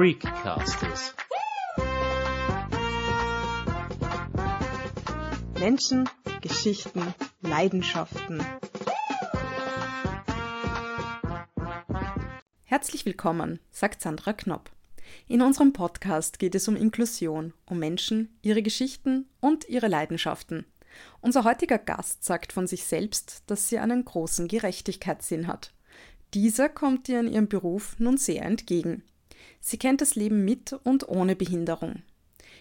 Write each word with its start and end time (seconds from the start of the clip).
Freakcasters. 0.00 1.14
Menschen, 5.58 6.08
Geschichten, 6.40 7.02
Leidenschaften. 7.42 8.42
Herzlich 12.64 13.04
willkommen, 13.04 13.60
sagt 13.70 14.00
Sandra 14.00 14.32
Knopp. 14.32 14.70
In 15.28 15.42
unserem 15.42 15.74
Podcast 15.74 16.38
geht 16.38 16.54
es 16.54 16.66
um 16.66 16.76
Inklusion, 16.76 17.52
um 17.66 17.78
Menschen, 17.78 18.34
ihre 18.40 18.62
Geschichten 18.62 19.28
und 19.40 19.68
ihre 19.68 19.88
Leidenschaften. 19.88 20.64
Unser 21.20 21.44
heutiger 21.44 21.76
Gast 21.76 22.24
sagt 22.24 22.54
von 22.54 22.66
sich 22.66 22.84
selbst, 22.84 23.42
dass 23.48 23.68
sie 23.68 23.78
einen 23.78 24.06
großen 24.06 24.48
Gerechtigkeitssinn 24.48 25.46
hat. 25.46 25.74
Dieser 26.32 26.70
kommt 26.70 27.06
ihr 27.10 27.20
in 27.20 27.28
ihrem 27.28 27.48
Beruf 27.48 27.96
nun 27.98 28.16
sehr 28.16 28.46
entgegen. 28.46 29.02
Sie 29.60 29.78
kennt 29.78 30.00
das 30.00 30.14
Leben 30.14 30.44
mit 30.44 30.72
und 30.84 31.08
ohne 31.08 31.36
Behinderung. 31.36 32.02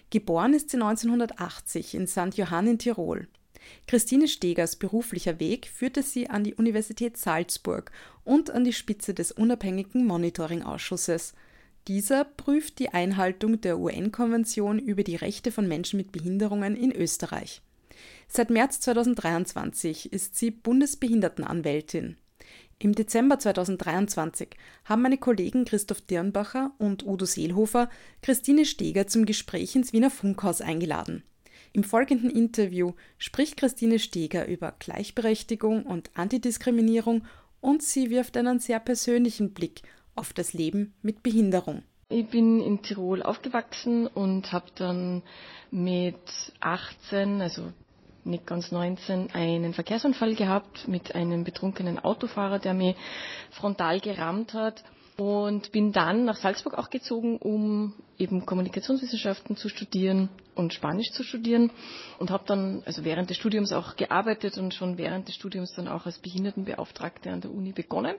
Geboren 0.09 0.53
ist 0.53 0.69
sie 0.69 0.77
1980 0.77 1.95
in 1.95 2.07
St. 2.07 2.35
Johann 2.35 2.67
in 2.67 2.79
Tirol. 2.79 3.27
Christine 3.87 4.27
Stegers 4.27 4.75
beruflicher 4.75 5.39
Weg 5.39 5.67
führte 5.67 6.03
sie 6.03 6.29
an 6.29 6.43
die 6.43 6.55
Universität 6.55 7.17
Salzburg 7.17 7.91
und 8.23 8.49
an 8.49 8.63
die 8.63 8.73
Spitze 8.73 9.13
des 9.13 9.31
unabhängigen 9.31 10.05
Monitoring-Ausschusses. 10.05 11.33
Dieser 11.87 12.23
prüft 12.23 12.79
die 12.79 12.89
Einhaltung 12.89 13.61
der 13.61 13.79
UN-Konvention 13.79 14.79
über 14.79 15.03
die 15.03 15.15
Rechte 15.15 15.51
von 15.51 15.67
Menschen 15.67 15.97
mit 15.97 16.11
Behinderungen 16.11 16.75
in 16.75 16.91
Österreich. 16.91 17.61
Seit 18.27 18.49
März 18.49 18.79
2023 18.81 20.13
ist 20.13 20.35
sie 20.35 20.51
Bundesbehindertenanwältin. 20.51 22.17
Im 22.81 22.95
Dezember 22.95 23.37
2023 23.37 24.51
haben 24.85 25.01
meine 25.01 25.17
Kollegen 25.17 25.65
Christoph 25.65 25.99
Dirnbacher 25.99 26.71
und 26.77 27.05
Udo 27.05 27.25
Seelhofer 27.25 27.89
Christine 28.21 28.63
Steger 28.63 29.05
zum 29.05 29.25
Gespräch 29.25 29.75
ins 29.75 29.91
Wiener 29.91 30.09
Funkhaus 30.09 30.61
eingeladen. 30.61 31.23
Im 31.73 31.83
folgenden 31.83 32.29
Interview 32.29 32.93
spricht 33.17 33.57
Christine 33.57 33.99
Steger 33.99 34.47
über 34.47 34.73
Gleichberechtigung 34.79 35.83
und 35.83 36.09
Antidiskriminierung 36.13 37.25
und 37.59 37.83
sie 37.83 38.09
wirft 38.09 38.37
einen 38.37 38.59
sehr 38.59 38.79
persönlichen 38.79 39.53
Blick 39.53 39.81
auf 40.15 40.31
das 40.31 40.53
Leben 40.53 40.93
mit 41.01 41.21
Behinderung. 41.21 41.83
Ich 42.07 42.27
bin 42.27 42.61
in 42.61 42.81
Tirol 42.81 43.21
aufgewachsen 43.21 44.07
und 44.07 44.53
habe 44.53 44.71
dann 44.75 45.21
mit 45.69 46.15
18, 46.61 47.41
also 47.41 47.73
ganz 48.45 48.71
19, 48.71 49.31
einen 49.33 49.73
Verkehrsunfall 49.73 50.35
gehabt 50.35 50.87
mit 50.87 51.15
einem 51.15 51.43
betrunkenen 51.43 51.99
Autofahrer, 51.99 52.59
der 52.59 52.73
mich 52.73 52.95
frontal 53.51 53.99
gerammt 53.99 54.53
hat 54.53 54.83
und 55.17 55.71
bin 55.71 55.91
dann 55.91 56.25
nach 56.25 56.37
Salzburg 56.37 56.75
auch 56.77 56.89
gezogen, 56.89 57.37
um 57.37 57.93
eben 58.17 58.45
Kommunikationswissenschaften 58.45 59.57
zu 59.57 59.67
studieren 59.67 60.29
und 60.55 60.73
Spanisch 60.73 61.11
zu 61.11 61.23
studieren 61.23 61.71
und 62.19 62.31
habe 62.31 62.43
dann 62.47 62.83
also 62.85 63.03
während 63.03 63.29
des 63.29 63.37
Studiums 63.37 63.73
auch 63.73 63.95
gearbeitet 63.95 64.57
und 64.57 64.73
schon 64.73 64.97
während 64.97 65.27
des 65.27 65.35
Studiums 65.35 65.73
dann 65.75 65.87
auch 65.87 66.05
als 66.05 66.19
Behindertenbeauftragte 66.19 67.31
an 67.31 67.41
der 67.41 67.51
Uni 67.51 67.71
begonnen. 67.73 68.15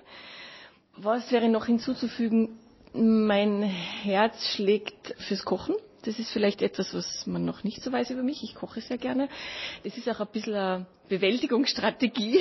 Was 0.97 1.33
wäre 1.33 1.49
noch 1.49 1.67
hinzuzufügen? 1.67 2.59
Mein 2.93 3.63
Herz 3.63 4.45
schlägt 4.55 5.15
fürs 5.19 5.45
Kochen. 5.45 5.75
Das 6.03 6.19
ist 6.19 6.31
vielleicht 6.31 6.63
etwas, 6.63 6.95
was 6.95 7.27
man 7.27 7.45
noch 7.45 7.65
nicht 7.65 7.83
so 7.83 7.93
weiß 7.93 8.11
über 8.11 8.23
mich. 8.23 8.43
Ich 8.43 8.55
koche 8.55 8.81
sehr 8.81 8.99
gerne. 8.99 9.29
Das 9.85 9.97
ist 9.97 10.09
auch 10.09 10.21
ein 10.21 10.29
bisschen 10.33 10.55
eine 10.55 10.87
Bewältigungsstrategie, 11.09 12.41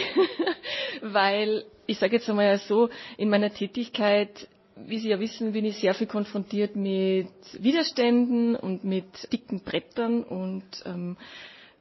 weil 1.02 1.66
ich 1.86 1.98
sage 2.00 2.18
jetzt 2.18 2.30
einmal 2.30 2.58
so, 2.60 2.90
in 3.18 3.30
meiner 3.30 3.54
Tätigkeit, 3.54 4.48
wie 4.76 5.00
Sie 5.00 5.10
ja 5.10 5.20
wissen, 5.20 5.52
bin 5.52 5.66
ich 5.66 5.78
sehr 5.78 5.94
viel 5.94 6.08
konfrontiert 6.08 6.76
mit 6.76 7.28
Widerständen 7.54 8.56
und 8.56 8.84
mit 8.84 9.32
dicken 9.32 9.62
Brettern 9.62 10.24
und 10.24 10.64
ähm, 10.86 11.18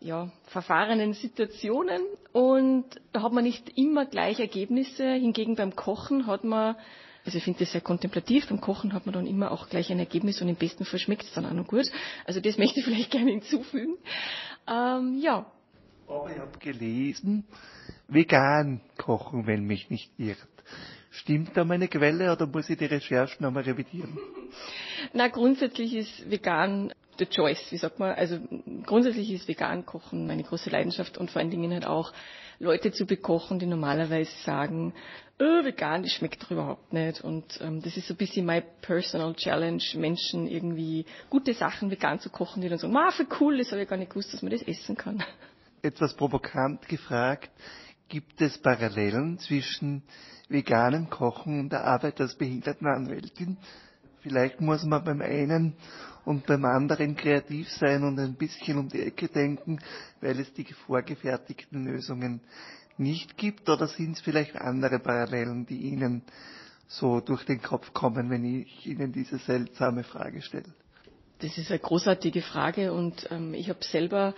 ja, 0.00 0.30
verfahrenen 0.46 1.12
Situationen 1.12 2.00
und 2.32 2.84
da 3.12 3.22
hat 3.22 3.32
man 3.32 3.44
nicht 3.44 3.76
immer 3.76 4.06
gleich 4.06 4.38
Ergebnisse. 4.40 5.12
Hingegen 5.12 5.56
beim 5.56 5.74
Kochen 5.74 6.26
hat 6.26 6.44
man 6.44 6.76
also 7.24 7.38
ich 7.38 7.44
finde 7.44 7.60
das 7.60 7.72
sehr 7.72 7.80
kontemplativ. 7.80 8.48
Beim 8.48 8.60
Kochen 8.60 8.92
hat 8.92 9.06
man 9.06 9.12
dann 9.12 9.26
immer 9.26 9.50
auch 9.50 9.68
gleich 9.68 9.90
ein 9.90 9.98
Ergebnis 9.98 10.40
und 10.40 10.48
im 10.48 10.56
besten 10.56 10.84
Fall 10.84 10.98
schmeckt 10.98 11.24
es 11.24 11.32
dann 11.34 11.46
auch 11.46 11.52
noch 11.52 11.66
gut. 11.66 11.90
Also 12.24 12.40
das 12.40 12.58
möchte 12.58 12.80
ich 12.80 12.84
vielleicht 12.84 13.10
gerne 13.10 13.30
hinzufügen. 13.30 13.96
Ähm, 14.66 15.18
ja. 15.20 15.50
Aber 16.06 16.30
ich 16.30 16.38
habe 16.38 16.58
gelesen, 16.58 17.44
vegan 18.06 18.80
kochen, 18.96 19.46
wenn 19.46 19.64
mich 19.64 19.90
nicht 19.90 20.10
irrt. 20.18 20.38
Stimmt 21.10 21.56
da 21.56 21.64
meine 21.64 21.88
Quelle 21.88 22.32
oder 22.32 22.46
muss 22.46 22.68
ich 22.70 22.78
die 22.78 22.84
Recherchen 22.84 23.42
nochmal 23.42 23.64
revidieren? 23.64 24.18
Na, 25.12 25.28
grundsätzlich 25.28 25.94
ist 25.94 26.30
vegan 26.30 26.92
the 27.18 27.26
choice, 27.26 27.60
wie 27.70 27.76
sagt 27.76 27.98
man. 27.98 28.12
Also 28.12 28.38
grundsätzlich 28.84 29.30
ist 29.32 29.48
vegan 29.48 29.84
kochen 29.86 30.26
meine 30.26 30.42
große 30.42 30.70
Leidenschaft 30.70 31.18
und 31.18 31.30
vor 31.30 31.40
allen 31.40 31.50
Dingen 31.50 31.72
halt 31.72 31.86
auch 31.86 32.12
Leute 32.60 32.90
zu 32.90 33.06
bekochen, 33.06 33.58
die 33.58 33.66
normalerweise 33.66 34.30
sagen, 34.44 34.92
oh, 35.38 35.64
vegan, 35.64 36.02
das 36.02 36.12
schmeckt 36.12 36.42
doch 36.42 36.50
überhaupt 36.50 36.92
nicht. 36.92 37.20
Und 37.22 37.60
ähm, 37.62 37.80
das 37.82 37.96
ist 37.96 38.08
so 38.08 38.14
ein 38.14 38.16
bisschen 38.16 38.44
my 38.44 38.62
personal 38.82 39.34
challenge, 39.34 39.84
Menschen 39.94 40.48
irgendwie 40.48 41.06
gute 41.30 41.54
Sachen 41.54 41.90
vegan 41.90 42.18
zu 42.18 42.30
kochen, 42.30 42.62
die 42.62 42.68
dann 42.68 42.78
sagen, 42.78 42.96
ah, 42.96 43.10
für 43.10 43.26
cool, 43.40 43.58
das 43.58 43.70
habe 43.70 43.82
ich 43.82 43.88
gar 43.88 43.96
nicht 43.96 44.10
gewusst, 44.10 44.32
dass 44.32 44.42
man 44.42 44.50
das 44.50 44.62
essen 44.62 44.96
kann. 44.96 45.22
Etwas 45.82 46.14
provokant 46.14 46.88
gefragt, 46.88 47.50
gibt 48.08 48.40
es 48.40 48.58
Parallelen 48.58 49.38
zwischen 49.38 50.02
veganem 50.48 51.08
Kochen 51.10 51.60
und 51.60 51.70
der 51.70 51.84
Arbeit 51.84 52.20
als 52.20 52.34
Behindertenanwältin? 52.34 53.58
Vielleicht 54.20 54.60
muss 54.60 54.82
man 54.84 55.04
beim 55.04 55.20
einen 55.20 55.74
und 56.28 56.44
beim 56.44 56.66
anderen 56.66 57.16
kreativ 57.16 57.70
sein 57.70 58.02
und 58.04 58.18
ein 58.18 58.34
bisschen 58.34 58.76
um 58.76 58.90
die 58.90 59.00
Ecke 59.00 59.28
denken, 59.28 59.78
weil 60.20 60.38
es 60.38 60.52
die 60.52 60.66
vorgefertigten 60.86 61.86
Lösungen 61.86 62.42
nicht 62.98 63.38
gibt? 63.38 63.66
Oder 63.70 63.88
sind 63.88 64.12
es 64.12 64.20
vielleicht 64.20 64.54
andere 64.54 64.98
Parallelen, 64.98 65.64
die 65.64 65.78
Ihnen 65.78 66.20
so 66.86 67.20
durch 67.20 67.46
den 67.46 67.62
Kopf 67.62 67.94
kommen, 67.94 68.28
wenn 68.28 68.44
ich 68.44 68.86
Ihnen 68.86 69.10
diese 69.10 69.38
seltsame 69.38 70.04
Frage 70.04 70.42
stelle? 70.42 70.74
Das 71.38 71.56
ist 71.56 71.70
eine 71.70 71.78
großartige 71.78 72.42
Frage 72.42 72.92
und 72.92 73.26
ähm, 73.30 73.54
ich 73.54 73.70
habe 73.70 73.82
selber 73.82 74.34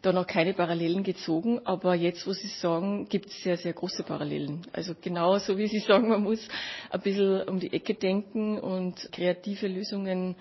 da 0.00 0.14
noch 0.14 0.26
keine 0.26 0.54
Parallelen 0.54 1.02
gezogen, 1.02 1.60
aber 1.66 1.94
jetzt, 1.94 2.26
wo 2.26 2.32
Sie 2.32 2.46
sagen, 2.46 3.06
gibt 3.10 3.26
es 3.26 3.42
sehr, 3.42 3.58
sehr 3.58 3.74
große 3.74 4.02
Parallelen. 4.02 4.66
Also 4.72 4.94
genau 4.98 5.36
so 5.38 5.58
wie 5.58 5.66
Sie 5.66 5.78
sagen, 5.86 6.08
man 6.08 6.22
muss 6.22 6.48
ein 6.88 7.00
bisschen 7.02 7.42
um 7.42 7.60
die 7.60 7.74
Ecke 7.74 7.92
denken 7.92 8.58
und 8.58 9.10
kreative 9.12 9.68
Lösungen 9.68 10.36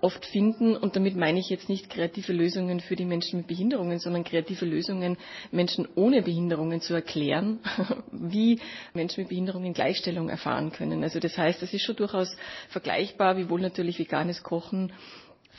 oft 0.00 0.24
finden. 0.26 0.76
Und 0.76 0.96
damit 0.96 1.16
meine 1.16 1.38
ich 1.38 1.48
jetzt 1.48 1.68
nicht 1.68 1.90
kreative 1.90 2.32
Lösungen 2.32 2.80
für 2.80 2.96
die 2.96 3.04
Menschen 3.04 3.38
mit 3.38 3.46
Behinderungen, 3.46 3.98
sondern 3.98 4.24
kreative 4.24 4.64
Lösungen, 4.64 5.16
Menschen 5.50 5.88
ohne 5.94 6.22
Behinderungen 6.22 6.80
zu 6.80 6.94
erklären, 6.94 7.60
wie 8.12 8.60
Menschen 8.94 9.22
mit 9.22 9.28
Behinderungen 9.28 9.72
Gleichstellung 9.72 10.28
erfahren 10.28 10.72
können. 10.72 11.02
Also 11.02 11.20
das 11.20 11.36
heißt, 11.36 11.62
das 11.62 11.72
ist 11.72 11.82
schon 11.82 11.96
durchaus 11.96 12.36
vergleichbar, 12.68 13.36
wiewohl 13.36 13.60
natürlich 13.60 13.98
veganes 13.98 14.42
Kochen 14.42 14.92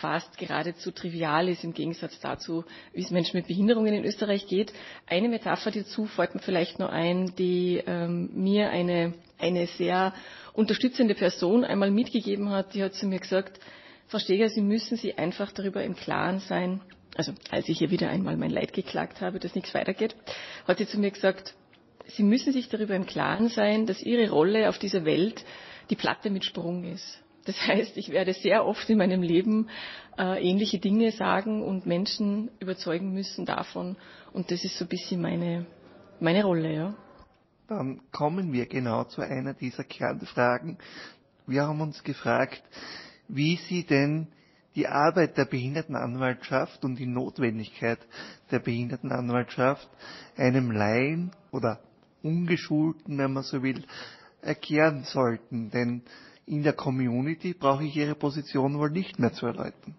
fast 0.01 0.37
geradezu 0.37 0.91
trivial 0.91 1.47
ist 1.47 1.63
im 1.63 1.73
Gegensatz 1.73 2.19
dazu, 2.19 2.65
wie 2.93 3.01
es 3.01 3.11
Menschen 3.11 3.37
mit 3.37 3.47
Behinderungen 3.47 3.93
in 3.93 4.03
Österreich 4.03 4.47
geht. 4.47 4.73
Eine 5.05 5.29
Metapher 5.29 5.69
dazu 5.71 6.05
fällt 6.05 6.33
mir 6.33 6.41
vielleicht 6.41 6.79
noch 6.79 6.89
ein, 6.89 7.33
die 7.37 7.81
ähm, 7.85 8.31
mir 8.33 8.71
eine, 8.71 9.13
eine 9.37 9.67
sehr 9.67 10.13
unterstützende 10.53 11.13
Person 11.13 11.63
einmal 11.63 11.91
mitgegeben 11.91 12.49
hat. 12.49 12.73
Die 12.73 12.83
hat 12.83 12.95
zu 12.95 13.05
mir 13.05 13.19
gesagt, 13.19 13.59
Frau 14.11 14.19
Steger, 14.19 14.49
Sie 14.49 14.61
müssen 14.61 14.97
sich 14.97 15.17
einfach 15.17 15.53
darüber 15.53 15.85
im 15.85 15.95
Klaren 15.95 16.39
sein, 16.41 16.81
also 17.15 17.31
als 17.49 17.69
ich 17.69 17.77
hier 17.77 17.91
wieder 17.91 18.09
einmal 18.09 18.35
mein 18.35 18.49
Leid 18.51 18.73
geklagt 18.73 19.21
habe, 19.21 19.39
dass 19.39 19.55
nichts 19.55 19.73
weitergeht, 19.73 20.17
hat 20.67 20.79
sie 20.79 20.85
zu 20.85 20.99
mir 20.99 21.11
gesagt, 21.11 21.55
Sie 22.07 22.23
müssen 22.23 22.51
sich 22.51 22.67
darüber 22.67 22.93
im 22.93 23.05
Klaren 23.05 23.47
sein, 23.47 23.85
dass 23.85 24.03
Ihre 24.03 24.29
Rolle 24.29 24.67
auf 24.67 24.79
dieser 24.79 25.05
Welt 25.05 25.45
die 25.89 25.95
Platte 25.95 26.29
mit 26.29 26.43
Sprung 26.43 26.83
ist. 26.83 27.23
Das 27.45 27.55
heißt, 27.67 27.95
ich 27.95 28.09
werde 28.09 28.33
sehr 28.33 28.65
oft 28.65 28.89
in 28.89 28.97
meinem 28.97 29.21
Leben 29.21 29.69
äh, 30.19 30.45
ähnliche 30.45 30.79
Dinge 30.79 31.13
sagen 31.13 31.63
und 31.63 31.85
Menschen 31.85 32.51
überzeugen 32.59 33.13
müssen 33.13 33.45
davon. 33.45 33.95
Und 34.33 34.51
das 34.51 34.65
ist 34.65 34.77
so 34.77 34.83
ein 34.83 34.89
bisschen 34.89 35.21
meine, 35.21 35.65
meine 36.19 36.43
Rolle, 36.43 36.73
ja. 36.73 36.95
Dann 37.69 38.01
kommen 38.11 38.51
wir 38.51 38.65
genau 38.65 39.05
zu 39.05 39.21
einer 39.21 39.53
dieser 39.53 39.85
Kernfragen. 39.85 40.79
Wir 41.47 41.61
haben 41.61 41.79
uns 41.79 42.03
gefragt, 42.03 42.61
wie 43.27 43.57
Sie 43.67 43.83
denn 43.83 44.27
die 44.75 44.87
Arbeit 44.87 45.37
der 45.37 45.45
Behindertenanwaltschaft 45.45 46.85
und 46.85 46.95
die 46.97 47.05
Notwendigkeit 47.05 47.99
der 48.51 48.59
Behindertenanwaltschaft 48.59 49.89
einem 50.37 50.71
Laien 50.71 51.31
oder 51.51 51.79
Ungeschulten, 52.23 53.17
wenn 53.17 53.33
man 53.33 53.43
so 53.43 53.63
will, 53.63 53.83
erklären 54.41 55.03
sollten. 55.03 55.71
Denn 55.71 56.03
in 56.45 56.63
der 56.63 56.73
Community 56.73 57.53
brauche 57.53 57.83
ich 57.83 57.95
Ihre 57.95 58.15
Position 58.15 58.77
wohl 58.77 58.91
nicht 58.91 59.19
mehr 59.19 59.33
zu 59.33 59.47
erläutern. 59.47 59.95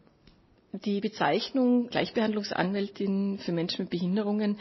Die 0.75 1.03
Bezeichnung 1.03 1.89
Gleichbehandlungsanwältin 1.91 3.39
für 3.41 3.53
Menschen 3.53 3.83
mit 3.83 3.91
Behinderungen 3.91 4.59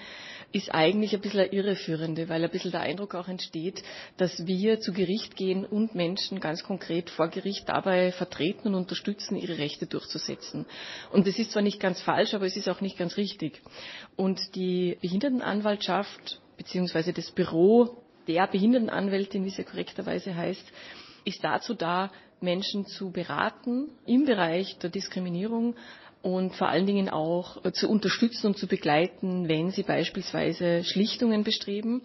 ist 0.51 0.73
eigentlich 0.73 1.13
ein 1.15 1.21
bisschen 1.21 1.39
eine 1.39 1.53
irreführende, 1.53 2.27
weil 2.27 2.43
ein 2.43 2.49
bisschen 2.49 2.71
der 2.71 2.81
Eindruck 2.81 3.15
auch 3.15 3.29
entsteht, 3.29 3.81
dass 4.17 4.45
wir 4.45 4.81
zu 4.81 4.91
Gericht 4.91 5.37
gehen 5.37 5.63
und 5.63 5.95
Menschen 5.95 6.41
ganz 6.41 6.65
konkret 6.65 7.09
vor 7.09 7.29
Gericht 7.29 7.69
dabei 7.69 8.11
vertreten 8.11 8.67
und 8.67 8.75
unterstützen, 8.75 9.37
ihre 9.37 9.57
Rechte 9.57 9.85
durchzusetzen. 9.85 10.65
Und 11.13 11.27
das 11.27 11.39
ist 11.39 11.53
zwar 11.53 11.61
nicht 11.61 11.79
ganz 11.79 12.01
falsch, 12.01 12.33
aber 12.33 12.45
es 12.45 12.57
ist 12.57 12.67
auch 12.67 12.81
nicht 12.81 12.97
ganz 12.97 13.15
richtig. 13.15 13.61
Und 14.17 14.53
die 14.55 14.97
Behindertenanwaltschaft 14.99 16.41
beziehungsweise 16.57 17.13
das 17.13 17.31
Büro 17.31 18.03
der 18.27 18.47
Behindertenanwältin, 18.47 19.45
wie 19.45 19.49
es 19.49 19.55
ja 19.55 19.63
korrekterweise 19.63 20.35
heißt, 20.35 20.73
ist 21.23 21.41
dazu 21.41 21.73
da, 21.73 22.11
Menschen 22.41 22.85
zu 22.85 23.11
beraten 23.11 23.89
im 24.05 24.25
Bereich 24.25 24.77
der 24.79 24.89
Diskriminierung 24.89 25.75
und 26.21 26.55
vor 26.55 26.67
allen 26.67 26.85
Dingen 26.85 27.09
auch 27.09 27.61
zu 27.73 27.89
unterstützen 27.89 28.47
und 28.47 28.57
zu 28.57 28.67
begleiten, 28.67 29.47
wenn 29.47 29.71
sie 29.71 29.83
beispielsweise 29.83 30.83
Schlichtungen 30.83 31.43
bestreben. 31.43 32.01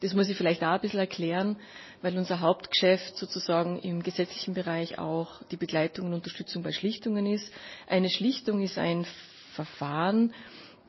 Das 0.00 0.14
muss 0.14 0.28
ich 0.28 0.36
vielleicht 0.36 0.62
auch 0.62 0.72
ein 0.72 0.80
bisschen 0.80 1.00
erklären, 1.00 1.56
weil 2.02 2.18
unser 2.18 2.40
Hauptgeschäft 2.40 3.16
sozusagen 3.16 3.78
im 3.78 4.02
gesetzlichen 4.02 4.54
Bereich 4.54 4.98
auch 4.98 5.42
die 5.44 5.56
Begleitung 5.56 6.06
und 6.06 6.14
Unterstützung 6.14 6.62
bei 6.62 6.72
Schlichtungen 6.72 7.26
ist. 7.26 7.50
Eine 7.86 8.10
Schlichtung 8.10 8.60
ist 8.62 8.76
ein 8.76 9.06
Verfahren, 9.54 10.34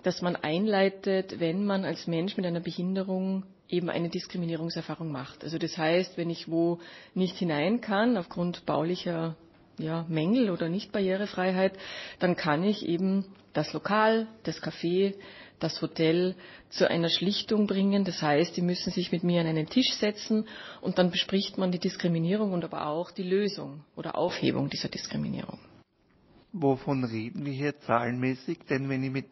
das 0.04 0.22
man 0.22 0.36
einleitet, 0.36 1.40
wenn 1.40 1.66
man 1.66 1.86
als 1.86 2.08
Mensch 2.08 2.36
mit 2.36 2.46
einer 2.46 2.60
Behinderung 2.60 3.44
eben 3.70 3.90
eine 3.90 4.10
Diskriminierungserfahrung 4.10 5.12
macht. 5.12 5.44
Also 5.44 5.58
das 5.58 5.78
heißt, 5.78 6.18
wenn 6.18 6.30
ich 6.30 6.50
wo 6.50 6.80
nicht 7.14 7.38
hinein 7.38 7.82
kann 7.82 8.18
aufgrund 8.18 8.66
baulicher 8.66 9.36
ja, 9.78 10.06
Mängel 10.08 10.50
oder 10.50 10.70
Nichtbarrierefreiheit, 10.70 11.74
dann 12.20 12.36
kann 12.36 12.64
ich 12.64 12.88
eben 12.88 13.26
das 13.54 13.74
Lokal, 13.74 14.28
das 14.44 14.62
Café, 14.62 15.16
das 15.60 15.82
Hotel 15.82 16.36
zu 16.70 16.90
einer 16.90 17.10
Schlichtung 17.10 17.68
bringen. 17.68 18.04
Das 18.04 18.22
heißt, 18.22 18.56
die 18.56 18.62
müssen 18.62 18.92
sich 18.92 19.12
mit 19.12 19.24
mir 19.24 19.42
an 19.42 19.48
einen 19.48 19.68
Tisch 19.68 19.94
setzen 19.94 20.48
und 20.82 20.98
dann 20.98 21.12
bespricht 21.12 21.58
man 21.58 21.72
die 21.72 21.80
Diskriminierung 21.80 22.52
und 22.54 22.64
aber 22.64 22.88
auch 22.88 23.12
die 23.12 23.24
Lösung 23.24 23.84
oder 23.96 24.18
Aufhebung 24.18 24.70
dieser 24.70 24.90
Diskriminierung. 24.90 25.60
Wovon 26.52 27.04
reden 27.04 27.46
wir 27.46 27.54
hier 27.54 27.80
zahlenmäßig? 27.80 28.60
Denn 28.70 28.88
wenn 28.90 29.04
ich 29.04 29.12
mit 29.12 29.28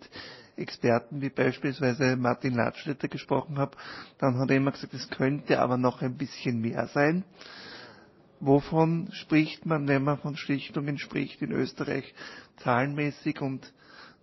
Experten 0.56 1.22
wie 1.22 1.30
beispielsweise 1.30 2.16
Martin 2.16 2.56
Ladstätter 2.56 3.08
gesprochen 3.08 3.58
habe, 3.58 3.76
dann 4.20 4.38
hat 4.38 4.50
er 4.50 4.58
immer 4.58 4.72
gesagt, 4.72 4.94
es 4.94 5.10
könnte 5.10 5.60
aber 5.60 5.78
noch 5.78 6.02
ein 6.02 6.18
bisschen 6.18 6.62
mehr 6.62 6.88
sein. 6.88 7.24
Wovon 8.40 9.10
spricht 9.14 9.66
man, 9.66 9.88
wenn 9.88 10.04
man 10.04 10.18
von 10.18 10.36
Schlichtungen 10.36 10.98
spricht 10.98 11.42
in 11.42 11.52
Österreich 11.52 12.14
zahlenmäßig 12.58 13.42
und 13.42 13.72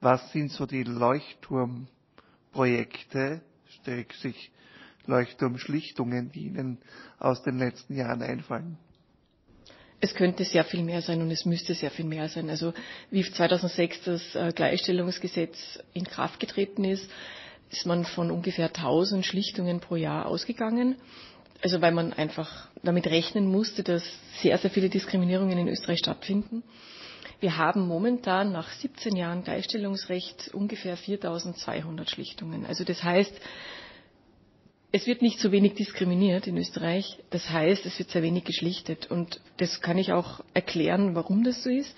was 0.00 0.32
sind 0.32 0.50
so 0.50 0.66
die 0.66 0.84
Leuchtturmprojekte, 0.84 3.40
sich 4.20 4.52
Leuchtturmschlichtungen, 5.06 6.30
die 6.32 6.46
Ihnen 6.46 6.78
aus 7.18 7.42
den 7.42 7.58
letzten 7.58 7.96
Jahren 7.96 8.22
einfallen? 8.22 8.78
Es 10.00 10.14
könnte 10.14 10.44
sehr 10.44 10.64
viel 10.64 10.82
mehr 10.82 11.02
sein 11.02 11.20
und 11.20 11.30
es 11.30 11.44
müsste 11.44 11.74
sehr 11.74 11.90
viel 11.90 12.06
mehr 12.06 12.28
sein. 12.28 12.48
Also 12.48 12.72
wie 13.10 13.22
2006 13.22 14.02
das 14.04 14.34
äh, 14.34 14.52
Gleichstellungsgesetz 14.54 15.78
in 15.92 16.04
Kraft 16.04 16.40
getreten 16.40 16.84
ist, 16.84 17.10
ist 17.70 17.86
man 17.86 18.04
von 18.04 18.30
ungefähr 18.30 18.66
1000 18.66 19.24
Schlichtungen 19.24 19.80
pro 19.80 19.96
Jahr 19.96 20.26
ausgegangen. 20.26 20.96
Also 21.62 21.82
weil 21.82 21.92
man 21.92 22.12
einfach 22.14 22.68
damit 22.82 23.06
rechnen 23.06 23.46
musste, 23.46 23.82
dass 23.82 24.02
sehr, 24.40 24.56
sehr 24.56 24.70
viele 24.70 24.88
Diskriminierungen 24.88 25.58
in 25.58 25.68
Österreich 25.68 25.98
stattfinden. 25.98 26.62
Wir 27.40 27.56
haben 27.56 27.86
momentan 27.86 28.52
nach 28.52 28.70
17 28.70 29.16
Jahren 29.16 29.44
Gleichstellungsrecht 29.44 30.50
ungefähr 30.52 30.96
4200 30.96 32.08
Schlichtungen. 32.08 32.66
Also 32.66 32.84
das 32.84 33.02
heißt, 33.02 33.32
es 34.92 35.06
wird 35.06 35.22
nicht 35.22 35.38
so 35.38 35.52
wenig 35.52 35.74
diskriminiert 35.74 36.46
in 36.46 36.56
Österreich. 36.56 37.18
Das 37.30 37.48
heißt, 37.48 37.86
es 37.86 37.98
wird 37.98 38.10
sehr 38.10 38.22
wenig 38.22 38.44
geschlichtet. 38.44 39.10
Und 39.10 39.40
das 39.58 39.80
kann 39.80 39.98
ich 39.98 40.12
auch 40.12 40.40
erklären, 40.52 41.14
warum 41.14 41.44
das 41.44 41.62
so 41.62 41.70
ist. 41.70 41.94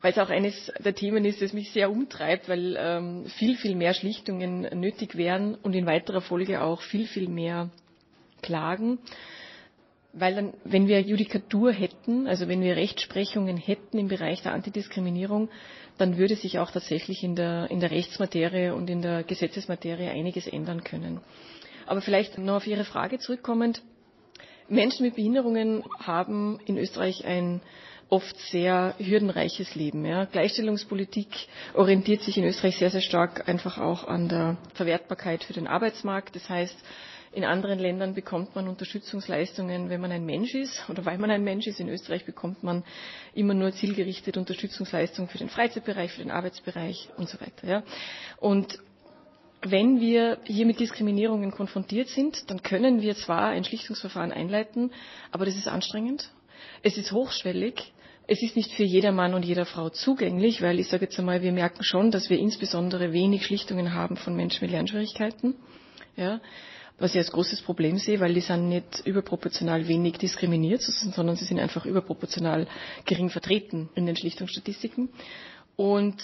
Weil 0.00 0.12
es 0.12 0.18
auch 0.18 0.30
eines 0.30 0.72
der 0.78 0.94
Themen 0.94 1.24
ist, 1.24 1.42
das 1.42 1.52
mich 1.52 1.70
sehr 1.72 1.90
umtreibt, 1.90 2.48
weil 2.48 2.76
ähm, 2.78 3.26
viel, 3.26 3.56
viel 3.56 3.74
mehr 3.74 3.92
Schlichtungen 3.92 4.62
nötig 4.78 5.16
wären 5.16 5.54
und 5.54 5.74
in 5.74 5.86
weiterer 5.86 6.20
Folge 6.20 6.62
auch 6.62 6.80
viel, 6.80 7.06
viel 7.06 7.28
mehr 7.28 7.70
Klagen. 8.42 8.98
Weil 10.12 10.34
dann, 10.34 10.54
wenn 10.64 10.86
wir 10.86 11.00
Judikatur 11.00 11.72
hätten, 11.72 12.26
also 12.26 12.48
wenn 12.48 12.62
wir 12.62 12.76
Rechtsprechungen 12.76 13.58
hätten 13.58 13.98
im 13.98 14.08
Bereich 14.08 14.42
der 14.42 14.52
Antidiskriminierung, 14.52 15.50
dann 15.98 16.16
würde 16.16 16.36
sich 16.36 16.58
auch 16.58 16.70
tatsächlich 16.70 17.22
in 17.22 17.36
der, 17.36 17.70
in 17.70 17.80
der 17.80 17.90
Rechtsmaterie 17.90 18.70
und 18.70 18.88
in 18.88 19.02
der 19.02 19.24
Gesetzesmaterie 19.24 20.08
einiges 20.08 20.46
ändern 20.46 20.84
können. 20.84 21.20
Aber 21.86 22.00
vielleicht 22.00 22.38
noch 22.38 22.56
auf 22.56 22.66
Ihre 22.66 22.84
Frage 22.84 23.18
zurückkommend. 23.18 23.82
Menschen 24.68 25.06
mit 25.06 25.14
Behinderungen 25.14 25.84
haben 25.98 26.58
in 26.66 26.76
Österreich 26.76 27.24
ein 27.24 27.60
oft 28.08 28.36
sehr 28.50 28.94
hürdenreiches 28.98 29.74
Leben. 29.74 30.04
Ja. 30.04 30.24
Gleichstellungspolitik 30.24 31.28
orientiert 31.74 32.22
sich 32.22 32.36
in 32.38 32.44
Österreich 32.44 32.76
sehr, 32.76 32.90
sehr 32.90 33.00
stark 33.00 33.48
einfach 33.48 33.78
auch 33.78 34.06
an 34.06 34.28
der 34.28 34.56
Verwertbarkeit 34.74 35.44
für 35.44 35.52
den 35.52 35.66
Arbeitsmarkt. 35.66 36.36
Das 36.36 36.48
heißt, 36.48 36.76
in 37.32 37.44
anderen 37.44 37.78
Ländern 37.78 38.14
bekommt 38.14 38.54
man 38.54 38.68
Unterstützungsleistungen, 38.68 39.90
wenn 39.90 40.00
man 40.00 40.12
ein 40.12 40.24
Mensch 40.24 40.54
ist 40.54 40.88
oder 40.88 41.04
weil 41.04 41.18
man 41.18 41.30
ein 41.30 41.44
Mensch 41.44 41.66
ist. 41.66 41.80
In 41.80 41.88
Österreich 41.88 42.24
bekommt 42.24 42.62
man 42.62 42.84
immer 43.34 43.54
nur 43.54 43.72
zielgerichtet 43.72 44.36
Unterstützungsleistungen 44.36 45.28
für 45.28 45.38
den 45.38 45.48
Freizeitbereich, 45.48 46.12
für 46.12 46.22
den 46.22 46.30
Arbeitsbereich 46.30 47.10
und 47.16 47.28
so 47.28 47.40
weiter. 47.40 47.66
Ja. 47.66 47.82
Und 48.38 48.78
wenn 49.70 50.00
wir 50.00 50.38
hier 50.44 50.66
mit 50.66 50.80
Diskriminierungen 50.80 51.50
konfrontiert 51.50 52.08
sind, 52.08 52.50
dann 52.50 52.62
können 52.62 53.02
wir 53.02 53.14
zwar 53.16 53.48
ein 53.48 53.64
Schlichtungsverfahren 53.64 54.32
einleiten, 54.32 54.92
aber 55.30 55.44
das 55.44 55.56
ist 55.56 55.68
anstrengend. 55.68 56.30
Es 56.82 56.96
ist 56.96 57.12
hochschwellig. 57.12 57.92
Es 58.28 58.42
ist 58.42 58.56
nicht 58.56 58.72
für 58.72 58.82
jeder 58.82 59.12
Mann 59.12 59.34
und 59.34 59.44
jeder 59.44 59.66
Frau 59.66 59.88
zugänglich, 59.88 60.60
weil 60.60 60.80
ich 60.80 60.88
sage 60.88 61.04
jetzt 61.04 61.18
einmal, 61.18 61.42
wir 61.42 61.52
merken 61.52 61.84
schon, 61.84 62.10
dass 62.10 62.28
wir 62.28 62.38
insbesondere 62.38 63.12
wenig 63.12 63.46
Schlichtungen 63.46 63.94
haben 63.94 64.16
von 64.16 64.34
Menschen 64.34 64.64
mit 64.64 64.72
Lernschwierigkeiten. 64.72 65.54
Ja, 66.16 66.40
was 66.98 67.12
ich 67.12 67.18
als 67.18 67.30
großes 67.30 67.62
Problem 67.62 67.98
sehe, 67.98 68.20
weil 68.20 68.34
die 68.34 68.40
sind 68.40 68.68
nicht 68.68 69.02
überproportional 69.04 69.86
wenig 69.86 70.16
diskriminiert, 70.18 70.82
sondern 70.82 71.36
sie 71.36 71.44
sind 71.44 71.60
einfach 71.60 71.84
überproportional 71.84 72.66
gering 73.04 73.28
vertreten 73.28 73.90
in 73.94 74.06
den 74.06 74.16
Schlichtungsstatistiken. 74.16 75.10
Und 75.76 76.16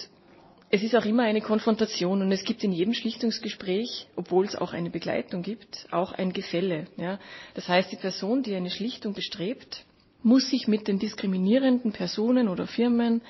es 0.74 0.82
ist 0.82 0.96
auch 0.96 1.04
immer 1.04 1.24
eine 1.24 1.42
Konfrontation 1.42 2.22
und 2.22 2.32
es 2.32 2.44
gibt 2.44 2.64
in 2.64 2.72
jedem 2.72 2.94
Schlichtungsgespräch, 2.94 4.06
obwohl 4.16 4.46
es 4.46 4.56
auch 4.56 4.72
eine 4.72 4.88
Begleitung 4.88 5.42
gibt, 5.42 5.86
auch 5.90 6.12
ein 6.12 6.32
Gefälle. 6.32 6.86
Ja. 6.96 7.20
Das 7.52 7.68
heißt, 7.68 7.92
die 7.92 7.96
Person, 7.96 8.42
die 8.42 8.54
eine 8.54 8.70
Schlichtung 8.70 9.12
bestrebt, 9.12 9.84
muss 10.22 10.48
sich 10.48 10.68
mit 10.68 10.88
den 10.88 10.98
diskriminierenden 10.98 11.92
Personen 11.92 12.48
oder 12.48 12.66
Firmen 12.66 13.20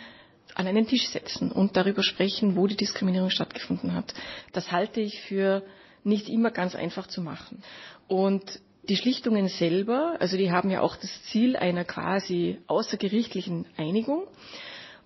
an 0.55 0.69
einen 0.69 0.87
Tisch 0.87 1.09
setzen 1.09 1.51
und 1.51 1.77
darüber 1.77 2.05
sprechen, 2.05 2.55
wo 2.55 2.69
die 2.69 2.77
Diskriminierung 2.77 3.31
stattgefunden 3.31 3.93
hat. 3.93 4.15
Das 4.53 4.71
halte 4.71 5.01
ich 5.01 5.21
für 5.23 5.65
nicht 6.05 6.29
immer 6.29 6.53
ganz 6.53 6.77
einfach 6.77 7.09
zu 7.09 7.23
machen. 7.23 7.65
Und 8.07 8.45
die 8.89 8.97
Schlichtungen 8.97 9.49
selber, 9.49 10.15
also 10.21 10.37
die 10.37 10.53
haben 10.53 10.71
ja 10.71 10.81
auch 10.81 10.95
das 10.95 11.11
Ziel 11.25 11.57
einer 11.57 11.85
quasi 11.85 12.59
außergerichtlichen 12.69 13.67
Einigung. 13.77 14.29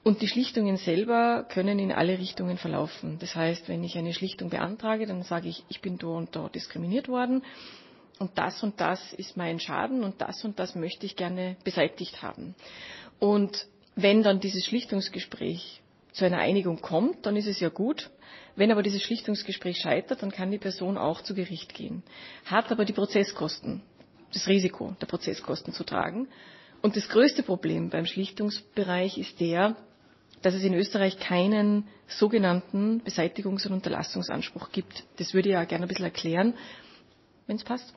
Und 0.07 0.23
die 0.23 0.29
Schlichtungen 0.29 0.77
selber 0.77 1.45
können 1.49 1.81
in 1.81 1.91
alle 1.91 2.17
Richtungen 2.21 2.59
verlaufen. 2.59 3.19
Das 3.19 3.35
heißt, 3.35 3.69
wenn 3.69 3.83
ich 3.83 3.99
eine 3.99 4.15
Schlichtung 4.15 4.51
beantrage, 4.51 5.05
dann 5.05 5.25
sage 5.25 5.49
ich, 5.49 5.65
ich 5.69 5.81
bin 5.81 5.99
da 5.99 6.07
und 6.07 6.37
da 6.37 6.49
diskriminiert 6.49 7.09
worden 7.09 7.43
und 8.21 8.39
das 8.39 8.63
und 8.63 8.81
das 8.81 9.13
ist 9.15 9.37
mein 9.37 9.59
Schaden 9.59 10.05
und 10.05 10.21
das 10.21 10.45
und 10.45 10.61
das 10.61 10.77
möchte 10.77 11.07
ich 11.07 11.17
gerne 11.17 11.57
beseitigt 11.65 12.23
haben. 12.23 12.55
Und 13.19 13.67
wenn 13.97 14.23
dann 14.23 14.39
dieses 14.39 14.65
Schlichtungsgespräch 14.67 15.83
zu 16.13 16.25
einer 16.25 16.39
Einigung 16.39 16.81
kommt, 16.81 17.27
dann 17.27 17.35
ist 17.35 17.49
es 17.49 17.59
ja 17.59 17.69
gut. 17.69 18.11
Wenn 18.55 18.71
aber 18.71 18.85
dieses 18.85 19.03
Schlichtungsgespräch 19.03 19.79
scheitert, 19.79 20.23
dann 20.23 20.31
kann 20.31 20.53
die 20.53 20.59
Person 20.59 20.99
auch 20.99 21.21
zu 21.21 21.35
Gericht 21.35 21.75
gehen, 21.75 22.05
hat 22.45 22.71
aber 22.71 22.85
die 22.85 22.93
Prozesskosten, 22.93 23.83
das 24.33 24.47
Risiko 24.47 24.95
der 25.01 25.07
Prozesskosten 25.07 25.73
zu 25.73 25.83
tragen. 25.83 26.29
Und 26.81 26.95
das 26.95 27.09
größte 27.09 27.43
Problem 27.43 27.91
beim 27.91 28.07
Schlichtungsbereich 28.07 29.19
ist 29.19 29.41
der, 29.41 29.75
dass 30.43 30.55
es 30.55 30.63
in 30.63 30.75
Österreich 30.75 31.19
keinen 31.19 31.89
sogenannten 32.09 33.03
Beseitigungs- 33.03 33.67
und 33.67 33.73
Unterlassungsanspruch 33.75 34.71
gibt. 34.71 35.05
Das 35.19 35.35
würde 35.35 35.49
ich 35.49 35.55
ja 35.55 35.65
gerne 35.65 35.85
ein 35.87 35.89
bisschen 35.89 36.05
erklären, 36.05 36.55
wenn 37.47 37.57
es 37.57 37.65
passt. 37.65 37.93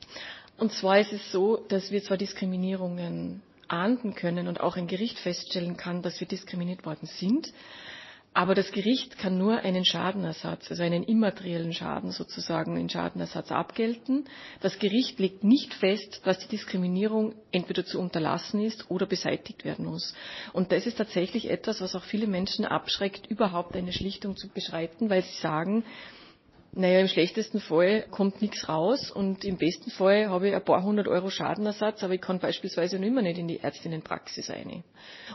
Und 0.57 0.71
zwar 0.73 0.99
ist 0.99 1.13
es 1.13 1.31
so, 1.31 1.57
dass 1.57 1.91
wir 1.91 2.03
zwar 2.03 2.17
Diskriminierungen 2.17 3.41
ahnden 3.67 4.15
können 4.15 4.47
und 4.47 4.59
auch 4.59 4.77
ein 4.77 4.87
Gericht 4.87 5.19
feststellen 5.19 5.77
kann, 5.77 6.01
dass 6.01 6.19
wir 6.19 6.27
diskriminiert 6.27 6.85
worden 6.85 7.05
sind, 7.05 7.53
Aber 8.33 8.53
das 8.53 8.71
Gericht 8.71 9.17
kann 9.17 9.39
nur 9.39 9.57
einen 9.59 9.83
Schadenersatz, 9.83 10.69
also 10.69 10.83
einen 10.83 11.03
immateriellen 11.03 11.73
Schaden 11.73 12.11
sozusagen 12.11 12.77
in 12.77 12.87
Schadenersatz 12.87 13.51
abgelten. 13.51 14.25
Das 14.61 14.77
Gericht 14.77 15.19
legt 15.19 15.43
nicht 15.43 15.73
fest, 15.73 16.21
dass 16.25 16.37
die 16.39 16.47
Diskriminierung 16.47 17.33
entweder 17.51 17.83
zu 17.85 17.99
unterlassen 17.99 18.61
ist 18.61 18.89
oder 18.91 19.07
beseitigt 19.07 19.65
werden 19.65 19.85
muss. 19.85 20.13
Und 20.53 20.71
das 20.71 20.85
ist 20.85 20.97
tatsächlich 20.99 21.49
etwas, 21.49 21.81
was 21.81 21.95
auch 21.95 22.03
viele 22.03 22.27
Menschen 22.27 22.65
abschreckt, 22.65 23.25
überhaupt 23.27 23.75
eine 23.75 23.93
Schlichtung 23.93 24.37
zu 24.37 24.47
beschreiten, 24.47 25.09
weil 25.09 25.23
sie 25.23 25.41
sagen, 25.41 25.83
naja, 26.71 26.99
im 26.99 27.07
schlechtesten 27.07 27.59
Fall 27.59 28.05
kommt 28.11 28.41
nichts 28.41 28.69
raus 28.69 29.09
und 29.09 29.43
im 29.43 29.57
besten 29.57 29.89
Fall 29.89 30.29
habe 30.29 30.49
ich 30.49 30.55
ein 30.55 30.63
paar 30.63 30.83
hundert 30.83 31.07
Euro 31.07 31.29
Schadenersatz, 31.29 32.03
aber 32.03 32.13
ich 32.13 32.21
kann 32.21 32.39
beispielsweise 32.39 32.99
noch 32.99 33.07
immer 33.07 33.23
nicht 33.23 33.39
in 33.39 33.47
die 33.47 33.57
Ärztinnenpraxis 33.57 34.49
rein. 34.51 34.83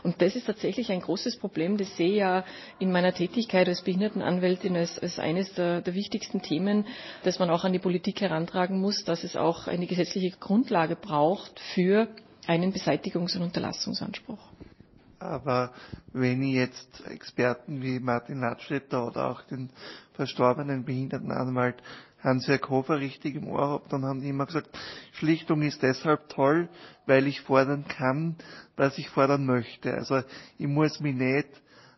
Und 0.03 0.21
das 0.21 0.35
ist 0.35 0.45
tatsächlich 0.45 0.91
ein 0.91 1.01
großes 1.01 1.37
Problem, 1.37 1.77
das 1.77 1.95
sehe 1.97 2.09
ich 2.11 2.17
ja 2.17 2.45
in 2.79 2.91
meiner 2.91 3.13
Tätigkeit 3.13 3.67
als 3.67 3.81
Behindertenanwältin 3.81 4.77
als, 4.77 4.97
als 4.97 5.19
eines 5.19 5.53
der, 5.53 5.81
der 5.81 5.93
wichtigsten 5.93 6.41
Themen, 6.41 6.85
dass 7.23 7.39
man 7.39 7.49
auch 7.49 7.65
an 7.65 7.73
die 7.73 7.79
Politik 7.79 8.21
herantragen 8.21 8.79
muss, 8.79 9.03
dass 9.03 9.23
es 9.25 9.35
auch 9.35 9.67
eine 9.67 9.87
gesetzliche 9.87 10.37
Grundlage 10.37 10.95
braucht 10.95 11.59
für 11.73 12.07
einen 12.47 12.73
Beseitigungs- 12.73 13.35
und 13.35 13.43
Unterlassungsanspruch. 13.43 14.54
Aber 15.25 15.71
wenn 16.13 16.41
ich 16.43 16.53
jetzt 16.55 17.05
Experten 17.07 17.81
wie 17.81 17.99
Martin 17.99 18.39
Ladstätter 18.39 19.07
oder 19.07 19.27
auch 19.29 19.41
den 19.43 19.69
verstorbenen 20.13 20.85
Behindertenanwalt 20.85 21.81
Hans-Jörg 22.23 22.69
Hofer 22.69 22.99
richtig 22.99 23.35
im 23.35 23.47
Ohr 23.47 23.67
habe, 23.67 23.85
dann 23.89 24.03
haben 24.03 24.21
die 24.21 24.29
immer 24.29 24.47
gesagt, 24.47 24.69
Schlichtung 25.13 25.61
ist 25.61 25.83
deshalb 25.83 26.27
toll, 26.29 26.69
weil 27.05 27.27
ich 27.27 27.41
fordern 27.41 27.85
kann, 27.87 28.35
was 28.75 28.97
ich 28.97 29.09
fordern 29.09 29.45
möchte. 29.45 29.93
Also 29.93 30.21
ich 30.57 30.67
muss 30.67 30.99
mich 30.99 31.15
nicht 31.15 31.47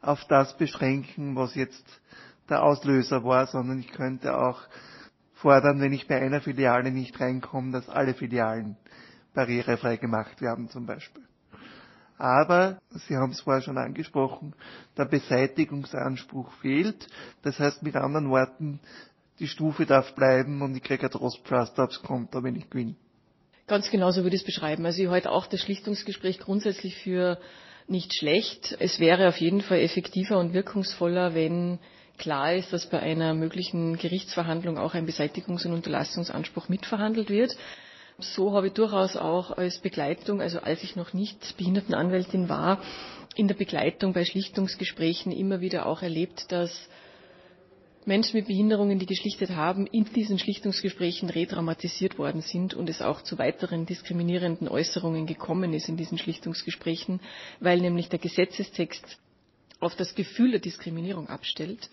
auf 0.01 0.23
das 0.25 0.57
beschränken, 0.57 1.35
was 1.35 1.55
jetzt 1.55 1.85
der 2.49 2.63
Auslöser 2.63 3.23
war, 3.23 3.47
sondern 3.47 3.79
ich 3.79 3.91
könnte 3.91 4.37
auch 4.37 4.61
fordern, 5.35 5.79
wenn 5.79 5.93
ich 5.93 6.07
bei 6.07 6.19
einer 6.21 6.41
Filiale 6.41 6.91
nicht 6.91 7.19
reinkomme, 7.19 7.71
dass 7.71 7.89
alle 7.89 8.13
Filialen 8.13 8.75
barrierefrei 9.33 9.97
gemacht 9.97 10.41
werden 10.41 10.69
zum 10.69 10.85
Beispiel. 10.85 11.26
Aber, 12.17 12.79
Sie 12.89 13.15
haben 13.15 13.31
es 13.31 13.41
vorher 13.41 13.61
schon 13.61 13.77
angesprochen, 13.77 14.53
der 14.97 15.05
Beseitigungsanspruch 15.05 16.51
fehlt. 16.61 17.07
Das 17.43 17.59
heißt 17.59 17.83
mit 17.83 17.95
anderen 17.95 18.29
Worten, 18.29 18.79
die 19.39 19.47
Stufe 19.47 19.85
darf 19.85 20.15
bleiben 20.15 20.61
und 20.61 20.75
ich 20.75 20.83
kriege 20.83 21.05
ein 21.05 21.11
Trostpflaster 21.11 21.83
aufs 21.83 22.01
Konto, 22.01 22.43
wenn 22.43 22.55
ich 22.55 22.69
gewinne. 22.69 22.95
Ganz 23.67 23.91
genau 23.91 24.11
so 24.11 24.23
würde 24.23 24.35
ich 24.35 24.41
es 24.41 24.45
beschreiben. 24.45 24.85
Also 24.85 25.03
ich 25.03 25.09
halte 25.09 25.29
auch 25.29 25.45
das 25.45 25.61
Schlichtungsgespräch 25.61 26.39
grundsätzlich 26.39 26.95
für 26.95 27.37
nicht 27.87 28.15
schlecht. 28.15 28.75
Es 28.79 28.99
wäre 28.99 29.27
auf 29.27 29.37
jeden 29.37 29.61
Fall 29.61 29.79
effektiver 29.79 30.39
und 30.39 30.53
wirkungsvoller, 30.53 31.35
wenn 31.35 31.79
klar 32.17 32.53
ist, 32.55 32.73
dass 32.73 32.89
bei 32.89 32.99
einer 32.99 33.33
möglichen 33.33 33.97
Gerichtsverhandlung 33.97 34.77
auch 34.77 34.93
ein 34.93 35.07
Beseitigungs- 35.07 35.65
und 35.65 35.73
Unterlassungsanspruch 35.73 36.67
mitverhandelt 36.69 37.29
wird. 37.29 37.55
So 38.19 38.53
habe 38.53 38.67
ich 38.67 38.73
durchaus 38.73 39.15
auch 39.15 39.51
als 39.51 39.77
Begleitung, 39.77 40.41
also 40.41 40.59
als 40.59 40.83
ich 40.83 40.95
noch 40.95 41.13
nicht 41.13 41.55
Behindertenanwältin 41.57 42.49
war, 42.49 42.81
in 43.35 43.47
der 43.47 43.53
Begleitung 43.53 44.13
bei 44.13 44.25
Schlichtungsgesprächen 44.25 45.31
immer 45.31 45.61
wieder 45.61 45.85
auch 45.85 46.01
erlebt, 46.01 46.51
dass 46.51 46.89
Menschen 48.05 48.37
mit 48.37 48.47
Behinderungen, 48.47 48.97
die 48.97 49.05
geschlichtet 49.05 49.51
haben, 49.51 49.85
in 49.85 50.05
diesen 50.05 50.39
Schlichtungsgesprächen 50.39 51.29
redramatisiert 51.29 52.17
worden 52.17 52.41
sind 52.41 52.73
und 52.73 52.89
es 52.89 53.03
auch 53.03 53.21
zu 53.21 53.37
weiteren 53.37 53.85
diskriminierenden 53.85 54.67
Äußerungen 54.67 55.27
gekommen 55.27 55.73
ist 55.73 55.87
in 55.87 55.97
diesen 55.97 56.17
Schlichtungsgesprächen, 56.17 57.19
weil 57.59 57.79
nämlich 57.81 58.09
der 58.09 58.17
Gesetzestext 58.17 59.19
auf 59.79 59.95
das 59.95 60.15
Gefühl 60.15 60.51
der 60.51 60.59
Diskriminierung 60.61 61.27
abstellt 61.29 61.87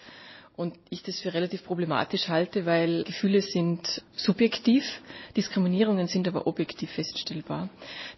und 0.57 0.75
ich 0.89 1.03
das 1.03 1.21
für 1.21 1.35
relativ 1.35 1.65
problematisch 1.65 2.29
halte, 2.29 2.65
weil 2.65 3.05
Gefühle 3.05 3.43
sind 3.43 4.03
subjektiv, 4.15 4.85
Diskriminierungen 5.37 6.07
sind 6.07 6.29
aber 6.29 6.47
objektiv 6.47 6.91
feststellbar. 6.93 7.69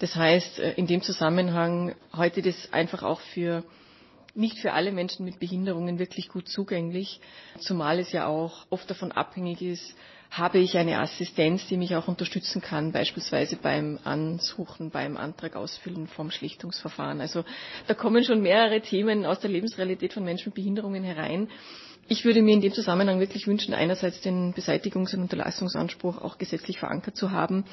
Das 0.01 0.15
heißt, 0.15 0.59
äh, 0.59 0.73
in 0.75 0.87
dem 0.87 1.03
Zusammenhang 1.03 1.95
ich 2.37 2.45
das 2.45 2.73
einfach 2.73 3.03
auch 3.03 3.21
für 3.21 3.65
nicht 4.35 4.59
für 4.59 4.75
alle 4.75 4.93
Menschen 4.93 5.25
mit 5.25 5.41
Behinderungen 5.41 5.99
wirklich 5.99 6.29
gut 6.29 6.47
zugänglich, 6.47 7.21
zumal 7.59 7.99
es 7.99 8.13
ja 8.13 8.27
auch 8.27 8.67
oft 8.69 8.91
davon 8.91 9.11
abhängig 9.11 9.63
ist, 9.63 9.95
habe 10.31 10.59
ich 10.59 10.77
eine 10.77 10.99
Assistenz, 10.99 11.67
die 11.69 11.79
mich 11.79 11.97
auch 11.97 12.09
unterstützen 12.09 12.61
kann, 12.61 12.93
beispielsweise 12.93 13.57
beim 13.57 13.99
Ansuchen, 14.05 14.91
beim 14.91 15.17
Antrag 15.17 15.57
ausfüllen 15.57 16.07
vom 16.07 16.31
Schlichtungsverfahren. 16.31 17.23
Also 17.23 17.45
da 17.87 17.95
kommen 17.95 18.25
schon 18.25 18.43
mehrere 18.43 18.83
Themen 18.83 19.25
aus 19.25 19.41
der 19.41 19.51
Lebensrealität 19.51 20.13
von 20.13 20.25
Menschen 20.25 20.49
mit 20.49 20.57
Behinderungen 20.57 21.05
herein, 21.05 21.49
ich 22.09 22.25
würde 22.25 22.43
mir 22.43 22.55
in 22.55 22.61
dem 22.61 22.73
Zusammenhang 22.73 23.19
wirklich 23.19 23.47
wünschen, 23.47 23.75
einerseits 23.75 24.21
den 24.21 24.55
Beseitigungs- 24.55 25.15
und 25.15 25.23
Unterlassungsanspruch 25.23 26.19
auch 26.23 26.39
gesetzlich 26.39 26.79
verankert 26.79 27.17
zu 27.17 27.33
haben 27.33 27.65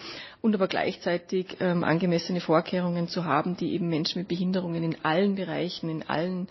und 0.41 0.55
aber 0.55 0.67
gleichzeitig 0.67 1.57
ähm, 1.59 1.83
angemessene 1.83 2.41
Vorkehrungen 2.41 3.07
zu 3.07 3.25
haben, 3.25 3.55
die 3.57 3.73
eben 3.73 3.89
Menschen 3.89 4.19
mit 4.19 4.27
Behinderungen 4.27 4.83
in 4.83 5.05
allen 5.05 5.35
Bereichen, 5.35 5.89
in 5.89 6.03
allen 6.09 6.47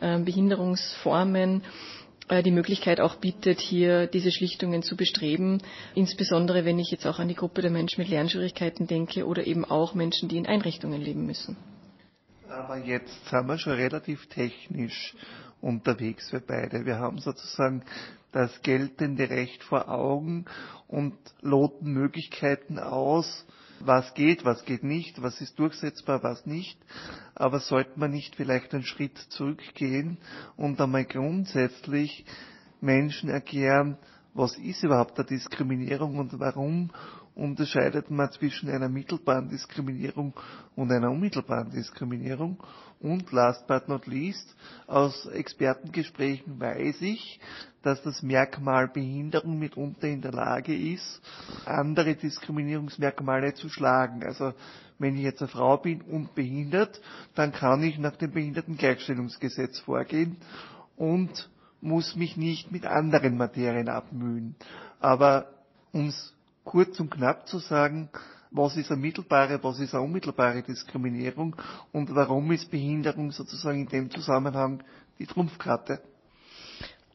ähm, 0.00 0.24
Behinderungsformen 0.24 1.62
äh, 2.28 2.42
die 2.42 2.50
Möglichkeit 2.50 3.00
auch 3.00 3.16
bietet, 3.16 3.60
hier 3.60 4.08
diese 4.08 4.32
Schlichtungen 4.32 4.82
zu 4.82 4.96
bestreben, 4.96 5.62
insbesondere 5.94 6.64
wenn 6.64 6.80
ich 6.80 6.90
jetzt 6.90 7.06
auch 7.06 7.20
an 7.20 7.28
die 7.28 7.36
Gruppe 7.36 7.62
der 7.62 7.70
Menschen 7.70 8.00
mit 8.00 8.10
Lernschwierigkeiten 8.10 8.88
denke 8.88 9.24
oder 9.26 9.46
eben 9.46 9.64
auch 9.64 9.94
Menschen, 9.94 10.28
die 10.28 10.36
in 10.36 10.46
Einrichtungen 10.46 11.00
leben 11.00 11.26
müssen. 11.26 11.56
Aber 12.48 12.78
jetzt 12.78 13.28
sind 13.28 13.46
wir 13.46 13.58
schon 13.58 13.74
relativ 13.74 14.26
technisch 14.26 15.14
unterwegs 15.60 16.30
für 16.30 16.40
beide. 16.40 16.86
Wir 16.86 16.98
haben 16.98 17.18
sozusagen 17.18 17.82
das 18.32 18.62
geltende 18.62 19.28
Recht 19.28 19.62
vor 19.64 19.88
Augen 19.88 20.44
und 20.86 21.14
loten 21.40 21.92
Möglichkeiten 21.92 22.78
aus, 22.78 23.46
was 23.80 24.12
geht, 24.14 24.44
was 24.44 24.64
geht 24.64 24.84
nicht, 24.84 25.22
was 25.22 25.40
ist 25.40 25.58
durchsetzbar, 25.58 26.22
was 26.22 26.46
nicht. 26.46 26.78
Aber 27.34 27.60
sollte 27.60 27.98
man 27.98 28.10
nicht 28.10 28.36
vielleicht 28.36 28.74
einen 28.74 28.84
Schritt 28.84 29.18
zurückgehen 29.30 30.18
und 30.56 30.80
einmal 30.80 31.04
grundsätzlich 31.04 32.24
Menschen 32.80 33.30
erklären, 33.30 33.96
was 34.34 34.56
ist 34.56 34.84
überhaupt 34.84 35.18
der 35.18 35.24
Diskriminierung 35.24 36.18
und 36.18 36.38
warum 36.38 36.90
unterscheidet 37.40 38.10
man 38.10 38.30
zwischen 38.32 38.68
einer 38.68 38.88
mittelbaren 38.88 39.48
Diskriminierung 39.48 40.34
und 40.76 40.92
einer 40.92 41.10
unmittelbaren 41.10 41.70
Diskriminierung. 41.70 42.62
Und 43.00 43.32
last 43.32 43.66
but 43.66 43.88
not 43.88 44.06
least, 44.06 44.54
aus 44.86 45.24
Expertengesprächen 45.26 46.60
weiß 46.60 47.00
ich, 47.00 47.40
dass 47.82 48.02
das 48.02 48.22
Merkmal 48.22 48.88
Behinderung 48.88 49.58
mitunter 49.58 50.06
in 50.06 50.20
der 50.20 50.32
Lage 50.32 50.76
ist, 50.76 51.22
andere 51.64 52.14
Diskriminierungsmerkmale 52.14 53.54
zu 53.54 53.70
schlagen. 53.70 54.22
Also 54.22 54.52
wenn 54.98 55.16
ich 55.16 55.22
jetzt 55.22 55.40
eine 55.40 55.48
Frau 55.48 55.78
bin 55.78 56.02
und 56.02 56.34
behindert, 56.34 57.00
dann 57.34 57.52
kann 57.52 57.82
ich 57.82 57.98
nach 57.98 58.16
dem 58.16 58.32
Behindertengleichstellungsgesetz 58.32 59.78
vorgehen 59.80 60.36
und 60.96 61.48
muss 61.80 62.16
mich 62.16 62.36
nicht 62.36 62.70
mit 62.70 62.84
anderen 62.84 63.38
Materien 63.38 63.88
abmühen. 63.88 64.56
Aber 65.00 65.46
ums 65.94 66.34
kurz 66.64 66.98
und 67.00 67.10
knapp 67.10 67.48
zu 67.48 67.58
sagen, 67.58 68.10
was 68.50 68.76
ist 68.76 68.90
eine 68.90 69.00
mittelbare, 69.00 69.62
was 69.62 69.78
ist 69.78 69.94
eine 69.94 70.02
unmittelbare 70.02 70.62
Diskriminierung 70.62 71.56
und 71.92 72.14
warum 72.14 72.50
ist 72.52 72.70
Behinderung 72.70 73.30
sozusagen 73.30 73.82
in 73.82 73.88
dem 73.88 74.10
Zusammenhang 74.10 74.82
die 75.18 75.26
Trumpfkarte? 75.26 76.00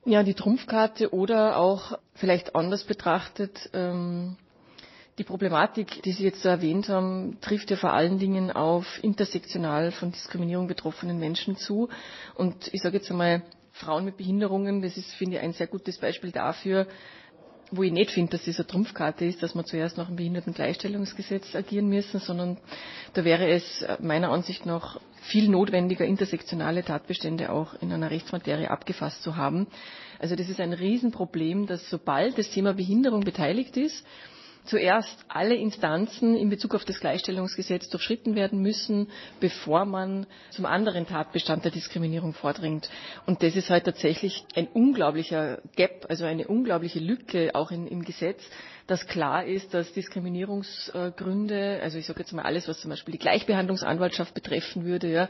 Ja, 0.05 0.23
die 0.23 0.35
Trumpfkarte 0.35 1.13
oder 1.13 1.57
auch 1.57 1.97
vielleicht 2.13 2.55
anders 2.55 2.83
betrachtet, 2.83 3.69
ähm, 3.73 4.37
die 5.17 5.23
Problematik, 5.23 6.03
die 6.03 6.11
Sie 6.11 6.25
jetzt 6.25 6.45
erwähnt 6.45 6.89
haben, 6.89 7.39
trifft 7.39 7.71
ja 7.71 7.77
vor 7.77 7.93
allen 7.93 8.19
Dingen 8.19 8.51
auf 8.51 9.01
intersektional 9.01 9.91
von 9.91 10.11
Diskriminierung 10.11 10.67
betroffenen 10.67 11.17
Menschen 11.19 11.55
zu. 11.55 11.89
Und 12.35 12.69
ich 12.73 12.81
sage 12.81 12.97
jetzt 12.97 13.09
einmal, 13.09 13.41
Frauen 13.71 14.05
mit 14.05 14.17
Behinderungen, 14.17 14.81
das 14.81 14.97
ist, 14.97 15.13
finde 15.13 15.37
ich, 15.37 15.41
ein 15.41 15.53
sehr 15.53 15.67
gutes 15.67 15.97
Beispiel 15.97 16.31
dafür, 16.31 16.87
wo 17.71 17.83
ich 17.83 17.91
nicht 17.91 18.11
finde, 18.11 18.31
dass 18.31 18.45
das 18.45 18.57
eine 18.59 18.67
Trumpfkarte 18.67 19.25
ist, 19.25 19.41
dass 19.41 19.55
wir 19.55 19.63
zuerst 19.65 19.97
nach 19.97 20.07
dem 20.07 20.15
Behindertengleichstellungsgesetz 20.15 21.55
agieren 21.55 21.87
müssen, 21.89 22.19
sondern 22.19 22.57
da 23.13 23.25
wäre 23.25 23.47
es 23.47 23.85
meiner 23.99 24.29
Ansicht 24.31 24.65
nach 24.65 24.99
viel 25.21 25.49
notwendiger, 25.49 26.05
intersektionale 26.05 26.83
Tatbestände 26.83 27.51
auch 27.51 27.73
in 27.81 27.91
einer 27.91 28.11
Rechtsmaterie 28.11 28.67
abgefasst 28.67 29.23
zu 29.23 29.35
haben. 29.35 29.67
Also 30.19 30.35
das 30.35 30.49
ist 30.49 30.59
ein 30.59 30.73
Riesenproblem, 30.73 31.65
dass 31.67 31.89
sobald 31.89 32.37
das 32.37 32.51
Thema 32.51 32.73
Behinderung 32.73 33.21
beteiligt 33.21 33.75
ist, 33.77 34.05
zuerst 34.65 35.25
alle 35.27 35.55
Instanzen 35.55 36.35
in 36.35 36.49
Bezug 36.49 36.75
auf 36.75 36.85
das 36.85 36.99
Gleichstellungsgesetz 36.99 37.89
durchschritten 37.89 38.35
werden 38.35 38.61
müssen, 38.61 39.07
bevor 39.39 39.85
man 39.85 40.27
zum 40.49 40.65
anderen 40.65 41.07
Tatbestand 41.07 41.63
der 41.63 41.71
Diskriminierung 41.71 42.33
vordringt. 42.33 42.89
Und 43.25 43.43
das 43.43 43.55
ist 43.55 43.69
halt 43.69 43.85
tatsächlich 43.85 44.45
ein 44.55 44.67
unglaublicher 44.67 45.61
Gap, 45.75 46.05
also 46.09 46.25
eine 46.25 46.47
unglaubliche 46.47 46.99
Lücke 46.99 47.51
auch 47.53 47.71
in, 47.71 47.87
im 47.87 48.03
Gesetz, 48.03 48.41
dass 48.87 49.07
klar 49.07 49.45
ist, 49.45 49.73
dass 49.73 49.93
Diskriminierungsgründe, 49.93 51.79
also 51.81 51.97
ich 51.97 52.05
sage 52.05 52.19
jetzt 52.19 52.33
mal 52.33 52.43
alles, 52.43 52.67
was 52.67 52.79
zum 52.81 52.89
Beispiel 52.89 53.13
die 53.13 53.19
Gleichbehandlungsanwaltschaft 53.19 54.33
betreffen 54.33 54.85
würde, 54.85 55.11
ja, 55.11 55.29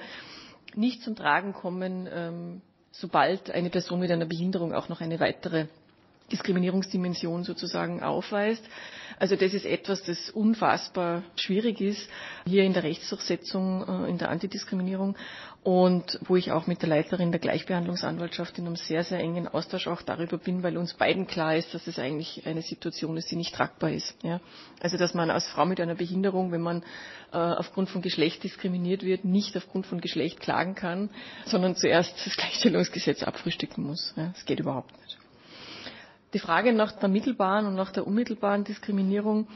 nicht 0.75 1.03
zum 1.03 1.15
Tragen 1.15 1.53
kommen, 1.53 2.07
ähm, 2.11 2.61
sobald 2.91 3.51
eine 3.51 3.69
Person 3.69 3.99
mit 3.99 4.11
einer 4.11 4.25
Behinderung 4.25 4.73
auch 4.73 4.89
noch 4.89 5.01
eine 5.01 5.19
weitere 5.19 5.67
Diskriminierungsdimension 6.31 7.43
sozusagen 7.43 8.01
aufweist. 8.01 8.63
Also 9.19 9.35
das 9.35 9.53
ist 9.53 9.65
etwas, 9.65 10.03
das 10.03 10.29
unfassbar 10.29 11.23
schwierig 11.35 11.79
ist 11.81 12.09
hier 12.45 12.63
in 12.63 12.73
der 12.73 12.83
Rechtsdurchsetzung, 12.83 14.05
äh, 14.05 14.09
in 14.09 14.17
der 14.17 14.29
Antidiskriminierung 14.29 15.15
und 15.63 16.19
wo 16.21 16.35
ich 16.35 16.51
auch 16.51 16.67
mit 16.67 16.81
der 16.81 16.89
Leiterin 16.89 17.31
der 17.31 17.39
Gleichbehandlungsanwaltschaft 17.39 18.57
in 18.59 18.67
einem 18.67 18.75
sehr, 18.75 19.03
sehr 19.03 19.19
engen 19.19 19.47
Austausch 19.47 19.87
auch 19.87 20.01
darüber 20.01 20.37
bin, 20.37 20.61
weil 20.63 20.77
uns 20.77 20.93
beiden 20.93 21.27
klar 21.27 21.55
ist, 21.55 21.73
dass 21.73 21.87
es 21.87 21.97
eigentlich 21.97 22.45
eine 22.45 22.61
Situation 22.61 23.17
ist, 23.17 23.31
die 23.31 23.35
nicht 23.35 23.55
tragbar 23.55 23.91
ist. 23.91 24.15
Ja. 24.23 24.41
Also 24.81 24.97
dass 24.97 25.13
man 25.13 25.31
als 25.31 25.47
Frau 25.47 25.65
mit 25.65 25.79
einer 25.79 25.95
Behinderung, 25.95 26.51
wenn 26.51 26.61
man 26.61 26.83
äh, 27.31 27.37
aufgrund 27.37 27.89
von 27.89 28.01
Geschlecht 28.01 28.43
diskriminiert 28.43 29.03
wird, 29.03 29.25
nicht 29.25 29.57
aufgrund 29.57 29.87
von 29.87 30.01
Geschlecht 30.01 30.39
klagen 30.39 30.75
kann, 30.75 31.09
sondern 31.45 31.75
zuerst 31.75 32.13
das 32.25 32.35
Gleichstellungsgesetz 32.35 33.23
abfrühstücken 33.23 33.83
muss. 33.83 34.13
Ja. 34.17 34.31
Das 34.35 34.45
geht 34.45 34.59
überhaupt 34.59 34.91
nicht. 35.01 35.17
Die 36.35 36.39
Frage 36.39 36.73
nach 36.73 36.91
der 36.91 37.07
mittelbaren 37.07 37.65
und 37.65 37.75
nach 37.75 37.93
der 37.93 38.05
unmittelbaren 38.05 38.65
Diskriminierung 38.65 39.47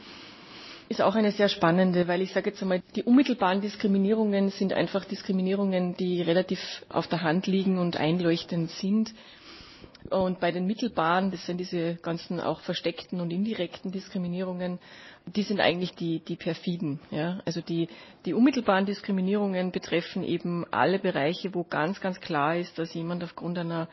ist 0.88 1.02
auch 1.02 1.14
eine 1.14 1.30
sehr 1.30 1.50
spannende, 1.50 2.08
weil 2.08 2.22
ich 2.22 2.32
sage 2.32 2.48
jetzt 2.48 2.62
einmal, 2.62 2.80
die 2.96 3.02
unmittelbaren 3.02 3.60
Diskriminierungen 3.60 4.48
sind 4.48 4.72
einfach 4.72 5.04
Diskriminierungen, 5.04 5.94
die 5.98 6.22
relativ 6.22 6.58
auf 6.88 7.06
der 7.06 7.20
Hand 7.22 7.46
liegen 7.46 7.76
und 7.76 7.98
einleuchtend 7.98 8.70
sind. 8.70 9.12
Und 10.08 10.40
bei 10.40 10.52
den 10.52 10.64
mittelbaren, 10.66 11.30
das 11.30 11.44
sind 11.44 11.58
diese 11.58 11.96
ganzen 11.96 12.40
auch 12.40 12.60
versteckten 12.62 13.20
und 13.20 13.30
indirekten 13.30 13.92
Diskriminierungen, 13.92 14.78
die 15.26 15.42
sind 15.42 15.60
eigentlich 15.60 15.92
die, 15.96 16.20
die 16.20 16.36
perfiden. 16.36 16.98
Ja? 17.10 17.42
Also 17.44 17.60
die, 17.60 17.88
die 18.24 18.32
unmittelbaren 18.32 18.86
Diskriminierungen 18.86 19.70
betreffen 19.70 20.24
eben 20.24 20.64
alle 20.70 20.98
Bereiche, 20.98 21.54
wo 21.54 21.62
ganz, 21.62 22.00
ganz 22.00 22.22
klar 22.22 22.56
ist, 22.56 22.78
dass 22.78 22.94
jemand 22.94 23.22
aufgrund 23.22 23.58
einer 23.58 23.86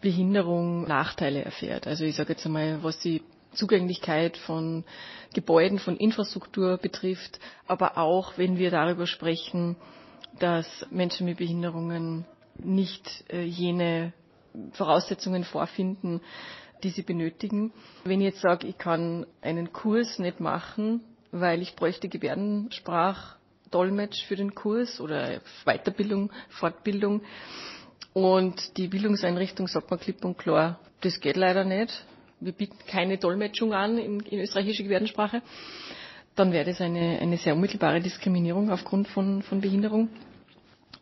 Behinderung 0.00 0.86
Nachteile 0.86 1.44
erfährt. 1.44 1.86
Also 1.86 2.04
ich 2.04 2.16
sage 2.16 2.34
jetzt 2.34 2.46
einmal, 2.46 2.82
was 2.82 2.98
die 3.00 3.22
Zugänglichkeit 3.52 4.36
von 4.36 4.84
Gebäuden, 5.34 5.78
von 5.78 5.96
Infrastruktur 5.96 6.78
betrifft, 6.78 7.38
aber 7.66 7.98
auch 7.98 8.34
wenn 8.36 8.58
wir 8.58 8.70
darüber 8.70 9.06
sprechen, 9.06 9.76
dass 10.38 10.86
Menschen 10.90 11.26
mit 11.26 11.38
Behinderungen 11.38 12.24
nicht 12.58 13.24
äh, 13.28 13.42
jene 13.42 14.12
Voraussetzungen 14.72 15.44
vorfinden, 15.44 16.20
die 16.82 16.88
sie 16.90 17.02
benötigen. 17.02 17.72
Wenn 18.04 18.20
ich 18.20 18.26
jetzt 18.26 18.40
sage, 18.40 18.66
ich 18.66 18.76
kann 18.78 19.26
einen 19.40 19.72
Kurs 19.72 20.18
nicht 20.18 20.40
machen, 20.40 21.02
weil 21.30 21.62
ich 21.62 21.76
bräuchte 21.76 22.08
Gebärdensprachdolmetsch 22.08 24.24
für 24.26 24.34
den 24.36 24.54
Kurs 24.54 25.00
oder 25.00 25.40
Weiterbildung, 25.64 26.32
Fortbildung, 26.48 27.22
und 28.24 28.76
die 28.76 28.88
Bildungseinrichtung 28.88 29.68
sagt 29.68 29.90
man 29.90 30.00
klipp 30.00 30.24
und 30.24 30.36
klar, 30.38 30.78
das 31.00 31.20
geht 31.20 31.36
leider 31.36 31.64
nicht. 31.64 32.04
Wir 32.40 32.52
bieten 32.52 32.76
keine 32.86 33.18
Dolmetschung 33.18 33.72
an 33.72 33.98
in, 33.98 34.20
in 34.20 34.40
österreichische 34.40 34.82
Gebärdensprache. 34.82 35.42
Dann 36.36 36.52
wäre 36.52 36.64
das 36.66 36.80
eine, 36.80 37.18
eine 37.20 37.36
sehr 37.36 37.54
unmittelbare 37.54 38.00
Diskriminierung 38.00 38.70
aufgrund 38.70 39.08
von, 39.08 39.42
von 39.42 39.60
Behinderung. 39.60 40.08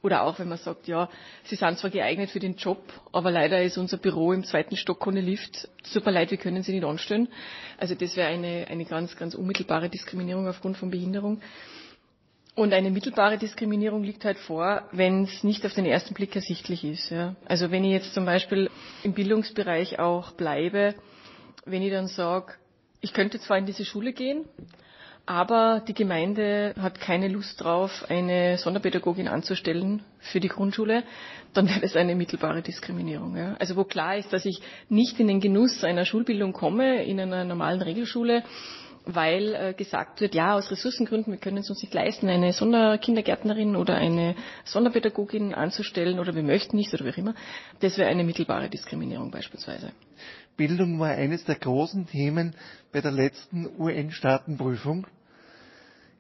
Oder 0.03 0.23
auch, 0.23 0.39
wenn 0.39 0.49
man 0.49 0.59
sagt, 0.59 0.87
ja, 0.89 1.09
Sie 1.45 1.57
sind 1.57 1.79
zwar 1.79 1.91
geeignet 1.91 2.31
für 2.31 2.39
den 2.39 2.57
Job, 2.57 2.81
aber 3.13 3.31
leider 3.31 3.61
ist 3.63 3.77
unser 3.77 3.97
Büro 3.97 4.33
im 4.33 4.45
zweiten 4.45 4.77
Stock 4.77 5.07
ohne 5.07 5.21
Lift. 5.21 5.69
Super 5.83 6.13
leid, 6.13 6.31
wir 6.31 6.39
können 6.39 6.63
Sie 6.63 6.73
nicht 6.73 6.85
anstellen. 6.85 7.29
Also 7.77 7.95
das 7.95 8.17
wäre 8.17 8.29
eine, 8.29 8.67
eine 8.69 8.85
ganz, 8.85 9.17
ganz 9.17 9.35
unmittelbare 9.35 9.89
Diskriminierung 9.89 10.49
aufgrund 10.49 10.77
von 10.77 10.91
Behinderung. 10.91 11.41
Und 12.57 12.73
eine 12.73 12.91
mittelbare 12.91 13.37
Diskriminierung 13.37 14.03
liegt 14.03 14.25
halt 14.25 14.39
vor, 14.39 14.89
wenn 14.91 15.25
es 15.25 15.45
nicht 15.45 15.67
auf 15.67 15.75
den 15.75 15.85
ersten 15.85 16.15
Blick 16.15 16.35
ersichtlich 16.35 16.85
ist. 16.85 17.11
Ja. 17.11 17.37
Also 17.45 17.71
wenn 17.71 17.85
ich 17.85 17.93
jetzt 17.93 18.15
zum 18.15 18.25
Beispiel 18.25 18.71
im 19.03 19.13
Bildungsbereich 19.13 19.99
auch 19.99 20.33
bleibe, 20.33 20.95
wenn 21.67 21.83
ich 21.83 21.93
dann 21.93 22.09
sage, 22.09 22.55
ich 23.03 23.13
könnte 23.13 23.39
zwar 23.41 23.59
in 23.59 23.67
diese 23.67 23.85
Schule 23.85 24.15
gehen, 24.15 24.47
aber 25.27 25.83
die 25.87 25.93
Gemeinde 25.93 26.75
hat 26.81 26.99
keine 26.99 27.29
Lust 27.29 27.63
drauf, 27.63 28.07
eine 28.09 28.57
Sonderpädagogin 28.57 29.29
anzustellen 29.29 30.03
für 30.19 30.41
die 30.41 30.49
Grundschule, 30.49 31.03
dann 31.53 31.69
wäre 31.69 31.81
das 31.81 31.95
eine 31.95 32.15
mittelbare 32.15 32.63
Diskriminierung. 32.63 33.37
Ja. 33.37 33.55
Also 33.59 33.77
wo 33.77 33.85
klar 33.85 34.17
ist, 34.17 34.33
dass 34.33 34.47
ich 34.47 34.63
nicht 34.89 35.21
in 35.21 35.29
den 35.29 35.41
Genuss 35.41 35.85
einer 35.85 36.07
Schulbildung 36.07 36.55
komme, 36.55 37.05
in 37.05 37.21
einer 37.21 37.45
normalen 37.45 37.83
Regelschule, 37.83 38.45
weil 39.07 39.55
äh, 39.55 39.73
gesagt 39.73 40.21
wird, 40.21 40.35
ja, 40.35 40.55
aus 40.55 40.71
Ressourcengründen, 40.71 41.33
wir 41.33 41.39
können 41.39 41.59
es 41.59 41.71
uns 41.71 41.81
nicht 41.81 41.95
leisten, 41.95 42.29
eine 42.29 42.53
Sonderkindergärtnerin 42.53 43.77
oder 43.77 43.95
eine 43.95 44.35
Sonderpädagogin 44.65 45.55
anzustellen 45.55 46.19
oder 46.19 46.35
wir 46.35 46.43
möchten 46.43 46.77
nicht 46.77 46.93
oder 46.93 47.05
wie 47.05 47.11
auch 47.11 47.19
immer. 47.19 47.35
Das 47.81 47.97
wäre 47.99 48.11
eine 48.11 48.25
mittelbare 48.25 48.69
Diskriminierung 48.69 49.31
beispielsweise. 49.31 49.93
Bildung 50.57 50.99
war 50.99 51.11
eines 51.11 51.45
der 51.45 51.55
großen 51.55 52.07
Themen 52.09 52.55
bei 52.93 53.01
der 53.01 53.13
letzten 53.13 53.69
UN-Staatenprüfung. 53.79 55.07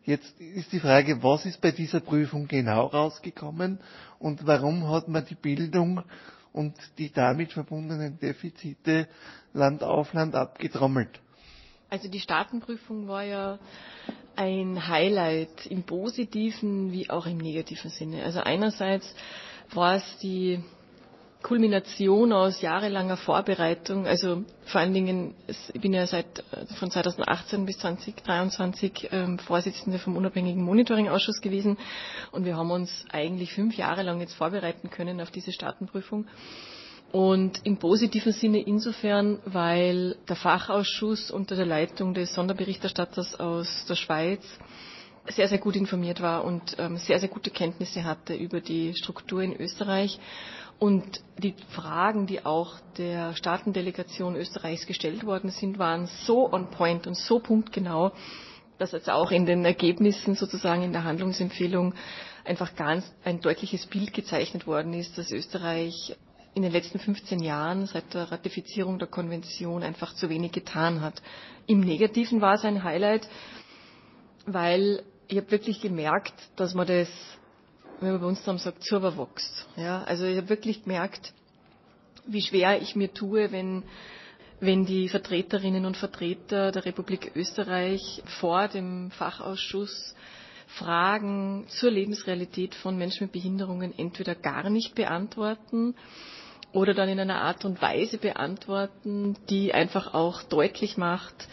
Jetzt 0.05 0.41
ist 0.41 0.71
die 0.71 0.79
Frage, 0.79 1.21
was 1.25 1.45
ist 1.45 1.61
bei 1.61 1.73
dieser 1.73 1.99
Prüfung 1.99 2.47
genau 2.47 2.87
rausgekommen 2.87 3.81
und 4.21 4.47
warum 4.47 4.89
hat 4.89 5.09
man 5.09 5.27
die 5.27 5.35
Bildung 5.35 6.03
und 6.53 6.77
die 6.99 7.11
damit 7.13 7.53
verbundenen 7.53 8.17
Defizite 8.21 9.09
Land 9.53 9.83
auf 9.83 10.13
Land 10.13 10.37
abgetrommelt? 10.37 11.21
Also 11.89 12.09
die 12.09 12.21
Staatenprüfung 12.21 13.09
war 13.09 13.23
ja 13.23 13.59
ein 14.35 14.87
Highlight 14.89 15.67
im 15.67 15.85
positiven 15.85 16.93
wie 16.93 17.09
auch 17.11 17.27
im 17.27 17.39
negativen 17.39 17.91
Sinne. 17.91 18.25
Also 18.25 18.41
einerseits 18.41 19.15
war 19.73 19.97
es 19.97 20.19
die 20.19 20.63
Kulmination 21.43 22.33
aus 22.33 22.61
jahrelanger 22.61 23.17
Vorbereitung. 23.17 24.07
Also 24.07 24.43
vor 24.65 24.81
allen 24.81 24.95
Dingen, 24.95 25.35
ich 25.47 25.81
bin 25.81 25.93
ja 25.93 26.07
seit 26.07 26.43
von 26.79 26.91
2018 26.91 27.65
bis 27.67 27.79
2023 27.79 29.11
ähm, 29.13 29.39
Vorsitzende 29.39 30.01
vom 30.01 30.17
unabhängigen 30.17 30.63
Monitoringausschuss 30.65 31.41
gewesen 31.41 31.79
und 32.33 32.45
wir 32.45 32.57
haben 32.57 32.73
uns 32.73 33.05
eigentlich 33.13 33.53
fünf 33.53 33.77
Jahre 33.77 34.03
lang 34.03 34.21
jetzt 34.21 34.35
vorbereiten 34.35 34.91
können 34.91 35.21
auf 35.21 35.31
diese 35.31 35.53
Staatenprüfung. 35.53 36.27
Und 37.17 37.65
im 37.65 37.79
positiven 37.79 38.33
Sinne 38.33 38.61
insofern, 38.61 39.39
weil 39.47 40.17
der 40.29 40.37
Fachausschuss 40.37 41.31
unter 41.31 41.57
der 41.57 41.65
Leitung 41.65 42.13
des 42.13 42.35
Sonderberichterstatters 42.35 43.41
aus 43.41 43.87
der 43.89 43.95
Schweiz 43.95 44.43
sehr, 45.27 45.49
sehr 45.49 45.57
gut 45.57 45.77
informiert 45.77 46.21
war 46.21 46.45
und 46.45 46.77
ähm, 46.79 46.99
sehr, 46.99 47.19
sehr 47.19 47.31
gute 47.31 47.49
Kenntnisse 47.49 48.05
hatte 48.05 48.35
über 48.35 48.61
die 48.61 48.95
Struktur 48.95 49.41
in 49.41 49.57
Österreich. 49.59 50.21
Und 50.79 51.23
die 51.39 51.55
Fragen, 51.71 52.27
die 52.27 52.45
auch 52.45 52.75
der 52.99 53.35
Staatendelegation 53.35 54.37
Österreichs 54.37 54.87
gestellt 54.87 55.25
worden 55.25 55.49
sind, 55.49 55.79
waren 55.79 56.09
so 56.27 56.53
on 56.53 56.69
point 56.69 57.07
und 57.07 57.17
so 57.17 57.39
punktgenau, 57.39 58.13
dass 58.77 58.93
jetzt 58.93 59.09
auch 59.09 59.31
in 59.31 59.47
den 59.47 59.65
Ergebnissen 59.65 60.35
sozusagen 60.35 60.83
in 60.83 60.93
der 60.93 61.05
Handlungsempfehlung 61.05 61.95
einfach 62.45 62.77
ganz 62.77 63.11
ein 63.25 63.41
deutliches 63.41 63.87
Bild 63.87 64.13
gezeichnet 64.13 64.67
worden 64.67 64.93
ist, 64.93 65.17
dass 65.17 65.33
Österreich 65.33 66.15
in 66.57 66.63
den 66.63 66.73
letzten 66.73 66.99
15 66.99 67.41
Jahren 67.43 67.85
seit 67.87 68.15
der 68.15 68.33
Ratifizierung 68.33 68.99
der 68.99 69.09
Konvention 69.09 69.83
einfach 69.83 70.15
zu 70.15 70.31
wenig 70.31 70.53
getan 70.53 71.03
hat. 71.03 71.21
Im 71.67 71.81
Negativen 71.81 72.41
war 72.41 72.55
es 72.55 72.65
ein 72.65 72.83
Highlight, 72.83 73.29
weil 74.47 75.03
ich 75.29 75.37
habe 75.37 75.51
wirklich 75.51 75.83
gemerkt, 75.83 76.33
dass 76.57 76.73
man 76.73 76.87
das, 76.87 77.09
wenn 78.01 78.13
man 78.13 78.21
bei 78.23 78.27
uns 78.27 78.43
dann 78.45 78.57
sagt, 78.57 78.91
wächst. 78.91 79.67
Ja, 79.77 80.03
also 80.05 80.25
ich 80.25 80.39
habe 80.39 80.49
wirklich 80.49 80.85
gemerkt, 80.85 81.35
wie 82.27 82.41
schwer 82.41 82.81
ich 82.81 82.97
mir 82.97 83.13
tue, 83.13 83.53
wenn 83.53 83.85
wenn 84.59 84.87
die 84.87 85.11
Vertreterinnen 85.11 85.85
und 85.85 85.99
Vertreter 85.99 86.73
der 86.73 86.87
Republik 86.87 87.33
Österreich 87.37 88.23
vor 88.41 88.69
dem 88.69 89.11
Fachausschuss 89.11 90.15
Fragen 90.67 91.67
zur 91.69 91.91
Lebensrealität 91.91 92.75
von 92.75 92.97
Menschen 92.97 93.25
mit 93.25 93.33
Behinderungen 93.33 93.93
entweder 93.99 94.35
gar 94.35 94.71
nicht 94.71 94.95
beantworten 94.95 95.95
oder 96.73 96.95
dann 96.95 97.09
in 97.09 97.21
einer 97.21 97.43
Art 97.43 97.65
und 97.65 97.81
Weise 97.81 98.19
beantworten, 98.19 99.37
die 99.49 99.73
einfach 99.73 100.15
auch 100.15 100.43
deutlich 100.43 100.97
macht, 100.97 101.49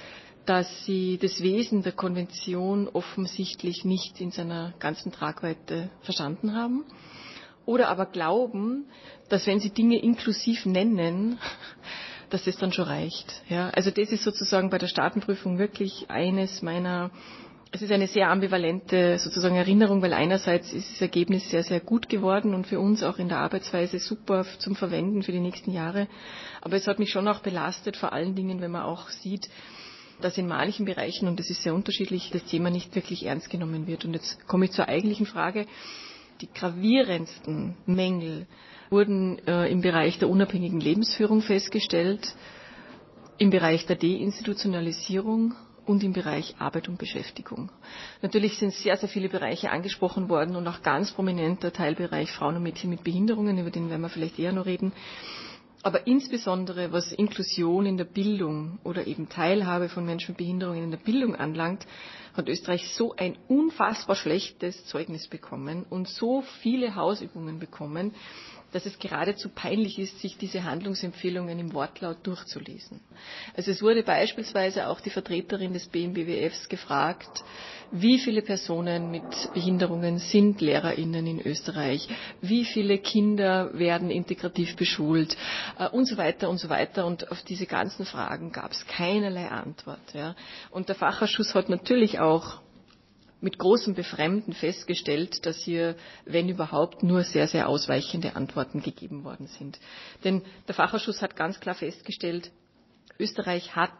dass 0.45 0.85
sie 0.85 1.17
das 1.17 1.41
Wesen 1.41 1.83
der 1.83 1.93
Konvention 1.93 2.89
offensichtlich 2.89 3.85
nicht 3.85 4.19
in 4.19 4.31
seiner 4.31 4.73
ganzen 4.79 5.11
Tragweite 5.11 5.89
verstanden 6.01 6.55
haben. 6.55 6.83
Oder 7.65 7.87
aber 7.87 8.05
glauben, 8.07 8.85
dass 9.29 9.47
wenn 9.47 9.59
sie 9.59 9.69
Dinge 9.69 9.97
inklusiv 9.99 10.65
nennen, 10.65 11.39
dass 12.29 12.43
das 12.43 12.57
dann 12.57 12.73
schon 12.73 12.85
reicht. 12.85 13.41
Ja, 13.47 13.69
also 13.69 13.91
das 13.91 14.11
ist 14.11 14.23
sozusagen 14.23 14.69
bei 14.69 14.79
der 14.79 14.87
Staatenprüfung 14.87 15.59
wirklich 15.59 16.09
eines 16.09 16.61
meiner 16.61 17.11
es 17.73 17.81
ist 17.81 17.91
eine 17.91 18.07
sehr 18.07 18.29
ambivalente 18.29 19.17
sozusagen 19.17 19.55
Erinnerung, 19.55 20.03
weil 20.03 20.13
einerseits 20.13 20.71
ist 20.73 20.91
das 20.93 21.01
Ergebnis 21.01 21.49
sehr, 21.49 21.63
sehr 21.63 21.79
gut 21.79 22.07
geworden 22.07 22.53
und 22.53 22.67
für 22.67 22.79
uns 22.79 23.01
auch 23.01 23.17
in 23.17 23.29
der 23.29 23.39
Arbeitsweise 23.39 23.97
super 23.97 24.45
zum 24.59 24.75
Verwenden 24.75 25.23
für 25.23 25.31
die 25.31 25.39
nächsten 25.39 25.71
Jahre. 25.71 26.07
Aber 26.61 26.75
es 26.75 26.85
hat 26.85 26.99
mich 26.99 27.09
schon 27.09 27.27
auch 27.27 27.39
belastet, 27.39 27.97
vor 27.97 28.13
allen 28.13 28.35
Dingen, 28.35 28.61
wenn 28.61 28.69
man 28.69 28.83
auch 28.83 29.09
sieht, 29.09 29.49
dass 30.21 30.37
in 30.37 30.47
manchen 30.47 30.85
Bereichen, 30.85 31.27
und 31.27 31.39
das 31.39 31.49
ist 31.49 31.63
sehr 31.63 31.73
unterschiedlich, 31.73 32.29
das 32.31 32.43
Thema 32.45 32.69
nicht 32.69 32.93
wirklich 32.93 33.25
ernst 33.25 33.49
genommen 33.49 33.87
wird. 33.87 34.05
Und 34.05 34.13
jetzt 34.13 34.47
komme 34.47 34.65
ich 34.65 34.71
zur 34.71 34.87
eigentlichen 34.87 35.25
Frage. 35.25 35.65
die 36.41 36.49
gravierendsten 36.53 37.75
Mängel 37.87 38.45
wurden 38.91 39.39
äh, 39.47 39.71
im 39.71 39.81
Bereich 39.81 40.19
der 40.19 40.29
unabhängigen 40.29 40.79
Lebensführung 40.79 41.41
festgestellt, 41.41 42.35
im 43.39 43.49
Bereich 43.49 43.87
der 43.87 43.95
Deinstitutionalisierung 43.95 45.55
und 45.85 46.03
im 46.03 46.13
Bereich 46.13 46.55
Arbeit 46.59 46.87
und 46.89 46.97
Beschäftigung. 46.97 47.71
Natürlich 48.21 48.57
sind 48.57 48.73
sehr, 48.73 48.97
sehr 48.97 49.09
viele 49.09 49.29
Bereiche 49.29 49.71
angesprochen 49.71 50.29
worden 50.29 50.55
und 50.55 50.67
auch 50.67 50.81
ganz 50.81 51.11
prominenter 51.11 51.71
Teilbereich 51.73 52.31
Frauen 52.31 52.55
und 52.57 52.63
Mädchen 52.63 52.89
mit 52.89 53.03
Behinderungen, 53.03 53.57
über 53.57 53.71
den 53.71 53.89
werden 53.89 54.01
wir 54.01 54.09
vielleicht 54.09 54.39
eher 54.39 54.53
noch 54.53 54.65
reden. 54.65 54.93
Aber 55.85 56.07
insbesondere 56.07 56.93
was 56.93 57.11
Inklusion 57.11 57.85
in 57.85 57.97
der 57.97 58.05
Bildung 58.05 58.79
oder 58.85 59.05
eben 59.05 59.27
Teilhabe 59.27 59.89
von 59.89 60.05
Menschen 60.05 60.31
mit 60.31 60.37
Behinderungen 60.37 60.83
in 60.85 60.91
der 60.91 60.97
Bildung 60.97 61.35
anlangt, 61.35 61.85
hat 62.33 62.47
Österreich 62.47 62.87
so 62.95 63.13
ein 63.17 63.37
unfassbar 63.49 64.15
schlechtes 64.15 64.85
Zeugnis 64.85 65.27
bekommen 65.27 65.85
und 65.89 66.07
so 66.07 66.41
viele 66.61 66.95
Hausübungen 66.95 67.59
bekommen, 67.59 68.13
dass 68.73 68.85
es 68.85 68.99
geradezu 68.99 69.49
peinlich 69.49 69.99
ist, 69.99 70.19
sich 70.19 70.37
diese 70.37 70.63
Handlungsempfehlungen 70.63 71.59
im 71.59 71.73
Wortlaut 71.73 72.17
durchzulesen. 72.23 72.99
Also 73.55 73.71
es 73.71 73.81
wurde 73.81 74.03
beispielsweise 74.03 74.87
auch 74.87 74.99
die 74.99 75.11
Vertreterin 75.11 75.73
des 75.73 75.87
BMBWFs 75.87 76.67
gefragt, 76.69 77.43
wie 77.91 78.17
viele 78.17 78.41
Personen 78.41 79.11
mit 79.11 79.23
Behinderungen 79.53 80.17
sind 80.17 80.61
Lehrerinnen 80.61 81.27
in 81.27 81.39
Österreich, 81.45 82.07
wie 82.41 82.65
viele 82.65 82.97
Kinder 82.97 83.69
werden 83.77 84.09
integrativ 84.09 84.75
beschult 84.75 85.37
äh, 85.77 85.87
und 85.89 86.05
so 86.05 86.17
weiter 86.17 86.49
und 86.49 86.57
so 86.57 86.69
weiter. 86.69 87.05
Und 87.05 87.31
auf 87.31 87.43
diese 87.43 87.67
ganzen 87.67 88.05
Fragen 88.05 88.51
gab 88.51 88.71
es 88.71 88.87
keinerlei 88.87 89.47
Antwort. 89.47 90.01
Ja. 90.13 90.35
Und 90.71 90.89
der 90.89 90.95
Fachausschuss 90.95 91.53
hat 91.53 91.69
natürlich 91.69 92.19
auch 92.19 92.62
mit 93.43 93.59
großem 93.59 93.93
Befremden 93.93 94.53
festgestellt, 94.53 95.45
dass 95.45 95.57
hier, 95.57 95.95
wenn 96.25 96.47
überhaupt, 96.47 97.03
nur 97.03 97.23
sehr, 97.23 97.47
sehr 97.47 97.67
ausweichende 97.67 98.35
Antworten 98.37 98.81
gegeben 98.81 99.25
worden 99.25 99.47
sind. 99.47 99.79
Denn 100.23 100.41
der 100.67 100.75
Fachausschuss 100.75 101.21
hat 101.21 101.35
ganz 101.35 101.59
klar 101.59 101.75
festgestellt, 101.75 102.51
Österreich 103.19 103.75
hat 103.75 103.91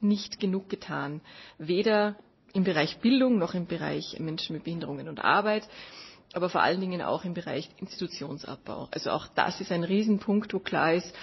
nicht 0.00 0.40
genug 0.40 0.68
getan, 0.68 1.20
weder 1.58 2.16
im 2.52 2.64
Bereich 2.64 2.98
Bildung 2.98 3.38
noch 3.38 3.54
im 3.54 3.66
Bereich 3.66 4.18
Menschen 4.18 4.54
mit 4.54 4.64
Behinderungen 4.64 5.08
und 5.08 5.20
Arbeit, 5.24 5.68
aber 6.32 6.48
vor 6.48 6.62
allen 6.62 6.80
Dingen 6.80 7.00
auch 7.00 7.24
im 7.24 7.34
Bereich 7.34 7.70
Institutionsabbau. 7.78 8.88
Also 8.90 9.10
auch 9.10 9.28
das 9.28 9.60
ist 9.60 9.72
ein 9.72 9.84
Riesenpunkt, 9.84 10.52
wo 10.52 10.58
klar 10.58 10.92
ist, 10.94 11.14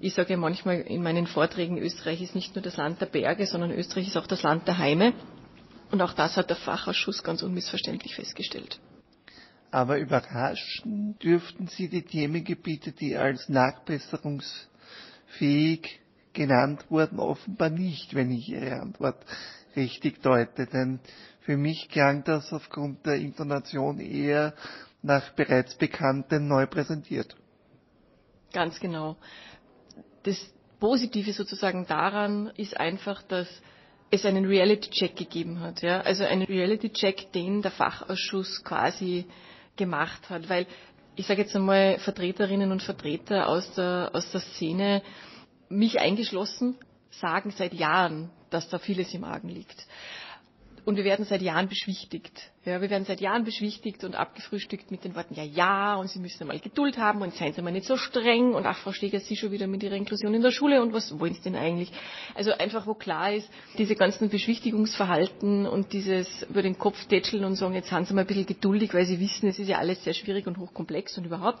ich 0.00 0.14
sage 0.14 0.30
ja 0.30 0.36
manchmal 0.36 0.80
in 0.82 1.02
meinen 1.02 1.26
Vorträgen, 1.26 1.78
Österreich 1.78 2.22
ist 2.22 2.34
nicht 2.34 2.54
nur 2.54 2.62
das 2.62 2.76
Land 2.76 3.00
der 3.00 3.06
Berge, 3.06 3.46
sondern 3.46 3.72
Österreich 3.72 4.06
ist 4.06 4.16
auch 4.16 4.26
das 4.26 4.42
Land 4.42 4.68
der 4.68 4.78
Heime. 4.78 5.12
Und 5.94 6.02
auch 6.02 6.12
das 6.12 6.36
hat 6.36 6.50
der 6.50 6.56
Fachausschuss 6.56 7.22
ganz 7.22 7.44
unmissverständlich 7.44 8.16
festgestellt. 8.16 8.80
Aber 9.70 10.00
überraschen 10.00 11.16
dürften 11.20 11.68
Sie 11.68 11.88
die 11.88 12.02
Themengebiete, 12.02 12.90
die 12.90 13.16
als 13.16 13.48
nachbesserungsfähig 13.48 16.00
genannt 16.32 16.84
wurden, 16.90 17.20
offenbar 17.20 17.70
nicht, 17.70 18.12
wenn 18.16 18.32
ich 18.32 18.48
Ihre 18.48 18.80
Antwort 18.80 19.24
richtig 19.76 20.20
deute. 20.20 20.66
Denn 20.66 20.98
für 21.42 21.56
mich 21.56 21.88
klang 21.88 22.24
das 22.24 22.52
aufgrund 22.52 23.06
der 23.06 23.14
Intonation 23.14 24.00
eher 24.00 24.52
nach 25.00 25.30
bereits 25.34 25.76
Bekanntem 25.76 26.48
neu 26.48 26.66
präsentiert. 26.66 27.36
Ganz 28.52 28.80
genau. 28.80 29.16
Das 30.24 30.44
Positive 30.80 31.32
sozusagen 31.32 31.86
daran 31.86 32.48
ist 32.56 32.76
einfach, 32.80 33.22
dass 33.22 33.46
es 34.14 34.24
einen 34.24 34.44
Reality-Check 34.44 35.16
gegeben 35.16 35.60
hat. 35.60 35.82
Ja? 35.82 36.00
Also 36.00 36.24
einen 36.24 36.42
Reality-Check, 36.42 37.32
den 37.32 37.62
der 37.62 37.70
Fachausschuss 37.70 38.62
quasi 38.64 39.26
gemacht 39.76 40.30
hat. 40.30 40.48
Weil 40.48 40.66
ich 41.16 41.26
sage 41.26 41.42
jetzt 41.42 41.54
einmal 41.54 41.98
Vertreterinnen 41.98 42.72
und 42.72 42.82
Vertreter 42.82 43.48
aus 43.48 43.72
der, 43.74 44.10
aus 44.12 44.30
der 44.30 44.40
Szene, 44.40 45.02
mich 45.68 46.00
eingeschlossen, 46.00 46.76
sagen 47.10 47.50
seit 47.50 47.74
Jahren, 47.74 48.30
dass 48.50 48.68
da 48.68 48.78
vieles 48.78 49.12
im 49.14 49.24
Argen 49.24 49.48
liegt. 49.48 49.86
Und 50.84 50.96
wir 50.96 51.04
werden 51.04 51.24
seit 51.24 51.42
Jahren 51.42 51.68
beschwichtigt. 51.68 52.50
Ja, 52.66 52.80
wir 52.80 52.88
werden 52.88 53.04
seit 53.04 53.20
Jahren 53.20 53.44
beschwichtigt 53.44 54.04
und 54.04 54.14
abgefrühstückt 54.14 54.90
mit 54.90 55.04
den 55.04 55.14
Worten, 55.14 55.34
ja, 55.34 55.42
ja, 55.42 55.96
und 55.96 56.08
Sie 56.08 56.18
müssen 56.18 56.46
mal 56.46 56.58
Geduld 56.58 56.96
haben 56.96 57.20
und 57.20 57.34
seien 57.34 57.52
Sie 57.52 57.60
mal 57.60 57.72
nicht 57.72 57.84
so 57.84 57.98
streng 57.98 58.54
und 58.54 58.64
ach, 58.64 58.78
Frau 58.78 58.92
Steger, 58.92 59.20
Sie 59.20 59.36
schon 59.36 59.52
wieder 59.52 59.66
mit 59.66 59.82
Ihrer 59.82 59.96
Inklusion 59.96 60.32
in 60.32 60.40
der 60.40 60.50
Schule 60.50 60.80
und 60.80 60.94
was 60.94 61.18
wollen 61.20 61.34
Sie 61.34 61.42
denn 61.42 61.56
eigentlich? 61.56 61.92
Also 62.34 62.52
einfach, 62.52 62.86
wo 62.86 62.94
klar 62.94 63.34
ist, 63.34 63.50
diese 63.76 63.94
ganzen 63.96 64.30
Beschwichtigungsverhalten 64.30 65.66
und 65.66 65.92
dieses 65.92 66.26
über 66.48 66.62
den 66.62 66.78
Kopf 66.78 67.04
tätscheln 67.04 67.44
und 67.44 67.56
sagen, 67.56 67.74
jetzt 67.74 67.92
haben 67.92 68.06
Sie 68.06 68.14
mal 68.14 68.22
ein 68.22 68.26
bisschen 68.26 68.46
geduldig, 68.46 68.94
weil 68.94 69.04
Sie 69.04 69.20
wissen, 69.20 69.46
es 69.46 69.58
ist 69.58 69.68
ja 69.68 69.76
alles 69.76 70.02
sehr 70.02 70.14
schwierig 70.14 70.46
und 70.46 70.56
hochkomplex 70.56 71.18
und 71.18 71.26
überhaupt. 71.26 71.58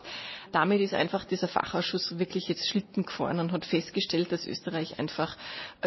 Damit 0.52 0.80
ist 0.80 0.94
einfach 0.94 1.26
dieser 1.26 1.48
Fachausschuss 1.48 2.18
wirklich 2.18 2.48
jetzt 2.48 2.66
Schlitten 2.66 3.04
gefahren 3.04 3.40
und 3.40 3.52
hat 3.52 3.66
festgestellt, 3.66 4.32
dass 4.32 4.46
Österreich 4.46 4.98
einfach 4.98 5.36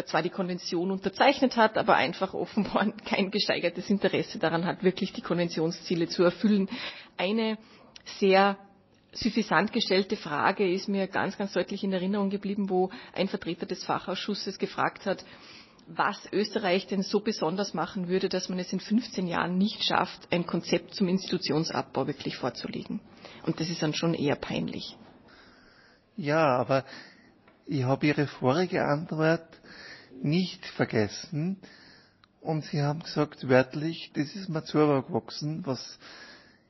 zwar 0.06 0.22
die 0.22 0.30
Konvention 0.30 0.92
unterzeichnet 0.92 1.56
hat, 1.56 1.76
aber 1.76 1.96
einfach 1.96 2.34
offenbar 2.34 2.92
kein 3.04 3.32
gesteigertes 3.32 3.90
Interesse 3.90 4.38
daran 4.38 4.64
hat, 4.64 4.84
wirklich 4.84 5.07
wirklich 5.08 5.12
die 5.12 5.22
Konventionsziele 5.22 6.08
zu 6.08 6.22
erfüllen. 6.22 6.68
Eine 7.16 7.58
sehr 8.18 8.56
suffisant 9.12 9.72
gestellte 9.72 10.16
Frage 10.16 10.70
ist 10.70 10.88
mir 10.88 11.06
ganz, 11.06 11.36
ganz 11.38 11.52
deutlich 11.52 11.82
in 11.82 11.92
Erinnerung 11.92 12.30
geblieben, 12.30 12.68
wo 12.68 12.90
ein 13.14 13.28
Vertreter 13.28 13.66
des 13.66 13.84
Fachausschusses 13.84 14.58
gefragt 14.58 15.06
hat, 15.06 15.24
was 15.86 16.28
Österreich 16.32 16.86
denn 16.86 17.02
so 17.02 17.20
besonders 17.20 17.72
machen 17.72 18.08
würde, 18.08 18.28
dass 18.28 18.50
man 18.50 18.58
es 18.58 18.72
in 18.72 18.80
15 18.80 19.26
Jahren 19.26 19.56
nicht 19.56 19.82
schafft, 19.82 20.28
ein 20.30 20.46
Konzept 20.46 20.94
zum 20.94 21.08
Institutionsabbau 21.08 22.06
wirklich 22.06 22.36
vorzulegen. 22.36 23.00
Und 23.46 23.58
das 23.58 23.70
ist 23.70 23.82
dann 23.82 23.94
schon 23.94 24.12
eher 24.12 24.36
peinlich. 24.36 24.96
Ja, 26.16 26.44
aber 26.58 26.84
ich 27.66 27.84
habe 27.84 28.06
Ihre 28.06 28.26
vorige 28.26 28.84
Antwort 28.84 29.48
nicht 30.20 30.66
vergessen. 30.66 31.58
Und 32.48 32.64
sie 32.64 32.80
haben 32.80 33.00
gesagt, 33.00 33.46
wörtlich, 33.46 34.10
das 34.14 34.34
ist 34.34 34.48
mir 34.48 34.62
gewachsen, 34.62 35.66
was 35.66 35.98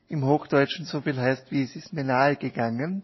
im 0.09 0.25
Hochdeutschen 0.25 0.83
so 0.83 0.99
viel 0.99 1.15
heißt, 1.15 1.53
wie 1.53 1.63
es 1.63 1.73
ist 1.73 1.93
mir 1.93 2.03
nahe 2.03 2.35
gegangen. 2.35 3.01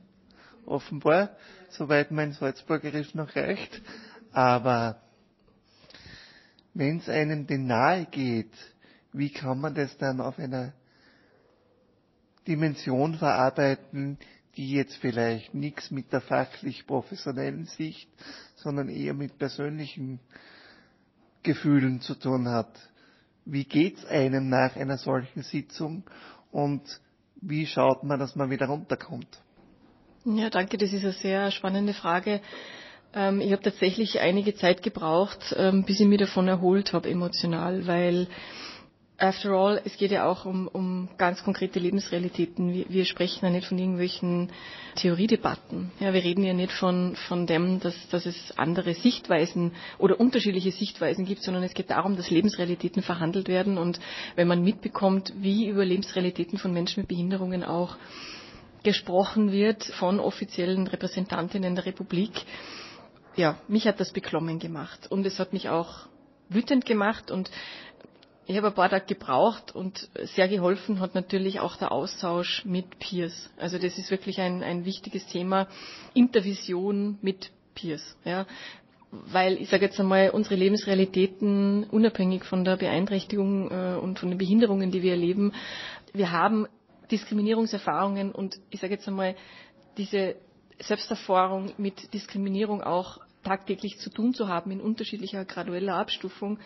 Offenbar, 0.65 1.37
soweit 1.69 2.11
mein 2.11 2.33
Salzburgerisch 2.33 3.15
noch 3.15 3.33
reicht. 3.33 3.81
Aber 4.33 5.01
wenn 6.73 6.97
es 6.97 7.07
einem 7.07 7.47
denn 7.47 7.65
nahe 7.65 8.07
geht, 8.07 8.51
wie 9.13 9.29
kann 9.29 9.61
man 9.61 9.73
das 9.73 9.97
dann 9.97 10.19
auf 10.19 10.37
einer 10.37 10.73
Dimension 12.45 13.15
verarbeiten, 13.15 14.17
die 14.57 14.71
jetzt 14.71 14.97
vielleicht 14.97 15.53
nichts 15.53 15.91
mit 15.91 16.11
der 16.11 16.19
fachlich 16.19 16.85
professionellen 16.85 17.67
Sicht, 17.67 18.09
sondern 18.57 18.89
eher 18.89 19.13
mit 19.13 19.39
persönlichen 19.39 20.19
Gefühlen 21.45 22.01
zu 22.01 22.15
tun 22.15 22.49
hat. 22.49 22.73
Wie 23.45 23.63
geht's 23.63 24.05
einem 24.05 24.49
nach 24.49 24.75
einer 24.75 24.97
solchen 24.97 25.43
Sitzung 25.43 26.03
und 26.51 26.81
wie 27.41 27.67
schaut 27.67 28.03
man, 28.03 28.19
dass 28.19 28.35
man 28.35 28.49
wieder 28.49 28.65
runterkommt? 28.65 29.41
Ja, 30.25 30.49
danke. 30.49 30.77
Das 30.77 30.91
ist 30.91 31.03
eine 31.03 31.13
sehr 31.13 31.51
spannende 31.51 31.93
Frage. 31.93 32.41
Ähm, 33.13 33.39
ich 33.41 33.51
habe 33.51 33.61
tatsächlich 33.61 34.19
einige 34.19 34.55
Zeit 34.55 34.81
gebraucht, 34.81 35.55
ähm, 35.57 35.83
bis 35.83 35.99
ich 35.99 36.07
mich 36.07 36.19
davon 36.19 36.47
erholt 36.47 36.93
habe 36.93 37.09
emotional, 37.09 37.85
weil 37.85 38.27
After 39.17 39.51
all, 39.51 39.81
es 39.85 39.95
geht 39.95 40.11
ja 40.11 40.25
auch 40.25 40.43
um, 40.45 40.67
um 40.67 41.07
ganz 41.17 41.41
konkrete 41.41 41.79
Lebensrealitäten. 41.79 42.73
Wir, 42.73 42.85
wir, 42.89 43.05
sprechen 43.05 43.45
ja 43.45 43.49
nicht 43.49 43.65
von 43.67 43.77
irgendwelchen 43.77 44.51
Theoriedebatten. 44.95 45.91
Ja, 46.01 46.13
wir 46.13 46.21
reden 46.21 46.43
ja 46.43 46.53
nicht 46.53 46.73
von, 46.73 47.15
von 47.15 47.47
dem, 47.47 47.79
dass, 47.79 47.95
dass 48.09 48.25
es 48.25 48.57
andere 48.57 48.93
Sichtweisen 48.93 49.71
oder 49.99 50.19
unterschiedliche 50.19 50.71
Sichtweisen 50.71 51.23
gibt, 51.25 51.43
sondern 51.43 51.63
es 51.63 51.73
geht 51.73 51.91
darum, 51.91 52.17
dass 52.17 52.29
Lebensrealitäten 52.29 53.03
verhandelt 53.03 53.47
werden. 53.47 53.77
Und 53.77 54.01
wenn 54.35 54.49
man 54.49 54.63
mitbekommt, 54.63 55.31
wie 55.37 55.67
über 55.69 55.85
Lebensrealitäten 55.85 56.59
von 56.59 56.73
Menschen 56.73 56.99
mit 57.01 57.07
Behinderungen 57.07 57.63
auch 57.63 57.95
gesprochen 58.83 59.53
wird 59.53 59.85
von 59.85 60.19
offiziellen 60.19 60.87
Repräsentantinnen 60.87 61.75
der 61.75 61.85
Republik, 61.85 62.31
ja, 63.37 63.57
mich 63.69 63.87
hat 63.87 64.01
das 64.01 64.11
beklommen 64.11 64.59
gemacht. 64.59 65.09
Und 65.09 65.25
es 65.25 65.39
hat 65.39 65.53
mich 65.53 65.69
auch 65.69 66.07
wütend 66.49 66.85
gemacht 66.85 67.31
und 67.31 67.49
ich 68.47 68.57
habe 68.57 68.67
ein 68.67 68.73
paar 68.73 68.89
Tage 68.89 69.05
gebraucht 69.05 69.73
und 69.73 70.07
sehr 70.35 70.47
geholfen 70.47 70.99
hat 70.99 71.15
natürlich 71.15 71.59
auch 71.59 71.77
der 71.77 71.91
Austausch 71.91 72.63
mit 72.65 72.99
Peers. 72.99 73.49
Also 73.57 73.79
das 73.79 73.97
ist 73.97 74.11
wirklich 74.11 74.39
ein, 74.39 74.61
ein 74.61 74.85
wichtiges 74.85 75.25
Thema. 75.25 75.67
Intervision 76.13 77.17
mit 77.21 77.51
Peers. 77.73 78.15
Ja. 78.23 78.45
Weil 79.11 79.59
ich 79.61 79.69
sage 79.69 79.85
jetzt 79.85 79.99
einmal, 79.99 80.29
unsere 80.29 80.55
Lebensrealitäten, 80.55 81.85
unabhängig 81.85 82.43
von 82.43 82.63
der 82.63 82.77
Beeinträchtigung 82.77 83.71
äh, 83.71 83.95
und 83.95 84.19
von 84.19 84.29
den 84.29 84.37
Behinderungen, 84.37 84.91
die 84.91 85.01
wir 85.01 85.11
erleben, 85.11 85.53
wir 86.13 86.31
haben 86.31 86.67
Diskriminierungserfahrungen 87.11 88.31
und 88.31 88.59
ich 88.69 88.79
sage 88.79 88.93
jetzt 88.93 89.07
einmal, 89.07 89.35
diese 89.97 90.35
Selbsterfahrung 90.79 91.71
mit 91.77 92.13
Diskriminierung 92.13 92.83
auch 92.83 93.19
tagtäglich 93.43 93.97
zu 93.99 94.09
tun 94.09 94.33
zu 94.33 94.47
haben 94.47 94.71
in 94.71 94.81
unterschiedlicher 94.81 95.45
gradueller 95.45 95.95
Abstufung, 95.95 96.59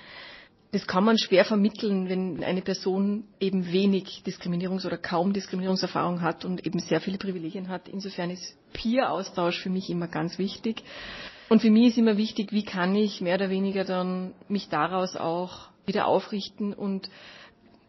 das 0.71 0.86
kann 0.86 1.03
man 1.03 1.17
schwer 1.17 1.45
vermitteln, 1.45 2.10
wenn 2.10 2.43
eine 2.43 2.62
Person 2.62 3.23
eben 3.39 3.71
wenig 3.71 4.21
Diskriminierungs- 4.25 4.86
oder 4.86 4.97
kaum 4.97 5.34
Diskriminierungserfahrung 5.34 6.21
hat 6.21 6.45
und 6.45 6.65
eben 6.65 6.79
sehr 6.79 7.01
viele 7.01 7.17
Privilegien 7.17 7.69
hat. 7.69 7.89
Insofern 7.89 8.29
ist 8.29 8.55
Peer-Austausch 8.73 9.60
für 9.60 9.71
mich 9.71 9.89
immer 9.89 10.08
ganz 10.08 10.38
wichtig. 10.38 10.84
Und 11.49 11.62
für 11.62 11.71
mich 11.71 11.88
ist 11.88 11.97
immer 11.97 12.17
wichtig, 12.17 12.51
wie 12.51 12.63
kann 12.63 12.95
ich 12.95 13.19
mehr 13.19 13.36
oder 13.36 13.49
weniger 13.49 13.84
dann 13.84 14.34
mich 14.47 14.69
daraus 14.69 15.15
auch 15.15 15.69
wieder 15.88 16.05
aufrichten 16.05 16.73
und 16.73 17.10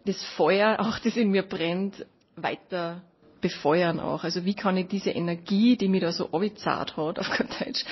das 0.07 0.25
Feuer, 0.37 0.79
auch 0.81 0.99
das 1.01 1.17
in 1.17 1.31
mir 1.31 1.43
brennt, 1.43 2.07
weiter 2.37 3.03
befeuern 3.43 4.01
auch. 4.01 4.25
Also 4.25 4.47
wie 4.47 4.55
kann 4.55 4.79
ich 4.79 4.89
diese 4.89 5.11
Energie, 5.11 5.77
die 5.77 5.89
mir 5.89 6.01
da 6.01 6.13
so 6.13 6.31
abgezahlt 6.33 6.97
hat 6.97 7.19
auf 7.19 7.31
gut 7.37 7.49
Deutsch, 7.61 7.85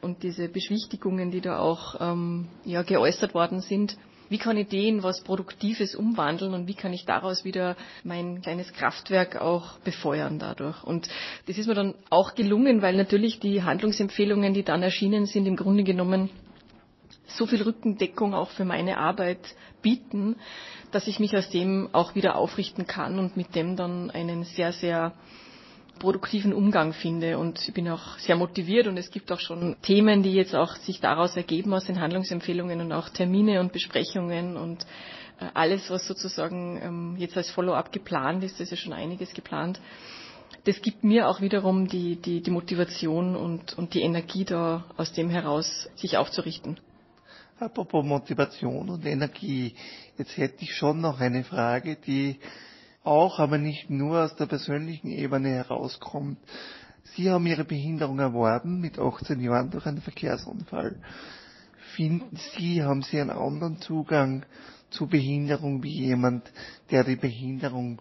und 0.00 0.22
diese 0.22 0.48
Beschwichtigungen, 0.48 1.30
die 1.30 1.40
da 1.42 1.58
auch 1.58 1.96
ähm, 2.00 2.48
ja, 2.64 2.82
geäußert 2.82 3.34
worden 3.34 3.60
sind, 3.60 3.96
wie 4.30 4.38
kann 4.38 4.56
ich 4.56 4.68
den 4.68 5.02
was 5.02 5.20
Produktives 5.22 5.94
umwandeln 5.94 6.54
und 6.54 6.66
wie 6.68 6.74
kann 6.74 6.92
ich 6.94 7.04
daraus 7.04 7.44
wieder 7.44 7.76
mein 8.04 8.40
kleines 8.40 8.72
Kraftwerk 8.72 9.36
auch 9.40 9.78
befeuern 9.80 10.38
dadurch. 10.38 10.82
Und 10.84 11.08
das 11.46 11.58
ist 11.58 11.66
mir 11.66 11.74
dann 11.74 11.94
auch 12.08 12.34
gelungen, 12.34 12.80
weil 12.80 12.96
natürlich 12.96 13.40
die 13.40 13.62
Handlungsempfehlungen, 13.62 14.54
die 14.54 14.62
dann 14.62 14.82
erschienen 14.82 15.26
sind, 15.26 15.46
im 15.46 15.56
Grunde 15.56 15.82
genommen 15.84 16.30
so 17.26 17.46
viel 17.46 17.62
Rückendeckung 17.62 18.32
auch 18.34 18.50
für 18.50 18.64
meine 18.64 18.98
Arbeit 18.98 19.40
bieten, 19.82 20.36
dass 20.92 21.06
ich 21.06 21.18
mich 21.20 21.36
aus 21.36 21.50
dem 21.50 21.88
auch 21.92 22.14
wieder 22.14 22.36
aufrichten 22.36 22.86
kann 22.86 23.18
und 23.18 23.36
mit 23.36 23.54
dem 23.54 23.76
dann 23.76 24.10
einen 24.10 24.44
sehr, 24.44 24.72
sehr 24.72 25.12
produktiven 26.00 26.52
Umgang 26.52 26.92
finde. 26.92 27.38
Und 27.38 27.60
ich 27.68 27.72
bin 27.72 27.88
auch 27.88 28.18
sehr 28.18 28.34
motiviert 28.34 28.88
und 28.88 28.96
es 28.96 29.12
gibt 29.12 29.30
auch 29.30 29.38
schon 29.38 29.76
Themen, 29.82 30.24
die 30.24 30.32
jetzt 30.32 30.56
auch 30.56 30.74
sich 30.74 30.98
daraus 30.98 31.36
ergeben 31.36 31.72
aus 31.72 31.84
den 31.84 32.00
Handlungsempfehlungen 32.00 32.80
und 32.80 32.92
auch 32.92 33.08
Termine 33.10 33.60
und 33.60 33.72
Besprechungen 33.72 34.56
und 34.56 34.84
äh, 35.38 35.46
alles, 35.54 35.88
was 35.90 36.08
sozusagen 36.08 36.80
ähm, 36.82 37.16
jetzt 37.18 37.36
als 37.36 37.50
Follow-up 37.50 37.92
geplant 37.92 38.42
ist, 38.42 38.54
das 38.54 38.62
ist 38.62 38.70
ja 38.72 38.76
schon 38.76 38.92
einiges 38.92 39.32
geplant. 39.32 39.80
Das 40.64 40.82
gibt 40.82 41.04
mir 41.04 41.28
auch 41.28 41.40
wiederum 41.40 41.86
die, 41.86 42.16
die, 42.16 42.42
die 42.42 42.50
Motivation 42.50 43.36
und, 43.36 43.78
und 43.78 43.94
die 43.94 44.02
Energie 44.02 44.44
da 44.44 44.84
aus 44.96 45.12
dem 45.12 45.30
heraus, 45.30 45.88
sich 45.94 46.16
aufzurichten. 46.16 46.78
Apropos 47.58 48.04
Motivation 48.04 48.88
und 48.88 49.04
Energie. 49.06 49.74
Jetzt 50.18 50.36
hätte 50.36 50.64
ich 50.64 50.74
schon 50.74 51.00
noch 51.00 51.20
eine 51.20 51.44
Frage, 51.44 51.96
die 51.96 52.38
auch, 53.02 53.38
aber 53.38 53.58
nicht 53.58 53.90
nur 53.90 54.24
aus 54.24 54.36
der 54.36 54.46
persönlichen 54.46 55.10
Ebene 55.10 55.50
herauskommt. 55.50 56.38
Sie 57.14 57.30
haben 57.30 57.46
Ihre 57.46 57.64
Behinderung 57.64 58.18
erworben 58.18 58.80
mit 58.80 58.98
18 58.98 59.40
Jahren 59.40 59.70
durch 59.70 59.86
einen 59.86 60.02
Verkehrsunfall. 60.02 60.96
Finden 61.96 62.36
Sie, 62.56 62.82
haben 62.82 63.02
Sie 63.02 63.20
einen 63.20 63.30
anderen 63.30 63.80
Zugang 63.80 64.44
zu 64.90 65.06
Behinderung 65.06 65.82
wie 65.82 66.06
jemand, 66.06 66.50
der 66.90 67.04
die 67.04 67.16
Behinderung 67.16 68.00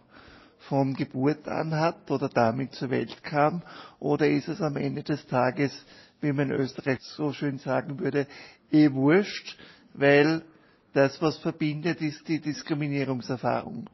von 0.68 0.94
Geburt 0.94 1.48
an 1.48 1.74
hat 1.74 2.12
oder 2.12 2.30
damit 2.30 2.74
zur 2.74 2.90
Welt 2.90 3.24
kam? 3.24 3.64
Oder 4.00 4.28
ist 4.28 4.48
es 4.48 4.62
am 4.62 4.76
Ende 4.76 5.04
des 5.04 5.26
Tages, 5.28 5.72
wie 6.22 6.34
man 6.34 6.52
in 6.52 6.60
Österreich 6.60 7.00
so 7.02 7.32
schön 7.32 7.58
sagen 7.58 8.00
würde, 8.00 8.28
eh 8.72 8.92
wurscht, 8.92 9.58
weil 9.94 10.44
das, 10.94 11.22
was 11.22 11.38
verbindet, 11.38 12.02
ist 12.02 12.28
die 12.28 12.42
Diskriminierungserfahrung. 12.42 13.90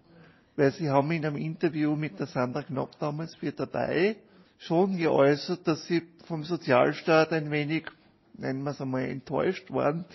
Weil 0.56 0.72
Sie 0.72 0.89
haben 0.89 1.12
in 1.12 1.26
einem 1.26 1.36
Interview 1.36 1.96
mit 1.96 2.20
der 2.20 2.28
Sandra 2.28 2.63
Knopp 2.63 2.98
damals 3.00 3.36
für 3.36 3.52
dabei 3.52 4.15
schon 4.58 4.98
geäußert, 4.98 5.68
dass 5.68 5.86
Sie 5.86 6.04
vom 6.26 6.44
Sozialstaat 6.44 7.34
ein 7.34 7.52
wenig, 7.52 7.86
nennen 8.38 8.63
wir 8.63 8.72
es 8.72 8.82
einmal, 8.82 9.04
enttäuscht 9.04 9.70
waren, 9.72 10.06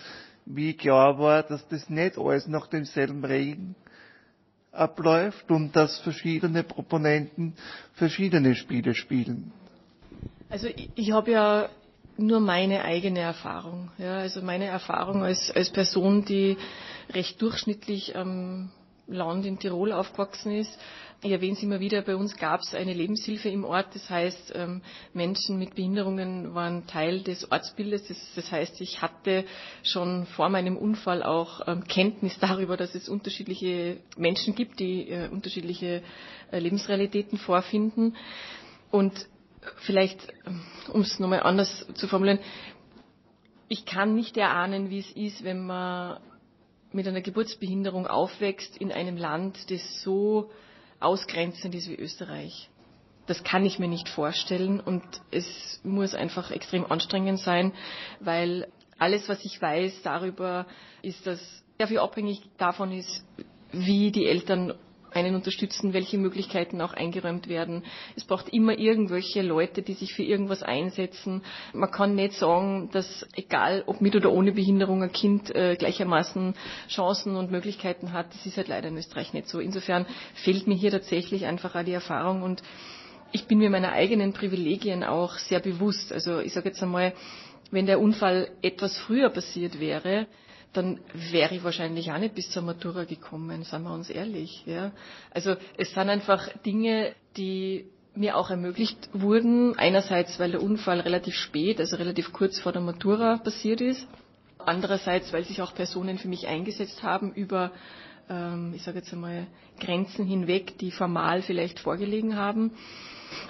wie 0.45 0.73
klar 0.73 1.19
war, 1.19 1.43
dass 1.43 1.67
das 1.67 1.89
nicht 1.89 2.17
alles 2.17 2.47
nach 2.47 2.67
demselben 2.67 3.23
Regen 3.23 3.75
abläuft 4.71 5.51
und 5.51 5.75
dass 5.75 5.99
verschiedene 5.99 6.63
Proponenten 6.63 7.53
verschiedene 7.93 8.55
Spiele 8.55 8.95
spielen. 8.95 9.51
Also 10.49 10.67
ich, 10.67 10.89
ich 10.95 11.11
habe 11.11 11.31
ja 11.31 11.69
nur 12.17 12.39
meine 12.39 12.83
eigene 12.83 13.19
Erfahrung. 13.19 13.91
Ja, 13.97 14.17
also 14.17 14.41
meine 14.41 14.65
Erfahrung 14.65 15.23
als, 15.23 15.51
als 15.51 15.69
Person, 15.69 16.25
die 16.25 16.57
recht 17.13 17.41
durchschnittlich 17.41 18.15
am 18.15 18.71
Land 19.13 19.45
in 19.45 19.59
Tirol 19.59 19.91
aufgewachsen 19.91 20.53
ist. 20.53 20.77
Ich 21.23 21.31
erwähne 21.31 21.53
es 21.53 21.61
immer 21.61 21.79
wieder, 21.79 22.01
bei 22.01 22.15
uns 22.15 22.35
gab 22.35 22.61
es 22.61 22.73
eine 22.73 22.93
Lebenshilfe 22.93 23.49
im 23.49 23.63
Ort. 23.63 23.93
Das 23.93 24.09
heißt, 24.09 24.53
ähm, 24.55 24.81
Menschen 25.13 25.59
mit 25.59 25.75
Behinderungen 25.75 26.55
waren 26.55 26.87
Teil 26.87 27.21
des 27.21 27.51
Ortsbildes. 27.51 28.07
Das, 28.35 28.51
heißt, 28.51 28.81
ich 28.81 29.03
hatte 29.03 29.45
schon 29.83 30.25
vor 30.25 30.49
meinem 30.49 30.77
Unfall 30.77 31.21
auch 31.21 31.67
ähm, 31.67 31.83
Kenntnis 31.83 32.37
darüber, 32.41 32.75
dass 32.75 32.95
es 32.95 33.07
unterschiedliche 33.07 33.97
Menschen 34.17 34.55
gibt, 34.55 34.79
die 34.79 35.09
äh, 35.09 35.27
unterschiedliche 35.29 36.01
äh, 36.51 36.57
Lebensrealitäten 36.57 37.37
vorfinden. 37.37 38.15
Und 38.89 39.27
vielleicht, 39.77 40.27
um 40.91 41.01
es 41.01 41.19
nochmal 41.19 41.43
anders 41.43 41.85
zu 41.93 42.07
formulieren, 42.07 42.39
ich 43.67 43.85
kann 43.85 44.15
nicht 44.15 44.35
erahnen, 44.37 44.89
wie 44.89 44.99
es 44.99 45.11
ist, 45.11 45.43
wenn 45.43 45.65
man 45.65 46.17
mit 46.93 47.07
einer 47.07 47.21
Geburtsbehinderung 47.21 48.07
aufwächst 48.07 48.77
in 48.77 48.91
einem 48.91 49.17
Land, 49.17 49.71
das 49.71 50.01
so 50.01 50.49
ausgrenzend 50.99 51.75
ist 51.75 51.89
wie 51.89 51.95
Österreich. 51.95 52.69
Das 53.27 53.43
kann 53.43 53.65
ich 53.65 53.79
mir 53.79 53.87
nicht 53.87 54.09
vorstellen 54.09 54.79
und 54.79 55.03
es 55.31 55.79
muss 55.83 56.15
einfach 56.15 56.51
extrem 56.51 56.85
anstrengend 56.91 57.39
sein, 57.39 57.73
weil 58.19 58.67
alles, 58.97 59.29
was 59.29 59.43
ich 59.45 59.61
weiß 59.61 60.01
darüber, 60.03 60.65
ist, 61.01 61.25
dass 61.25 61.39
sehr 61.77 61.87
viel 61.87 61.99
abhängig 61.99 62.41
davon 62.57 62.91
ist, 62.91 63.25
wie 63.71 64.11
die 64.11 64.27
Eltern 64.27 64.73
einen 65.11 65.35
unterstützen, 65.35 65.93
welche 65.93 66.17
Möglichkeiten 66.17 66.81
auch 66.81 66.93
eingeräumt 66.93 67.47
werden. 67.47 67.83
Es 68.15 68.23
braucht 68.23 68.49
immer 68.49 68.77
irgendwelche 68.77 69.41
Leute, 69.41 69.81
die 69.81 69.93
sich 69.93 70.13
für 70.13 70.23
irgendwas 70.23 70.63
einsetzen. 70.63 71.43
Man 71.73 71.91
kann 71.91 72.15
nicht 72.15 72.33
sagen, 72.33 72.89
dass 72.91 73.27
egal 73.35 73.83
ob 73.87 74.01
mit 74.01 74.15
oder 74.15 74.31
ohne 74.31 74.53
Behinderung 74.53 75.03
ein 75.03 75.11
Kind 75.11 75.53
äh, 75.53 75.75
gleichermaßen 75.75 76.55
Chancen 76.89 77.35
und 77.35 77.51
Möglichkeiten 77.51 78.13
hat. 78.13 78.33
Das 78.33 78.45
ist 78.45 78.57
halt 78.57 78.69
leider 78.69 78.87
in 78.87 78.97
Österreich 78.97 79.33
nicht 79.33 79.47
so. 79.47 79.59
Insofern 79.59 80.05
fehlt 80.33 80.67
mir 80.67 80.75
hier 80.75 80.91
tatsächlich 80.91 81.45
einfach 81.45 81.75
auch 81.75 81.83
die 81.83 81.93
Erfahrung 81.93 82.41
und 82.41 82.63
ich 83.33 83.45
bin 83.47 83.59
mir 83.59 83.69
meiner 83.69 83.93
eigenen 83.93 84.33
Privilegien 84.33 85.03
auch 85.03 85.35
sehr 85.37 85.59
bewusst. 85.59 86.11
Also 86.11 86.39
ich 86.39 86.53
sage 86.53 86.69
jetzt 86.69 86.83
einmal, 86.83 87.13
wenn 87.71 87.85
der 87.85 87.99
Unfall 87.99 88.49
etwas 88.61 88.97
früher 88.97 89.29
passiert 89.29 89.79
wäre, 89.79 90.27
dann 90.73 90.99
wäre 91.13 91.55
ich 91.55 91.63
wahrscheinlich 91.63 92.11
auch 92.11 92.17
nicht 92.17 92.35
bis 92.35 92.49
zur 92.49 92.63
Matura 92.63 93.03
gekommen, 93.03 93.63
seien 93.63 93.83
wir 93.83 93.93
uns 93.93 94.09
ehrlich. 94.09 94.63
Ja. 94.65 94.91
Also 95.31 95.55
es 95.77 95.93
sind 95.93 96.09
einfach 96.09 96.47
Dinge, 96.59 97.13
die 97.37 97.85
mir 98.15 98.37
auch 98.37 98.49
ermöglicht 98.49 99.09
wurden. 99.13 99.77
Einerseits, 99.77 100.39
weil 100.39 100.51
der 100.51 100.63
Unfall 100.63 100.99
relativ 100.99 101.35
spät, 101.35 101.79
also 101.79 101.95
relativ 101.95 102.33
kurz 102.33 102.59
vor 102.59 102.71
der 102.71 102.81
Matura 102.81 103.37
passiert 103.37 103.81
ist. 103.81 104.07
Andererseits, 104.59 105.33
weil 105.33 105.43
sich 105.43 105.61
auch 105.61 105.73
Personen 105.73 106.17
für 106.17 106.27
mich 106.27 106.47
eingesetzt 106.47 107.03
haben 107.03 107.33
über, 107.33 107.71
ähm, 108.29 108.73
ich 108.75 108.83
sage 108.83 108.99
jetzt 108.99 109.11
einmal, 109.11 109.47
Grenzen 109.79 110.25
hinweg, 110.25 110.77
die 110.77 110.91
formal 110.91 111.41
vielleicht 111.41 111.79
vorgelegen 111.79 112.35
haben. 112.35 112.71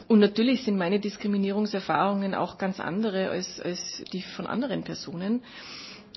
Und 0.08 0.20
natürlich 0.20 0.64
sind 0.64 0.78
meine 0.78 1.00
Diskriminierungserfahrungen 1.00 2.36
auch 2.36 2.58
ganz 2.58 2.80
andere 2.80 3.30
als, 3.30 3.60
als 3.60 4.04
die 4.14 4.22
von 4.22 4.48
anderen 4.48 4.84
Personen. 4.84 5.44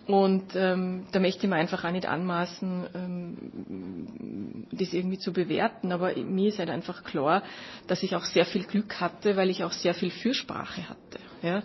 Und 0.07 0.55
ähm, 0.55 1.07
da 1.13 1.21
möchte 1.21 1.45
ich 1.45 1.51
mir 1.51 1.57
einfach 1.57 1.85
auch 1.85 1.91
nicht 1.91 2.07
anmaßen, 2.07 2.87
ähm, 2.95 4.67
das 4.71 4.93
irgendwie 4.93 5.19
zu 5.19 5.33
bewerten. 5.33 5.93
Aber 5.93 6.15
mir 6.15 6.49
ist 6.49 6.59
halt 6.59 6.71
einfach 6.71 7.05
klar, 7.05 7.43
dass 7.87 8.03
ich 8.03 8.15
auch 8.15 8.25
sehr 8.25 8.45
viel 8.45 8.65
Glück 8.65 9.01
hatte, 9.01 9.37
weil 9.37 9.49
ich 9.51 9.65
auch 9.65 9.73
sehr 9.73 9.95
viel 9.95 10.11
Fürsprache 10.11 10.89
hatte. 10.89 11.19
Ja. 11.43 11.63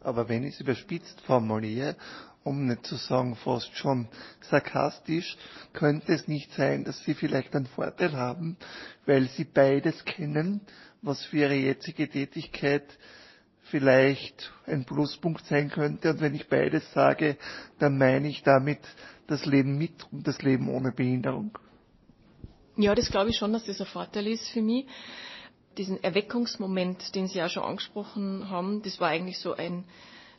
Aber 0.00 0.28
wenn 0.28 0.44
ich 0.44 0.54
es 0.54 0.60
überspitzt 0.60 1.20
formuliere, 1.22 1.96
um 2.44 2.66
nicht 2.66 2.86
zu 2.86 2.96
sagen 2.96 3.36
fast 3.36 3.76
schon 3.76 4.08
sarkastisch, 4.40 5.36
könnte 5.72 6.12
es 6.12 6.26
nicht 6.28 6.52
sein, 6.52 6.84
dass 6.84 7.02
Sie 7.04 7.14
vielleicht 7.14 7.54
einen 7.54 7.66
Vorteil 7.66 8.12
haben, 8.16 8.56
weil 9.06 9.28
Sie 9.28 9.44
beides 9.44 10.04
kennen, 10.04 10.60
was 11.02 11.24
für 11.24 11.38
Ihre 11.38 11.54
jetzige 11.54 12.08
Tätigkeit 12.08 12.84
vielleicht 13.72 14.52
ein 14.66 14.84
Pluspunkt 14.84 15.46
sein 15.46 15.70
könnte. 15.70 16.10
Und 16.10 16.20
wenn 16.20 16.34
ich 16.34 16.46
beides 16.46 16.92
sage, 16.92 17.38
dann 17.78 17.96
meine 17.96 18.28
ich 18.28 18.42
damit 18.42 18.80
das 19.26 19.46
Leben 19.46 19.78
mit 19.78 20.06
und 20.12 20.26
das 20.28 20.42
Leben 20.42 20.68
ohne 20.68 20.92
Behinderung. 20.92 21.56
Ja, 22.76 22.94
das 22.94 23.10
glaube 23.10 23.30
ich 23.30 23.36
schon, 23.38 23.54
dass 23.54 23.64
das 23.64 23.80
ein 23.80 23.86
Vorteil 23.86 24.26
ist 24.26 24.46
für 24.48 24.60
mich. 24.60 24.86
Diesen 25.78 26.04
Erweckungsmoment, 26.04 27.14
den 27.14 27.28
Sie 27.28 27.38
ja 27.38 27.48
schon 27.48 27.62
angesprochen 27.62 28.50
haben, 28.50 28.82
das 28.82 29.00
war 29.00 29.08
eigentlich 29.08 29.38
so 29.38 29.54
ein 29.54 29.84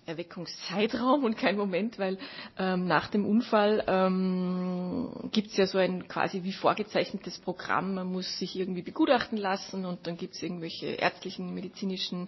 Erweckungszeitraum 0.05 1.23
und 1.23 1.37
kein 1.37 1.57
Moment, 1.57 1.99
weil 1.99 2.17
ähm, 2.57 2.87
nach 2.87 3.07
dem 3.07 3.25
Unfall 3.25 3.83
ähm, 3.87 5.29
gibt 5.31 5.49
es 5.49 5.57
ja 5.57 5.65
so 5.65 5.77
ein 5.77 6.07
quasi 6.07 6.43
wie 6.43 6.53
vorgezeichnetes 6.53 7.39
Programm. 7.39 7.95
Man 7.95 8.07
muss 8.07 8.39
sich 8.39 8.57
irgendwie 8.57 8.81
begutachten 8.81 9.37
lassen 9.37 9.85
und 9.85 10.05
dann 10.07 10.17
gibt 10.17 10.35
es 10.35 10.43
irgendwelche 10.43 10.87
ärztlichen, 10.87 11.53
medizinischen 11.53 12.27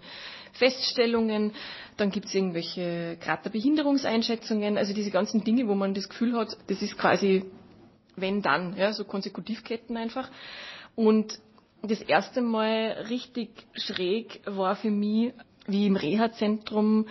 Feststellungen, 0.53 1.53
dann 1.97 2.11
gibt 2.11 2.27
es 2.27 2.35
irgendwelche 2.35 3.17
gerade 3.19 3.49
Behinderungseinschätzungen, 3.49 4.77
also 4.77 4.93
diese 4.93 5.11
ganzen 5.11 5.43
Dinge, 5.43 5.67
wo 5.67 5.75
man 5.75 5.93
das 5.93 6.07
Gefühl 6.07 6.37
hat, 6.37 6.57
das 6.67 6.81
ist 6.81 6.97
quasi 6.97 7.45
wenn 8.15 8.41
dann, 8.41 8.75
ja, 8.77 8.93
so 8.93 9.03
Konsekutivketten 9.03 9.97
einfach. 9.97 10.29
Und 10.95 11.39
das 11.81 12.01
erste 12.01 12.41
Mal 12.41 13.05
richtig 13.09 13.49
schräg 13.73 14.41
war 14.45 14.75
für 14.75 14.91
mich, 14.91 15.33
wie 15.67 15.87
im 15.87 15.95
Reha-Zentrum 15.95 17.07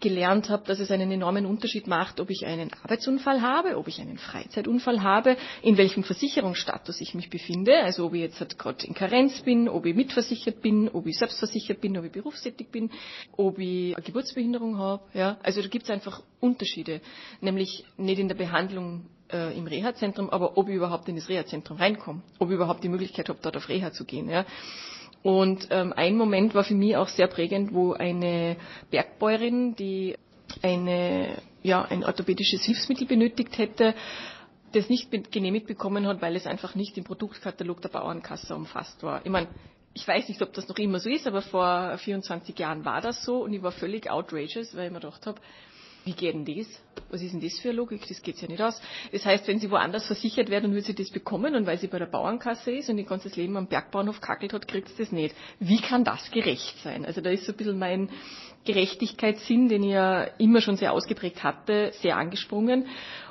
gelernt 0.00 0.50
habe, 0.50 0.64
dass 0.66 0.78
es 0.78 0.90
einen 0.90 1.10
enormen 1.10 1.46
Unterschied 1.46 1.86
macht, 1.86 2.20
ob 2.20 2.28
ich 2.30 2.46
einen 2.46 2.70
Arbeitsunfall 2.82 3.40
habe, 3.40 3.78
ob 3.78 3.88
ich 3.88 4.00
einen 4.00 4.18
Freizeitunfall 4.18 5.02
habe, 5.02 5.36
in 5.62 5.78
welchem 5.78 6.04
Versicherungsstatus 6.04 7.00
ich 7.00 7.14
mich 7.14 7.30
befinde, 7.30 7.82
also 7.82 8.06
ob 8.06 8.14
ich 8.14 8.20
jetzt 8.20 8.38
halt 8.40 8.58
gerade 8.58 8.86
in 8.86 8.94
Karenz 8.94 9.40
bin, 9.40 9.68
ob 9.68 9.86
ich 9.86 9.94
mitversichert 9.94 10.60
bin, 10.60 10.88
ob 10.90 11.06
ich 11.06 11.18
selbstversichert 11.18 11.80
bin, 11.80 11.96
ob 11.96 12.04
ich 12.04 12.12
berufstätig 12.12 12.68
bin, 12.70 12.90
ob 13.36 13.58
ich 13.58 13.96
eine 13.96 14.04
Geburtsbehinderung 14.04 14.76
habe. 14.78 15.02
Ja? 15.14 15.38
Also 15.42 15.62
da 15.62 15.68
gibt 15.68 15.84
es 15.84 15.90
einfach 15.90 16.22
Unterschiede, 16.40 17.00
nämlich 17.40 17.84
nicht 17.96 18.18
in 18.18 18.28
der 18.28 18.34
Behandlung 18.34 19.06
äh, 19.32 19.56
im 19.56 19.66
Reha-Zentrum, 19.66 20.28
aber 20.28 20.58
ob 20.58 20.68
ich 20.68 20.74
überhaupt 20.74 21.08
in 21.08 21.16
das 21.16 21.28
Reha-Zentrum 21.28 21.78
reinkomme, 21.78 22.22
ob 22.38 22.48
ich 22.50 22.54
überhaupt 22.54 22.84
die 22.84 22.90
Möglichkeit 22.90 23.30
habe, 23.30 23.38
dort 23.40 23.56
auf 23.56 23.68
Reha 23.70 23.92
zu 23.92 24.04
gehen. 24.04 24.28
Ja? 24.28 24.44
Und 25.26 25.66
ähm, 25.72 25.92
ein 25.96 26.16
Moment 26.16 26.54
war 26.54 26.62
für 26.62 26.76
mich 26.76 26.96
auch 26.96 27.08
sehr 27.08 27.26
prägend, 27.26 27.74
wo 27.74 27.94
eine 27.94 28.56
Bergbäuerin, 28.92 29.74
die 29.74 30.14
eine, 30.62 31.42
ja, 31.64 31.82
ein 31.82 32.04
orthopädisches 32.04 32.62
Hilfsmittel 32.62 33.08
benötigt 33.08 33.58
hätte, 33.58 33.96
das 34.70 34.88
nicht 34.88 35.10
genehmigt 35.32 35.66
bekommen 35.66 36.06
hat, 36.06 36.22
weil 36.22 36.36
es 36.36 36.46
einfach 36.46 36.76
nicht 36.76 36.96
im 36.96 37.02
Produktkatalog 37.02 37.82
der 37.82 37.88
Bauernkasse 37.88 38.54
umfasst 38.54 39.02
war. 39.02 39.20
Ich 39.26 39.32
meine, 39.32 39.48
ich 39.94 40.06
weiß 40.06 40.28
nicht, 40.28 40.40
ob 40.42 40.52
das 40.52 40.68
noch 40.68 40.78
immer 40.78 41.00
so 41.00 41.10
ist, 41.10 41.26
aber 41.26 41.42
vor 41.42 41.98
24 41.98 42.56
Jahren 42.56 42.84
war 42.84 43.00
das 43.00 43.24
so 43.24 43.42
und 43.42 43.52
ich 43.52 43.64
war 43.64 43.72
völlig 43.72 44.08
outrageous, 44.08 44.76
weil 44.76 44.86
ich 44.86 44.92
mir 44.92 45.00
gedacht 45.00 45.26
habe, 45.26 45.40
wie 46.06 46.12
geht 46.12 46.34
denn 46.34 46.44
das? 46.44 46.68
Was 47.10 47.20
ist 47.20 47.32
denn 47.32 47.40
das 47.40 47.58
für 47.58 47.70
eine 47.70 47.78
Logik? 47.78 48.06
Das 48.08 48.22
geht 48.22 48.40
ja 48.40 48.46
nicht 48.46 48.62
aus. 48.62 48.80
Das 49.10 49.24
heißt, 49.24 49.46
wenn 49.48 49.58
sie 49.58 49.70
woanders 49.70 50.06
versichert 50.06 50.48
wäre, 50.48 50.62
dann 50.62 50.70
würde 50.70 50.86
sie 50.86 50.94
das 50.94 51.10
bekommen 51.10 51.56
und 51.56 51.66
weil 51.66 51.78
sie 51.78 51.88
bei 51.88 51.98
der 51.98 52.06
Bauernkasse 52.06 52.70
ist 52.70 52.88
und 52.88 52.98
ihr 52.98 53.04
ganzes 53.04 53.34
Leben 53.34 53.56
am 53.56 53.66
Bergbauernhof 53.66 54.20
kackelt 54.20 54.52
hat, 54.52 54.68
kriegt 54.68 54.88
sie 54.88 54.98
das 54.98 55.10
nicht. 55.10 55.34
Wie 55.58 55.80
kann 55.80 56.04
das 56.04 56.30
gerecht 56.30 56.78
sein? 56.82 57.04
Also 57.04 57.20
da 57.20 57.30
ist 57.30 57.44
so 57.44 57.52
ein 57.52 57.56
bisschen 57.56 57.78
mein 57.78 58.08
Gerechtigkeitssinn, 58.64 59.68
den 59.68 59.82
ich 59.82 59.90
ja 59.90 60.22
immer 60.38 60.60
schon 60.60 60.76
sehr 60.76 60.92
ausgeprägt 60.92 61.42
hatte, 61.42 61.92
sehr 62.00 62.16
angesprungen. 62.16 62.86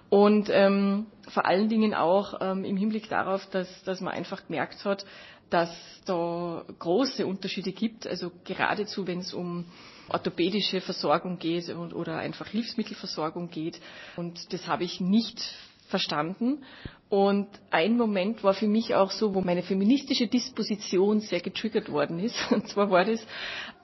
Und 0.10 0.50
ähm, 0.52 1.08
vor 1.30 1.46
allen 1.46 1.70
Dingen 1.70 1.94
auch 1.94 2.36
ähm, 2.42 2.66
im 2.66 2.76
Hinblick 2.76 3.08
darauf, 3.10 3.46
dass, 3.52 3.84
dass 3.84 4.02
man 4.02 4.14
einfach 4.14 4.48
gemerkt 4.48 4.84
hat, 4.84 5.06
dass 5.50 5.74
da 6.06 6.66
große 6.80 7.26
Unterschiede 7.26 7.72
gibt. 7.72 8.06
Also 8.06 8.32
geradezu, 8.44 9.08
wenn 9.08 9.20
es 9.20 9.34
um 9.34 9.66
orthopädische 10.10 10.82
Versorgung 10.82 11.40
geht 11.40 11.70
oder 11.70 12.18
einfach 12.18 12.48
Hilfsmittelversorgung 12.48 13.50
geht. 13.50 13.80
Und 14.16 14.54
das 14.54 14.68
habe 14.68 14.84
ich 14.84 15.00
nicht 15.00 15.42
verstanden. 15.88 16.64
Und 17.10 17.48
ein 17.70 17.98
Moment 17.98 18.44
war 18.44 18.54
für 18.54 18.68
mich 18.68 18.96
auch 18.96 19.12
so, 19.12 19.36
wo 19.36 19.42
meine 19.42 19.64
feministische 19.64 20.28
Disposition 20.28 21.20
sehr 21.20 21.40
getriggert 21.40 21.92
worden 21.92 22.20
ist. 22.20 22.36
Und 22.52 22.68
zwar 22.68 22.90
war 22.90 23.06
das 23.06 23.26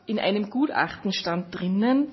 in 0.08 0.20
einem 0.20 0.50
Gutachten 0.50 1.14
stand 1.14 1.54
drinnen, 1.58 2.10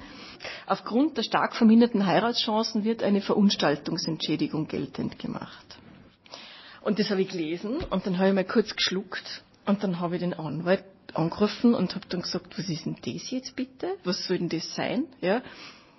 aufgrund 0.67 1.17
der 1.17 1.23
stark 1.23 1.57
verminderten 1.57 2.07
Heiratschancen 2.07 2.85
wird 2.85 3.03
eine 3.03 3.21
Verunstaltungsentschädigung 3.21 4.69
geltend 4.69 5.19
gemacht. 5.19 5.79
Und 6.83 6.99
das 6.99 7.11
habe 7.11 7.23
ich 7.23 7.29
gelesen 7.29 7.79
und 7.91 8.07
dann 8.07 8.19
habe 8.19 8.29
ich 8.29 8.35
mal 8.35 8.45
kurz 8.45 8.77
geschluckt 8.77 9.43
und 9.67 9.83
dann 9.83 10.01
habe 10.01 10.17
ich 10.17 10.21
den 10.21 10.35
Anwalt 10.35 10.85
angerufen 11.15 11.75
und 11.75 11.95
habe 11.95 12.07
dann 12.09 12.23
gesagt, 12.23 12.59
was 12.59 12.69
ist 12.69 12.87
denn 12.87 12.97
das 13.05 13.31
jetzt 13.31 13.57
bitte? 13.57 13.97
Was 14.05 14.27
soll 14.27 14.39
denn 14.39 14.49
das 14.49 14.75
sein? 14.75 15.07
Ja. 15.21 15.43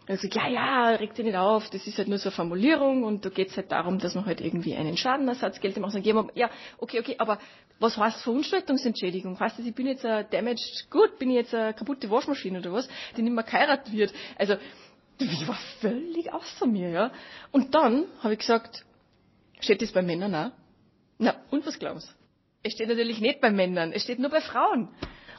Also 0.08 0.28
ja, 0.28 0.48
ja, 0.48 0.89
regt 0.95 1.15
sich 1.17 1.26
nicht 1.26 1.38
auf, 1.38 1.69
das 1.69 1.86
ist 1.86 2.00
halt 2.00 2.08
nur 2.08 2.17
so 2.17 2.30
eine 2.30 2.36
Formulierung 2.36 3.04
und 3.04 3.26
da 3.26 3.30
geht 3.30 3.50
es 3.50 3.58
halt 3.58 3.72
darum, 3.72 4.00
dass 4.00 4.15
man 4.15 4.26
halt 4.26 4.41
irgendwie 4.41 4.76
einen 4.76 4.98
Schadenersatz 4.98 5.60
geltend 5.60 5.86
macht. 5.86 6.04
Ja, 6.36 6.50
okay, 6.80 7.00
okay, 7.00 7.15
aber 7.19 7.38
was 7.80 7.95
heißt 7.95 8.24
Verunstaltungsentschädigung? 8.24 9.39
Heißt 9.39 9.60
das, 9.60 9.65
ich 9.67 9.76
bin 9.76 9.86
jetzt 9.86 10.04
ein 10.04 10.26
damaged 10.32 10.88
good, 10.89 11.19
bin 11.19 11.30
ich 11.30 11.36
jetzt 11.36 11.54
eine 11.54 11.76
kaputte 11.76 12.10
Waschmaschine 12.10 12.58
oder 12.58 12.74
was, 12.74 12.89
die 13.15 13.22
nicht 13.22 13.34
mehr 13.34 13.43
geheiratet 13.43 13.93
wird? 13.93 14.12
Also, 14.36 14.56
ich 15.19 15.48
war 15.48 15.60
völlig 15.80 16.34
außer 16.34 16.65
mir, 16.65 16.89
ja. 16.89 17.12
Und 17.52 17.76
dann 17.76 18.06
habe 18.22 18.34
ich 18.34 18.39
gesagt, 18.39 18.84
steht 19.60 19.82
das 19.84 19.91
bei 19.91 20.02
Männern 20.02 20.34
auch? 20.34 20.52
Na, 21.19 21.36
und 21.52 21.67
was 21.67 21.78
glauben 21.78 22.00
Sie? 22.00 22.10
Es 22.62 22.74
steht 22.74 22.89
natürlich 22.89 23.22
nicht 23.22 23.39
bei 23.39 23.52
Männern, 23.52 23.91
es 23.93 24.04
steht 24.04 24.19
nur 24.19 24.30
bei 24.30 24.41
Frauen. 24.41 24.89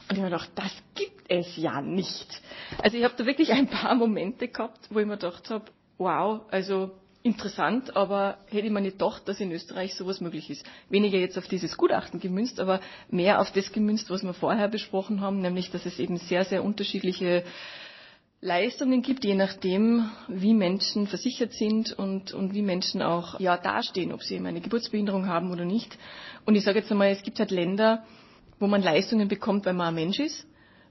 Und 0.09 0.17
ich 0.17 0.17
habe 0.17 0.31
gedacht, 0.31 0.51
das 0.55 0.71
gibt 0.95 1.29
es 1.29 1.55
ja 1.55 1.81
nicht. 1.81 2.41
Also 2.81 2.97
ich 2.97 3.03
habe 3.03 3.13
da 3.15 3.25
wirklich 3.25 3.51
ein 3.51 3.67
paar 3.67 3.95
Momente 4.05 4.47
gehabt, 4.47 4.79
wo 4.89 4.99
ich 4.99 5.05
mir 5.05 5.17
gedacht 5.17 5.49
habe, 5.49 5.65
wow, 5.97 6.41
also 6.49 6.91
interessant, 7.23 7.95
aber 7.95 8.39
hätte 8.47 8.65
ich 8.65 8.73
mir 8.73 8.81
nicht 8.81 8.97
gedacht, 8.97 9.27
dass 9.27 9.39
in 9.39 9.51
Österreich 9.51 9.93
sowas 9.93 10.21
möglich 10.21 10.49
ist. 10.49 10.65
Weniger 10.89 11.19
jetzt 11.19 11.37
auf 11.37 11.47
dieses 11.47 11.77
Gutachten 11.77 12.19
gemünzt, 12.19 12.59
aber 12.59 12.81
mehr 13.09 13.39
auf 13.39 13.51
das 13.51 13.71
gemünzt, 13.71 14.09
was 14.09 14.23
wir 14.23 14.33
vorher 14.33 14.67
besprochen 14.67 15.21
haben, 15.21 15.39
nämlich, 15.39 15.69
dass 15.69 15.85
es 15.85 15.99
eben 15.99 16.17
sehr, 16.17 16.43
sehr 16.45 16.63
unterschiedliche 16.63 17.43
Leistungen 18.43 19.03
gibt, 19.03 19.23
je 19.23 19.35
nachdem, 19.35 20.09
wie 20.27 20.55
Menschen 20.55 21.05
versichert 21.05 21.53
sind 21.53 21.93
und, 21.93 22.33
und 22.33 22.55
wie 22.55 22.63
Menschen 22.63 23.03
auch 23.03 23.39
ja, 23.39 23.55
dastehen, 23.55 24.11
ob 24.11 24.23
sie 24.23 24.35
eben 24.35 24.47
eine 24.47 24.61
Geburtsbehinderung 24.61 25.27
haben 25.27 25.51
oder 25.51 25.63
nicht. 25.63 25.95
Und 26.45 26.55
ich 26.55 26.63
sage 26.63 26.79
jetzt 26.79 26.91
einmal, 26.91 27.09
es 27.09 27.21
gibt 27.21 27.37
halt 27.37 27.51
Länder, 27.51 28.03
wo 28.59 28.65
man 28.65 28.81
Leistungen 28.81 29.27
bekommt, 29.27 29.67
weil 29.67 29.75
man 29.75 29.89
ein 29.89 29.95
Mensch 29.95 30.19
ist. 30.19 30.47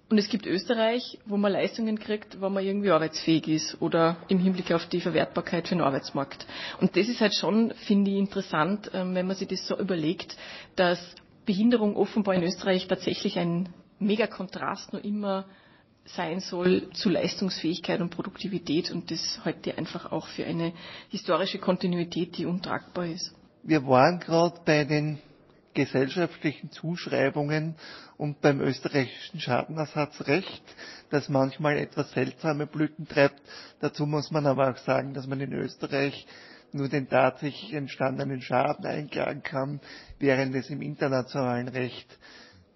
Und 0.08 0.18
es 0.18 0.28
gibt 0.28 0.46
Österreich, 0.46 1.18
wo 1.26 1.36
man 1.36 1.50
Leistungen 1.50 1.98
kriegt, 1.98 2.40
weil 2.40 2.50
man 2.50 2.64
irgendwie 2.64 2.90
arbeitsfähig 2.90 3.48
ist 3.48 3.82
oder 3.82 4.16
im 4.28 4.38
Hinblick 4.38 4.72
auf 4.72 4.86
die 4.86 5.00
Verwertbarkeit 5.00 5.66
für 5.66 5.74
den 5.74 5.82
Arbeitsmarkt. 5.82 6.46
Und 6.80 6.96
das 6.96 7.08
ist 7.08 7.20
halt 7.20 7.34
schon, 7.34 7.72
finde 7.86 8.12
ich, 8.12 8.18
interessant, 8.18 8.90
ähm, 8.94 9.14
wenn 9.16 9.26
man 9.26 9.34
sich 9.34 9.48
das 9.48 9.66
so 9.66 9.76
überlegt, 9.76 10.36
dass 10.76 11.00
Behinderung 11.46 11.96
offenbar 11.96 12.34
in 12.34 12.44
Österreich 12.44 12.86
tatsächlich 12.86 13.38
ein 13.40 13.70
mega 13.98 14.28
Kontrast 14.28 14.92
nur 14.92 15.04
immer 15.04 15.46
sein 16.16 16.40
soll 16.40 16.90
zu 16.92 17.08
Leistungsfähigkeit 17.08 18.00
und 18.00 18.10
Produktivität 18.10 18.90
und 18.90 19.10
das 19.10 19.40
heute 19.44 19.76
einfach 19.78 20.10
auch 20.12 20.26
für 20.28 20.44
eine 20.44 20.72
historische 21.08 21.58
Kontinuität, 21.58 22.36
die 22.36 22.46
untragbar 22.46 23.06
ist. 23.06 23.32
Wir 23.62 23.86
waren 23.86 24.20
gerade 24.20 24.60
bei 24.64 24.84
den 24.84 25.18
gesellschaftlichen 25.74 26.70
Zuschreibungen 26.70 27.76
und 28.16 28.40
beim 28.40 28.60
österreichischen 28.60 29.40
Schadenersatzrecht, 29.40 30.62
das 31.10 31.28
manchmal 31.28 31.78
etwas 31.78 32.10
seltsame 32.12 32.66
Blüten 32.66 33.06
treibt. 33.06 33.40
Dazu 33.80 34.06
muss 34.06 34.30
man 34.30 34.46
aber 34.46 34.70
auch 34.70 34.78
sagen, 34.78 35.14
dass 35.14 35.26
man 35.26 35.40
in 35.40 35.52
Österreich 35.52 36.26
nur 36.72 36.88
den 36.88 37.08
tatsächlich 37.08 37.72
entstandenen 37.72 38.40
Schaden 38.40 38.86
einklagen 38.86 39.42
kann, 39.42 39.80
während 40.18 40.54
es 40.54 40.70
im 40.70 40.82
internationalen 40.82 41.68
Recht 41.68 42.18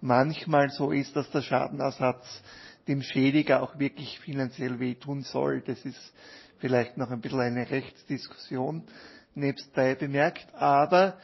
manchmal 0.01 0.69
so 0.69 0.91
ist, 0.91 1.15
dass 1.15 1.29
der 1.31 1.41
Schadenersatz 1.41 2.41
dem 2.87 3.01
Schädiger 3.01 3.61
auch 3.63 3.79
wirklich 3.79 4.19
finanziell 4.19 4.79
wehtun 4.79 5.21
soll. 5.21 5.61
Das 5.61 5.83
ist 5.85 6.13
vielleicht 6.59 6.97
noch 6.97 7.11
ein 7.11 7.21
bisschen 7.21 7.39
eine 7.39 7.69
Rechtsdiskussion 7.69 8.83
nebstbei 9.33 9.95
bemerkt. 9.95 10.47
Aber 10.53 11.17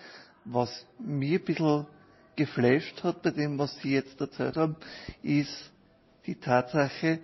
was 0.46 0.86
mir 1.00 1.40
ein 1.40 1.46
bisschen 1.46 1.88
geflasht 2.36 3.04
hat 3.04 3.22
bei 3.22 3.32
dem, 3.32 3.58
was 3.60 3.76
Sie 3.80 3.94
jetzt 3.94 4.20
erzählt 4.20 4.58
haben, 4.58 4.76
ist 5.22 5.72
die 6.26 6.36
Tatsache, 6.36 7.20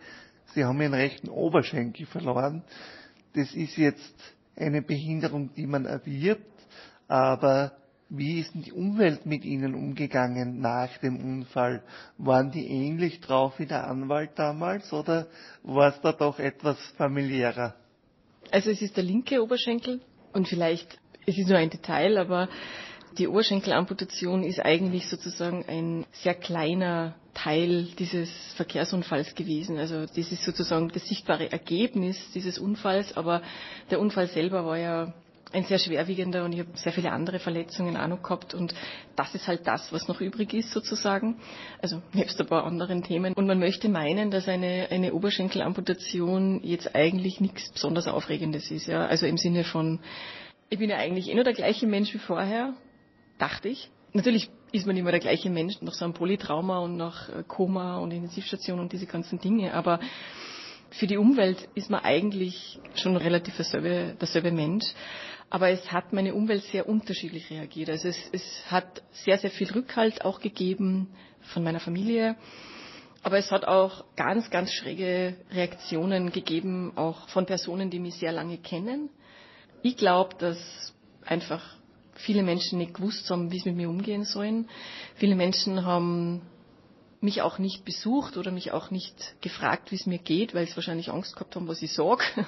Sie 0.54 0.64
haben 0.64 0.82
Ihren 0.82 0.94
rechten 0.94 1.30
Oberschenkel 1.30 2.06
verloren. 2.06 2.64
Das 3.34 3.54
ist 3.54 3.78
jetzt 3.78 4.16
eine 4.56 4.82
Behinderung, 4.82 5.54
die 5.56 5.68
man 5.68 5.86
erwirbt, 5.86 6.46
aber 7.08 7.78
wie 8.10 8.40
ist 8.40 8.54
denn 8.54 8.62
die 8.62 8.72
Umwelt 8.72 9.26
mit 9.26 9.44
Ihnen 9.44 9.76
umgegangen 9.76 10.62
nach 10.62 10.98
dem 11.00 11.18
Unfall? 11.18 11.84
Waren 12.18 12.52
die 12.52 12.66
ähnlich 12.68 13.20
drauf 13.20 13.60
wie 13.60 13.66
der 13.66 13.88
Anwalt 13.88 14.32
damals 14.36 14.94
oder 14.94 15.28
war 15.64 15.90
es 15.90 16.02
da 16.02 16.14
doch 16.14 16.40
etwas 16.40 16.78
familiärer? 16.98 17.76
Also 18.52 18.72
es 18.72 18.82
ist 18.82 18.96
der 18.96 19.04
linke 19.04 19.44
Oberschenkel 19.44 20.02
und 20.32 20.48
vielleicht, 20.48 21.00
es 21.26 21.38
ist 21.38 21.50
nur 21.50 21.58
ein 21.58 21.70
Detail, 21.70 22.18
aber 22.18 22.48
die 23.18 23.28
Oberschenkelamputation 23.28 24.44
ist 24.44 24.60
eigentlich 24.60 25.08
sozusagen 25.08 25.66
ein 25.68 26.06
sehr 26.12 26.36
kleiner 26.36 27.16
Teil 27.34 27.88
dieses 28.00 28.30
Verkehrsunfalls 28.56 29.36
gewesen. 29.36 29.78
Also 29.78 30.06
das 30.06 30.32
ist 30.32 30.44
sozusagen 30.44 30.90
das 30.90 31.08
sichtbare 31.08 31.52
Ergebnis 31.52 32.18
dieses 32.34 32.58
Unfalls, 32.58 33.18
aber 33.18 33.42
der 33.92 34.00
Unfall 34.00 34.28
selber 34.28 34.66
war 34.66 34.78
ja 34.78 35.14
ein 35.54 35.64
sehr 35.64 35.80
schwerwiegender 35.80 36.44
und 36.46 36.54
ich 36.54 36.60
habe 36.60 36.70
sehr 36.76 36.92
viele 36.92 37.12
andere 37.12 37.40
Verletzungen 37.40 37.98
auch 37.98 38.08
noch 38.08 38.22
gehabt 38.22 38.54
und 38.54 38.74
das 39.16 39.34
ist 39.36 39.48
halt 39.48 39.66
das, 39.66 39.92
was 39.92 40.08
noch 40.08 40.22
übrig 40.22 40.54
ist 40.54 40.72
sozusagen. 40.72 41.40
Also 41.82 42.02
nebst 42.14 42.40
ein 42.40 42.48
paar 42.48 42.66
anderen 42.66 43.04
Themen. 43.04 43.34
Und 43.34 43.48
man 43.48 43.60
möchte 43.60 43.90
meinen, 43.90 44.32
dass 44.32 44.48
eine, 44.48 44.88
eine 44.90 45.14
Oberschenkelamputation 45.14 46.62
jetzt 46.64 46.96
eigentlich 46.96 47.40
nichts 47.40 47.70
besonders 47.72 48.08
Aufregendes 48.08 48.72
ist. 48.72 48.88
Ja? 48.88 49.06
Also 49.08 49.26
im 49.26 49.38
Sinne 49.38 49.64
von, 49.64 50.00
ich 50.70 50.80
bin 50.80 50.90
ja 50.90 50.98
eigentlich 50.98 51.30
eh 51.30 51.36
nur 51.36 51.44
der 51.44 51.54
gleiche 51.54 51.88
Mensch 51.88 52.14
wie 52.14 52.20
vorher, 52.20 52.74
dachte 53.38 53.70
ich. 53.70 53.90
Natürlich 54.14 54.50
ist 54.72 54.88
man 54.88 54.98
immer 54.98 55.12
der 55.12 55.20
gleiche 55.20 55.50
Mensch 55.50 55.82
nach 55.82 55.94
so 55.94 56.06
einem 56.06 56.14
Polytrauma 56.14 56.80
und 56.80 56.98
nach 56.98 57.30
Koma 57.48 57.98
und 57.98 58.12
Intensivstation 58.12 58.80
und 58.80 58.92
diese 58.92 59.06
ganzen 59.06 59.40
Dinge, 59.40 59.74
aber 59.74 60.00
Für 60.98 61.08
die 61.08 61.18
Umwelt 61.18 61.70
ist 61.76 61.90
man 61.90 62.04
eigentlich 62.04 62.80
schon 62.96 63.16
relativ 63.18 63.56
derselbe, 63.56 64.16
derselbe 64.20 64.52
Mensch. 64.52 64.86
Aber 65.50 65.70
es 65.70 65.92
hat 65.92 66.12
meine 66.12 66.34
Umwelt 66.34 66.64
sehr 66.64 66.90
unterschiedlich 66.90 67.50
reagiert. 67.52 67.90
Also 67.90 68.10
es, 68.10 68.18
es 68.32 68.72
hat 68.72 69.04
sehr, 69.12 69.38
sehr 69.38 69.52
viel 69.52 69.72
Rückhalt 69.72 70.26
auch 70.26 70.40
gegeben 70.40 71.10
von 71.54 71.64
meiner 71.64 71.80
Familie. 71.80 72.36
Aber 73.22 73.38
es 73.38 73.52
hat 73.52 73.66
auch 73.66 74.06
ganz, 74.16 74.50
ganz 74.50 74.72
schräge 74.72 75.36
Reaktionen 75.52 76.32
gegeben, 76.32 76.94
auch 76.96 77.30
von 77.30 77.46
Personen, 77.46 77.90
die 77.90 78.00
mich 78.00 78.16
sehr 78.16 78.32
lange 78.32 78.58
kennen. 78.58 79.10
Ich 79.84 79.98
glaube, 79.98 80.36
dass 80.40 80.94
einfach 81.24 81.78
viele 82.16 82.42
Menschen 82.42 82.80
nicht 82.80 82.96
gewusst 82.96 83.30
haben, 83.30 83.52
wie 83.52 83.60
sie 83.60 83.70
mit 83.70 83.78
mir 83.78 83.90
umgehen 83.90 84.24
sollen. 84.24 84.68
Viele 85.16 85.36
Menschen 85.36 85.86
haben 85.86 86.42
mich 87.20 87.42
auch 87.42 87.58
nicht 87.58 87.84
besucht 87.84 88.38
oder 88.38 88.52
mich 88.52 88.72
auch 88.72 88.92
nicht 88.92 89.36
gefragt, 89.42 89.92
wie 89.92 89.96
es 89.96 90.06
mir 90.06 90.20
geht, 90.20 90.54
weil 90.54 90.68
sie 90.68 90.76
wahrscheinlich 90.76 91.10
Angst 91.10 91.34
gehabt 91.34 91.56
haben, 91.56 91.68
was 91.68 91.82
ich 91.82 91.94
sage. 91.94 92.24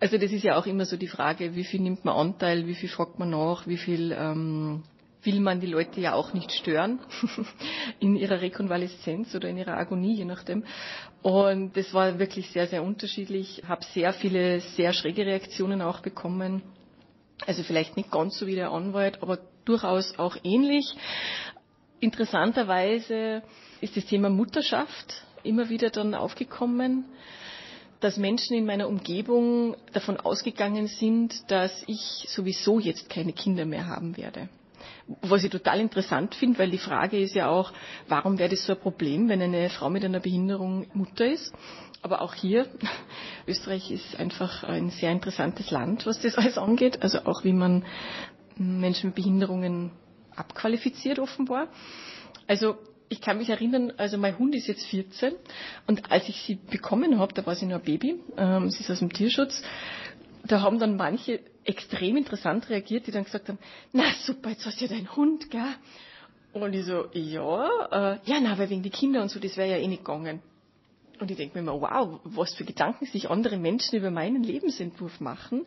Also 0.00 0.18
das 0.18 0.32
ist 0.32 0.42
ja 0.42 0.56
auch 0.56 0.66
immer 0.66 0.84
so 0.84 0.96
die 0.96 1.06
Frage, 1.06 1.54
wie 1.54 1.62
viel 1.64 1.80
nimmt 1.80 2.04
man 2.04 2.16
Anteil, 2.16 2.66
wie 2.66 2.74
viel 2.74 2.88
fragt 2.88 3.20
man 3.20 3.30
nach, 3.30 3.68
wie 3.68 3.76
viel 3.76 4.12
ähm, 4.18 4.82
will 5.22 5.40
man 5.40 5.60
die 5.60 5.66
Leute 5.66 6.00
ja 6.00 6.14
auch 6.14 6.32
nicht 6.32 6.50
stören 6.52 6.98
in 8.00 8.16
ihrer 8.16 8.40
Rekonvaleszenz 8.40 9.34
oder 9.34 9.48
in 9.48 9.58
ihrer 9.58 9.76
Agonie, 9.76 10.16
je 10.16 10.24
nachdem. 10.24 10.64
Und 11.22 11.76
das 11.76 11.94
war 11.94 12.18
wirklich 12.18 12.50
sehr, 12.50 12.66
sehr 12.66 12.82
unterschiedlich. 12.82 13.62
Habe 13.68 13.84
sehr 13.84 14.12
viele 14.12 14.60
sehr 14.60 14.92
schräge 14.92 15.24
Reaktionen 15.24 15.82
auch 15.82 16.00
bekommen. 16.00 16.62
Also 17.46 17.62
vielleicht 17.62 17.96
nicht 17.96 18.10
ganz 18.10 18.38
so 18.38 18.46
wie 18.46 18.54
der 18.54 18.70
Anwalt, 18.70 19.22
aber 19.22 19.38
durchaus 19.64 20.18
auch 20.18 20.36
ähnlich. 20.42 20.84
Interessanterweise 22.02 23.44
ist 23.80 23.96
das 23.96 24.06
Thema 24.06 24.28
Mutterschaft 24.28 25.22
immer 25.44 25.68
wieder 25.68 25.88
dann 25.88 26.16
aufgekommen, 26.16 27.04
dass 28.00 28.16
Menschen 28.16 28.56
in 28.56 28.66
meiner 28.66 28.88
Umgebung 28.88 29.76
davon 29.92 30.16
ausgegangen 30.16 30.88
sind, 30.88 31.48
dass 31.48 31.84
ich 31.86 32.26
sowieso 32.28 32.80
jetzt 32.80 33.08
keine 33.08 33.32
Kinder 33.32 33.66
mehr 33.66 33.86
haben 33.86 34.16
werde. 34.16 34.48
Was 35.20 35.44
ich 35.44 35.50
total 35.50 35.78
interessant 35.78 36.34
finde, 36.34 36.58
weil 36.58 36.72
die 36.72 36.78
Frage 36.78 37.20
ist 37.20 37.36
ja 37.36 37.48
auch, 37.48 37.72
warum 38.08 38.36
wäre 38.36 38.48
das 38.50 38.66
so 38.66 38.72
ein 38.72 38.80
Problem, 38.80 39.28
wenn 39.28 39.40
eine 39.40 39.70
Frau 39.70 39.88
mit 39.88 40.04
einer 40.04 40.18
Behinderung 40.18 40.88
Mutter 40.94 41.30
ist? 41.30 41.54
Aber 42.02 42.20
auch 42.20 42.34
hier, 42.34 42.66
Österreich 43.46 43.92
ist 43.92 44.18
einfach 44.18 44.64
ein 44.64 44.90
sehr 44.90 45.12
interessantes 45.12 45.70
Land, 45.70 46.04
was 46.04 46.20
das 46.20 46.36
alles 46.36 46.58
angeht. 46.58 47.00
Also 47.04 47.26
auch 47.26 47.44
wie 47.44 47.52
man 47.52 47.84
Menschen 48.56 49.10
mit 49.10 49.14
Behinderungen 49.14 49.92
abqualifiziert 50.36 51.18
offenbar. 51.18 51.68
Also 52.46 52.76
ich 53.08 53.20
kann 53.20 53.38
mich 53.38 53.50
erinnern, 53.50 53.92
also 53.98 54.16
mein 54.16 54.38
Hund 54.38 54.54
ist 54.54 54.66
jetzt 54.66 54.86
14 54.86 55.34
und 55.86 56.10
als 56.10 56.28
ich 56.28 56.40
sie 56.42 56.54
bekommen 56.54 57.18
habe, 57.18 57.34
da 57.34 57.44
war 57.44 57.54
sie 57.54 57.66
nur 57.66 57.78
ein 57.78 57.84
Baby, 57.84 58.20
ähm, 58.36 58.70
sie 58.70 58.80
ist 58.80 58.90
aus 58.90 59.00
dem 59.00 59.12
Tierschutz, 59.12 59.62
da 60.44 60.62
haben 60.62 60.78
dann 60.78 60.96
manche 60.96 61.40
extrem 61.64 62.16
interessant 62.16 62.70
reagiert, 62.70 63.06
die 63.06 63.10
dann 63.10 63.24
gesagt 63.24 63.48
haben, 63.48 63.58
na 63.92 64.04
super, 64.24 64.50
jetzt 64.50 64.66
hast 64.66 64.80
du 64.80 64.86
ja 64.86 64.90
deinen 64.90 65.14
Hund, 65.14 65.50
gell? 65.50 65.62
Und 66.52 66.74
ich 66.74 66.84
so, 66.84 67.06
ja, 67.12 68.12
äh, 68.14 68.18
ja, 68.24 68.40
na, 68.42 68.58
weil 68.58 68.68
wegen 68.70 68.82
die 68.82 68.90
Kinder 68.90 69.22
und 69.22 69.30
so, 69.30 69.38
das 69.40 69.56
wäre 69.56 69.70
ja 69.70 69.76
eh 69.76 69.86
nicht 69.86 70.04
gegangen. 70.04 70.42
Und 71.20 71.30
ich 71.30 71.36
denke 71.36 71.54
mir 71.54 71.70
immer, 71.70 71.80
wow, 71.80 72.20
was 72.24 72.54
für 72.54 72.64
Gedanken 72.64 73.06
sich 73.06 73.30
andere 73.30 73.56
Menschen 73.56 73.96
über 73.96 74.10
meinen 74.10 74.42
Lebensentwurf 74.42 75.20
machen. 75.20 75.66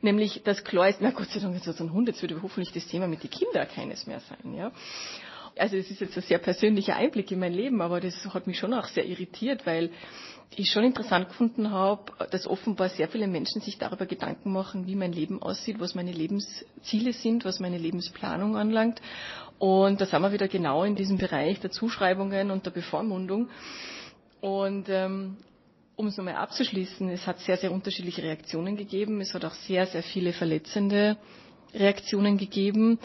Nämlich, 0.00 0.42
dass 0.42 0.64
klar 0.64 0.88
ist, 0.88 1.00
na 1.00 1.10
Gott 1.10 1.28
sei 1.28 1.40
Dank, 1.40 1.54
jetzt 1.54 1.66
hat 1.66 1.80
ein 1.80 1.92
Hund, 1.92 2.08
jetzt 2.08 2.22
wird 2.22 2.34
hoffentlich 2.42 2.72
das 2.72 2.86
Thema 2.86 3.06
mit 3.06 3.22
den 3.22 3.30
Kindern 3.30 3.68
keines 3.68 4.06
mehr 4.06 4.20
sein, 4.20 4.54
ja. 4.54 4.72
Also 5.56 5.76
es 5.76 5.90
ist 5.90 6.00
jetzt 6.00 6.16
ein 6.16 6.22
sehr 6.22 6.38
persönlicher 6.38 6.96
Einblick 6.96 7.30
in 7.30 7.38
mein 7.38 7.52
Leben, 7.52 7.82
aber 7.82 8.00
das 8.00 8.14
hat 8.32 8.46
mich 8.46 8.58
schon 8.58 8.72
auch 8.72 8.86
sehr 8.86 9.04
irritiert, 9.04 9.66
weil 9.66 9.90
ich 10.56 10.70
schon 10.70 10.84
interessant 10.84 11.28
gefunden 11.28 11.70
habe, 11.70 12.12
dass 12.30 12.46
offenbar 12.46 12.88
sehr 12.88 13.08
viele 13.08 13.26
Menschen 13.26 13.60
sich 13.60 13.78
darüber 13.78 14.06
Gedanken 14.06 14.52
machen, 14.52 14.86
wie 14.86 14.96
mein 14.96 15.12
Leben 15.12 15.42
aussieht, 15.42 15.78
was 15.78 15.94
meine 15.94 16.12
Lebensziele 16.12 17.12
sind, 17.12 17.44
was 17.44 17.60
meine 17.60 17.78
Lebensplanung 17.78 18.56
anlangt. 18.56 19.00
Und 19.58 20.00
da 20.00 20.06
sind 20.06 20.22
wir 20.22 20.32
wieder 20.32 20.48
genau 20.48 20.84
in 20.84 20.96
diesem 20.96 21.18
Bereich 21.18 21.60
der 21.60 21.70
Zuschreibungen 21.70 22.50
und 22.50 22.66
der 22.66 22.70
Bevormundung. 22.72 23.48
Und 24.42 24.88
ähm, 24.88 25.36
um 25.94 26.08
es 26.08 26.16
nochmal 26.16 26.34
abzuschließen, 26.34 27.08
es 27.10 27.28
hat 27.28 27.38
sehr, 27.38 27.56
sehr 27.56 27.70
unterschiedliche 27.70 28.24
Reaktionen 28.24 28.76
gegeben. 28.76 29.20
Es 29.20 29.34
hat 29.34 29.44
auch 29.44 29.54
sehr, 29.54 29.86
sehr 29.86 30.02
viele 30.02 30.32
verletzende 30.32 31.16
Reaktionen 31.72 32.38
gegeben. 32.38 32.98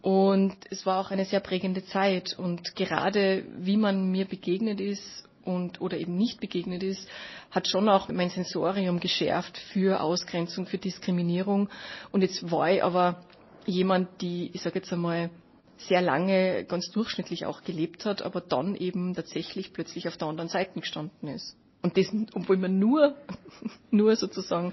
Und 0.00 0.54
es 0.70 0.86
war 0.86 1.00
auch 1.00 1.10
eine 1.10 1.24
sehr 1.24 1.40
prägende 1.40 1.84
Zeit. 1.86 2.38
Und 2.38 2.76
gerade 2.76 3.44
wie 3.58 3.76
man 3.76 4.12
mir 4.12 4.26
begegnet 4.26 4.80
ist 4.80 5.28
und 5.44 5.80
oder 5.80 5.98
eben 5.98 6.16
nicht 6.16 6.38
begegnet 6.38 6.84
ist, 6.84 7.08
hat 7.50 7.66
schon 7.66 7.88
auch 7.88 8.08
mein 8.08 8.30
Sensorium 8.30 9.00
geschärft 9.00 9.58
für 9.72 10.00
Ausgrenzung, 10.00 10.66
für 10.66 10.78
Diskriminierung. 10.78 11.68
Und 12.12 12.22
jetzt 12.22 12.48
war 12.48 12.70
ich 12.70 12.84
aber 12.84 13.24
jemand, 13.64 14.20
die, 14.20 14.52
ich 14.52 14.62
sage 14.62 14.78
jetzt 14.78 14.92
einmal, 14.92 15.30
sehr 15.78 16.00
lange 16.00 16.64
ganz 16.64 16.90
durchschnittlich 16.90 17.46
auch 17.46 17.62
gelebt 17.62 18.04
hat, 18.04 18.22
aber 18.22 18.40
dann 18.40 18.74
eben 18.74 19.14
tatsächlich 19.14 19.72
plötzlich 19.72 20.08
auf 20.08 20.16
der 20.16 20.28
anderen 20.28 20.48
Seite 20.48 20.78
gestanden 20.80 21.28
ist. 21.28 21.56
Und 21.82 21.96
das, 21.96 22.06
obwohl 22.34 22.56
man 22.56 22.78
nur, 22.78 23.16
nur 23.90 24.16
sozusagen 24.16 24.72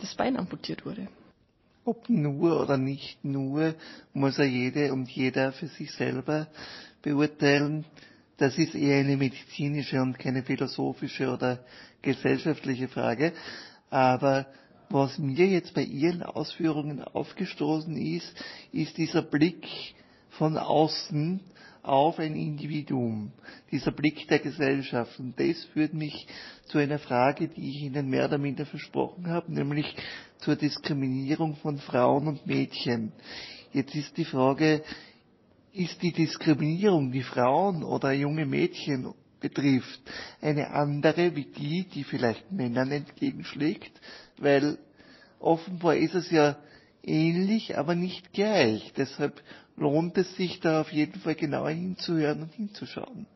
das 0.00 0.14
Bein 0.14 0.36
amputiert 0.36 0.86
wurde. 0.86 1.08
Ob 1.84 2.08
nur 2.08 2.62
oder 2.62 2.78
nicht 2.78 3.22
nur, 3.24 3.74
muss 4.14 4.38
ja 4.38 4.44
jede 4.44 4.92
und 4.92 5.10
jeder 5.10 5.52
für 5.52 5.66
sich 5.66 5.92
selber 5.92 6.46
beurteilen 7.02 7.84
das 8.36 8.58
ist 8.58 8.74
eher 8.74 8.98
eine 8.98 9.16
medizinische 9.16 10.00
und 10.02 10.18
keine 10.18 10.42
philosophische 10.42 11.32
oder 11.32 11.60
gesellschaftliche 12.02 12.88
Frage. 12.88 13.32
Aber 13.90 14.46
was 14.90 15.18
mir 15.18 15.46
jetzt 15.46 15.74
bei 15.74 15.82
Ihren 15.82 16.22
Ausführungen 16.22 17.02
aufgestoßen 17.02 17.96
ist, 17.96 18.34
ist 18.72 18.96
dieser 18.96 19.22
Blick 19.22 19.66
von 20.38 20.56
außen 20.56 21.40
auf 21.82 22.18
ein 22.18 22.34
Individuum, 22.34 23.32
dieser 23.70 23.92
Blick 23.92 24.26
der 24.28 24.38
Gesellschaft. 24.38 25.18
Und 25.18 25.38
das 25.38 25.64
führt 25.66 25.92
mich 25.92 26.26
zu 26.66 26.78
einer 26.78 26.98
Frage, 26.98 27.48
die 27.48 27.68
ich 27.68 27.82
Ihnen 27.82 28.08
mehr 28.08 28.24
oder 28.24 28.38
minder 28.38 28.64
versprochen 28.64 29.28
habe, 29.28 29.52
nämlich 29.52 29.94
zur 30.38 30.56
Diskriminierung 30.56 31.56
von 31.56 31.78
Frauen 31.78 32.26
und 32.26 32.46
Mädchen. 32.46 33.12
Jetzt 33.72 33.94
ist 33.94 34.16
die 34.16 34.24
Frage, 34.24 34.82
ist 35.74 36.00
die 36.02 36.12
Diskriminierung, 36.12 37.12
die 37.12 37.22
Frauen 37.22 37.82
oder 37.82 38.12
junge 38.12 38.46
Mädchen 38.46 39.12
betrifft, 39.40 40.00
eine 40.40 40.70
andere 40.70 41.36
wie 41.36 41.44
die, 41.44 41.84
die 41.84 42.04
vielleicht 42.04 42.50
Männern 42.50 42.90
entgegenschlägt, 42.90 43.92
weil 44.38 44.78
offenbar 45.38 45.96
ist 45.96 46.14
es 46.14 46.30
ja 46.30 46.56
ähnlich, 47.02 47.76
aber 47.76 47.94
nicht 47.94 48.32
gleich. 48.32 48.92
Deshalb 48.96 49.42
lohnt 49.76 50.16
es 50.18 50.36
sich 50.36 50.60
da 50.60 50.80
auf 50.80 50.92
jeden 50.92 51.20
Fall 51.20 51.34
genauer 51.34 51.70
hinzuhören 51.70 52.42
und 52.42 52.52
hinzuschauen. 52.52 53.26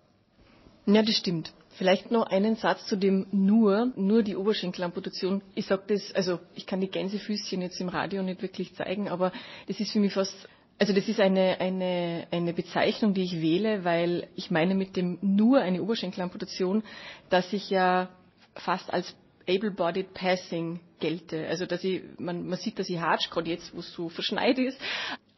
Ja, 0.87 1.03
das 1.03 1.17
stimmt. 1.17 1.53
Vielleicht 1.77 2.11
noch 2.11 2.27
einen 2.27 2.57
Satz 2.57 2.87
zu 2.87 2.97
dem 2.97 3.27
nur, 3.31 3.93
nur 3.97 4.23
die 4.23 4.37
Oberschenkelamputation. 4.37 5.43
Ich 5.55 5.67
sage 5.67 5.83
das, 5.89 6.15
also 6.15 6.41
ich 6.55 6.67
kann 6.67 6.81
die 6.81 6.91
Gänsefüßchen 6.91 7.61
jetzt 7.61 7.81
im 7.81 7.89
Radio 7.89 8.23
nicht 8.23 8.41
wirklich 8.43 8.75
zeigen, 8.75 9.09
aber 9.09 9.33
das 9.67 9.79
ist 9.79 9.93
für 9.93 10.01
mich 10.01 10.15
fast 10.15 10.35
also 10.81 10.93
das 10.93 11.09
ist 11.09 11.19
eine, 11.19 11.61
eine, 11.61 12.29
eine 12.31 12.53
Bezeichnung, 12.53 13.13
die 13.13 13.23
ich 13.23 13.41
wähle, 13.41 13.85
weil 13.85 14.29
ich 14.37 14.51
meine 14.51 14.77
mit 14.77 14.97
dem 14.97 15.19
nur 15.23 15.61
eine 15.61 15.83
Oberschenkelamputation, 15.83 16.85
dass 17.31 17.53
ich 17.53 17.69
ja 17.69 18.11
fast 18.55 18.93
als 18.93 19.15
able-bodied 19.49 20.15
passing 20.15 20.79
gelte. 21.01 21.49
Also 21.49 21.67
dass 21.67 21.83
ich, 21.83 22.03
man, 22.19 22.47
man 22.47 22.59
sieht, 22.59 22.79
dass 22.79 22.89
ich 22.89 23.01
hatsch, 23.01 23.29
gerade 23.31 23.51
jetzt, 23.51 23.75
wo 23.75 23.81
es 23.81 23.93
so 23.93 24.09
verschneit 24.09 24.59
ist. 24.59 24.79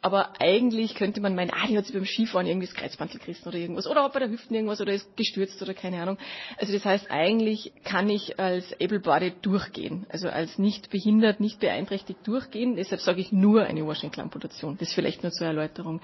Aber 0.03 0.33
eigentlich 0.39 0.95
könnte 0.95 1.21
man 1.21 1.35
meinen, 1.35 1.51
ah, 1.51 1.67
die 1.67 1.77
hat 1.77 1.85
sich 1.85 1.93
beim 1.93 2.05
Skifahren 2.05 2.47
irgendwie 2.47 2.65
das 2.65 2.75
Kreuzbandel 2.75 3.19
gerissen 3.19 3.47
oder 3.47 3.57
irgendwas. 3.57 3.85
Oder 3.85 4.09
bei 4.09 4.19
der 4.19 4.29
Hüften 4.29 4.55
irgendwas 4.55 4.81
oder 4.81 4.93
ist 4.93 5.15
gestürzt 5.15 5.61
oder 5.61 5.75
keine 5.75 6.01
Ahnung. 6.01 6.17
Also 6.57 6.73
das 6.73 6.83
heißt, 6.83 7.11
eigentlich 7.11 7.71
kann 7.83 8.09
ich 8.09 8.39
als 8.39 8.73
able-bodied 8.81 9.35
durchgehen. 9.43 10.07
Also 10.09 10.27
als 10.29 10.57
nicht 10.57 10.89
behindert, 10.89 11.39
nicht 11.39 11.59
beeinträchtigt 11.59 12.25
durchgehen. 12.25 12.75
Deshalb 12.75 13.01
sage 13.01 13.21
ich 13.21 13.31
nur 13.31 13.63
eine 13.65 13.83
Oberschenkelamputation. 13.83 14.75
Das 14.79 14.91
vielleicht 14.91 15.21
nur 15.21 15.31
zur 15.31 15.45
Erläuterung. 15.45 16.01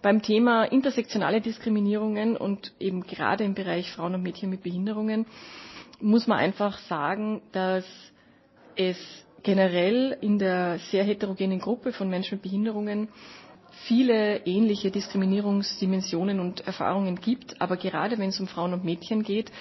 Beim 0.00 0.22
Thema 0.22 0.64
intersektionale 0.64 1.42
Diskriminierungen 1.42 2.36
und 2.36 2.72
eben 2.80 3.02
gerade 3.02 3.44
im 3.44 3.54
Bereich 3.54 3.90
Frauen 3.92 4.14
und 4.14 4.22
Mädchen 4.22 4.48
mit 4.48 4.62
Behinderungen 4.62 5.26
muss 6.00 6.26
man 6.26 6.38
einfach 6.38 6.78
sagen, 6.80 7.42
dass 7.52 7.84
es 8.76 8.96
generell 9.42 10.16
in 10.20 10.38
der 10.38 10.78
sehr 10.90 11.04
heterogenen 11.04 11.60
Gruppe 11.60 11.92
von 11.92 12.08
Menschen 12.08 12.36
mit 12.36 12.42
Behinderungen 12.42 13.08
viele 13.84 14.44
ähnliche 14.46 14.90
Diskriminierungsdimensionen 14.90 16.40
und 16.40 16.66
Erfahrungen 16.66 17.20
gibt. 17.20 17.60
Aber 17.60 17.76
gerade 17.76 18.18
wenn 18.18 18.30
es 18.30 18.40
um 18.40 18.46
Frauen 18.48 18.72
und 18.72 18.84
Mädchen 18.84 19.22
geht, 19.22 19.52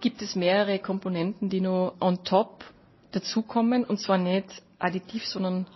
gibt 0.00 0.22
es 0.22 0.36
mehrere 0.36 0.78
Komponenten, 0.78 1.48
die 1.48 1.60
nur 1.60 1.94
on 2.00 2.22
top 2.24 2.64
dazukommen 3.12 3.84
und 3.84 4.00
zwar 4.00 4.18
nicht 4.18 4.62
additiv, 4.78 5.26
sondern 5.26 5.66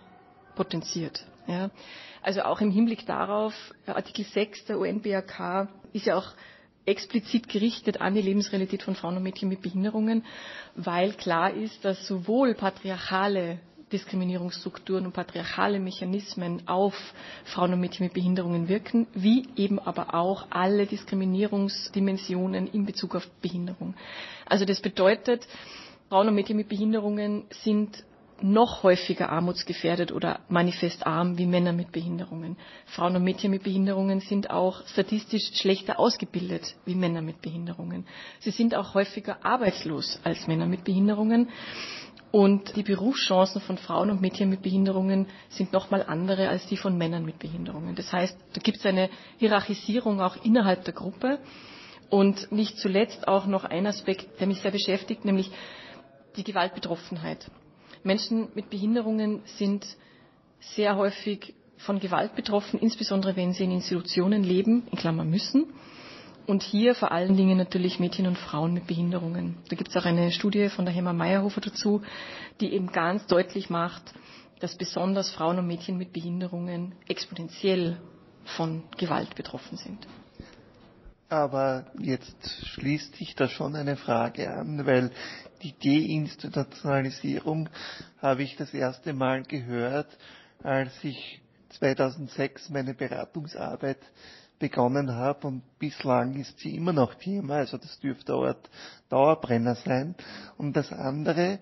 potenziert. 0.55 1.25
Ja. 1.47 1.69
Also 2.21 2.41
auch 2.41 2.61
im 2.61 2.71
Hinblick 2.71 3.05
darauf, 3.05 3.53
Artikel 3.85 4.25
6 4.25 4.65
der 4.65 4.77
UNBRK 4.79 5.69
ist 5.93 6.05
ja 6.05 6.17
auch 6.17 6.27
explizit 6.85 7.47
gerichtet 7.49 8.01
an 8.01 8.15
die 8.15 8.21
Lebensrealität 8.21 8.83
von 8.83 8.95
Frauen 8.95 9.17
und 9.17 9.23
Mädchen 9.23 9.49
mit 9.49 9.61
Behinderungen, 9.61 10.23
weil 10.75 11.13
klar 11.13 11.53
ist, 11.53 11.83
dass 11.85 12.05
sowohl 12.07 12.53
patriarchale 12.55 13.59
Diskriminierungsstrukturen 13.91 15.05
und 15.05 15.13
patriarchale 15.13 15.79
Mechanismen 15.79 16.67
auf 16.67 16.93
Frauen 17.45 17.73
und 17.73 17.79
Mädchen 17.79 18.05
mit 18.05 18.13
Behinderungen 18.13 18.67
wirken, 18.69 19.07
wie 19.13 19.47
eben 19.55 19.79
aber 19.79 20.13
auch 20.13 20.47
alle 20.51 20.85
Diskriminierungsdimensionen 20.85 22.67
in 22.67 22.85
Bezug 22.85 23.15
auf 23.15 23.27
Behinderung. 23.41 23.95
Also 24.45 24.65
das 24.65 24.79
bedeutet, 24.81 25.47
Frauen 26.09 26.27
und 26.27 26.35
Mädchen 26.35 26.57
mit 26.57 26.69
Behinderungen 26.69 27.43
sind 27.63 28.03
noch 28.43 28.83
häufiger 28.83 29.29
armutsgefährdet 29.29 30.11
oder 30.11 30.39
manifest 30.49 31.05
arm 31.05 31.37
wie 31.37 31.45
Männer 31.45 31.73
mit 31.73 31.91
Behinderungen. 31.91 32.57
Frauen 32.85 33.15
und 33.15 33.23
Mädchen 33.23 33.51
mit 33.51 33.63
Behinderungen 33.63 34.19
sind 34.21 34.49
auch 34.49 34.85
statistisch 34.87 35.51
schlechter 35.55 35.99
ausgebildet 35.99 36.75
wie 36.85 36.95
Männer 36.95 37.21
mit 37.21 37.41
Behinderungen. 37.41 38.05
Sie 38.39 38.51
sind 38.51 38.75
auch 38.75 38.93
häufiger 38.93 39.45
arbeitslos 39.45 40.19
als 40.23 40.47
Männer 40.47 40.65
mit 40.65 40.83
Behinderungen. 40.83 41.49
Und 42.31 42.75
die 42.75 42.83
Berufschancen 42.83 43.59
von 43.59 43.77
Frauen 43.79 44.11
und 44.11 44.21
Mädchen 44.21 44.49
mit 44.49 44.61
Behinderungen 44.61 45.25
sind 45.49 45.73
nochmal 45.73 46.03
andere 46.07 46.49
als 46.49 46.67
die 46.67 46.77
von 46.77 46.95
Männern 46.95 47.25
mit 47.25 47.39
Behinderungen. 47.39 47.95
Das 47.95 48.13
heißt, 48.13 48.37
da 48.53 48.61
gibt 48.61 48.77
es 48.77 48.85
eine 48.85 49.09
Hierarchisierung 49.39 50.21
auch 50.21 50.35
innerhalb 50.43 50.83
der 50.85 50.93
Gruppe. 50.93 51.39
Und 52.11 52.51
nicht 52.51 52.77
zuletzt 52.79 53.27
auch 53.27 53.45
noch 53.45 53.63
ein 53.65 53.85
Aspekt, 53.85 54.39
der 54.39 54.47
mich 54.47 54.61
sehr 54.61 54.71
beschäftigt, 54.71 55.25
nämlich 55.25 55.51
die 56.35 56.43
Gewaltbetroffenheit. 56.43 57.49
Menschen 58.03 58.49
mit 58.55 58.69
Behinderungen 58.69 59.41
sind 59.45 59.85
sehr 60.59 60.95
häufig 60.95 61.53
von 61.77 61.99
Gewalt 61.99 62.35
betroffen, 62.35 62.79
insbesondere 62.79 63.35
wenn 63.35 63.53
sie 63.53 63.63
in 63.63 63.71
Institutionen 63.71 64.43
leben, 64.43 64.83
in 64.91 64.97
Klammern 64.97 65.29
müssen. 65.29 65.65
Und 66.45 66.63
hier 66.63 66.95
vor 66.95 67.11
allen 67.11 67.37
Dingen 67.37 67.57
natürlich 67.57 67.99
Mädchen 67.99 68.25
und 68.25 68.37
Frauen 68.37 68.73
mit 68.73 68.87
Behinderungen. 68.87 69.57
Da 69.69 69.75
gibt 69.75 69.89
es 69.91 69.97
auch 69.97 70.05
eine 70.05 70.31
Studie 70.31 70.69
von 70.69 70.83
der 70.85 70.93
Hemmer 70.93 71.13
Meyerhofer 71.13 71.61
dazu, 71.61 72.01
die 72.59 72.73
eben 72.73 72.87
ganz 72.91 73.27
deutlich 73.27 73.69
macht, 73.69 74.13
dass 74.59 74.75
besonders 74.75 75.29
Frauen 75.29 75.59
und 75.59 75.67
Mädchen 75.67 75.97
mit 75.97 76.11
Behinderungen 76.11 76.93
exponentiell 77.07 77.97
von 78.57 78.83
Gewalt 78.97 79.35
betroffen 79.35 79.77
sind. 79.77 80.07
Aber 81.29 81.85
jetzt 81.99 82.65
schließt 82.73 83.15
sich 83.15 83.35
da 83.35 83.47
schon 83.47 83.75
eine 83.75 83.95
Frage 83.95 84.51
an, 84.51 84.87
weil 84.87 85.11
die 85.61 85.73
Deinstitutionalisierung 85.77 87.69
habe 88.19 88.41
ich 88.41 88.55
das 88.55 88.73
erste 88.73 89.13
Mal 89.13 89.43
gehört, 89.43 90.07
als 90.63 90.91
ich 91.03 91.39
2006 91.77 92.69
meine 92.69 92.95
Beratungsarbeit 92.95 93.99
begonnen 94.57 95.13
habe 95.13 95.47
und 95.47 95.61
bislang 95.77 96.35
ist 96.35 96.59
sie 96.59 96.75
immer 96.75 96.93
noch 96.93 97.13
Thema, 97.13 97.57
also 97.57 97.77
das 97.77 97.99
dürfte 97.99 98.33
auch 98.33 98.45
ein 98.45 98.55
Dauerbrenner 99.09 99.75
sein. 99.75 100.15
Und 100.57 100.75
das 100.75 100.91
andere, 100.91 101.59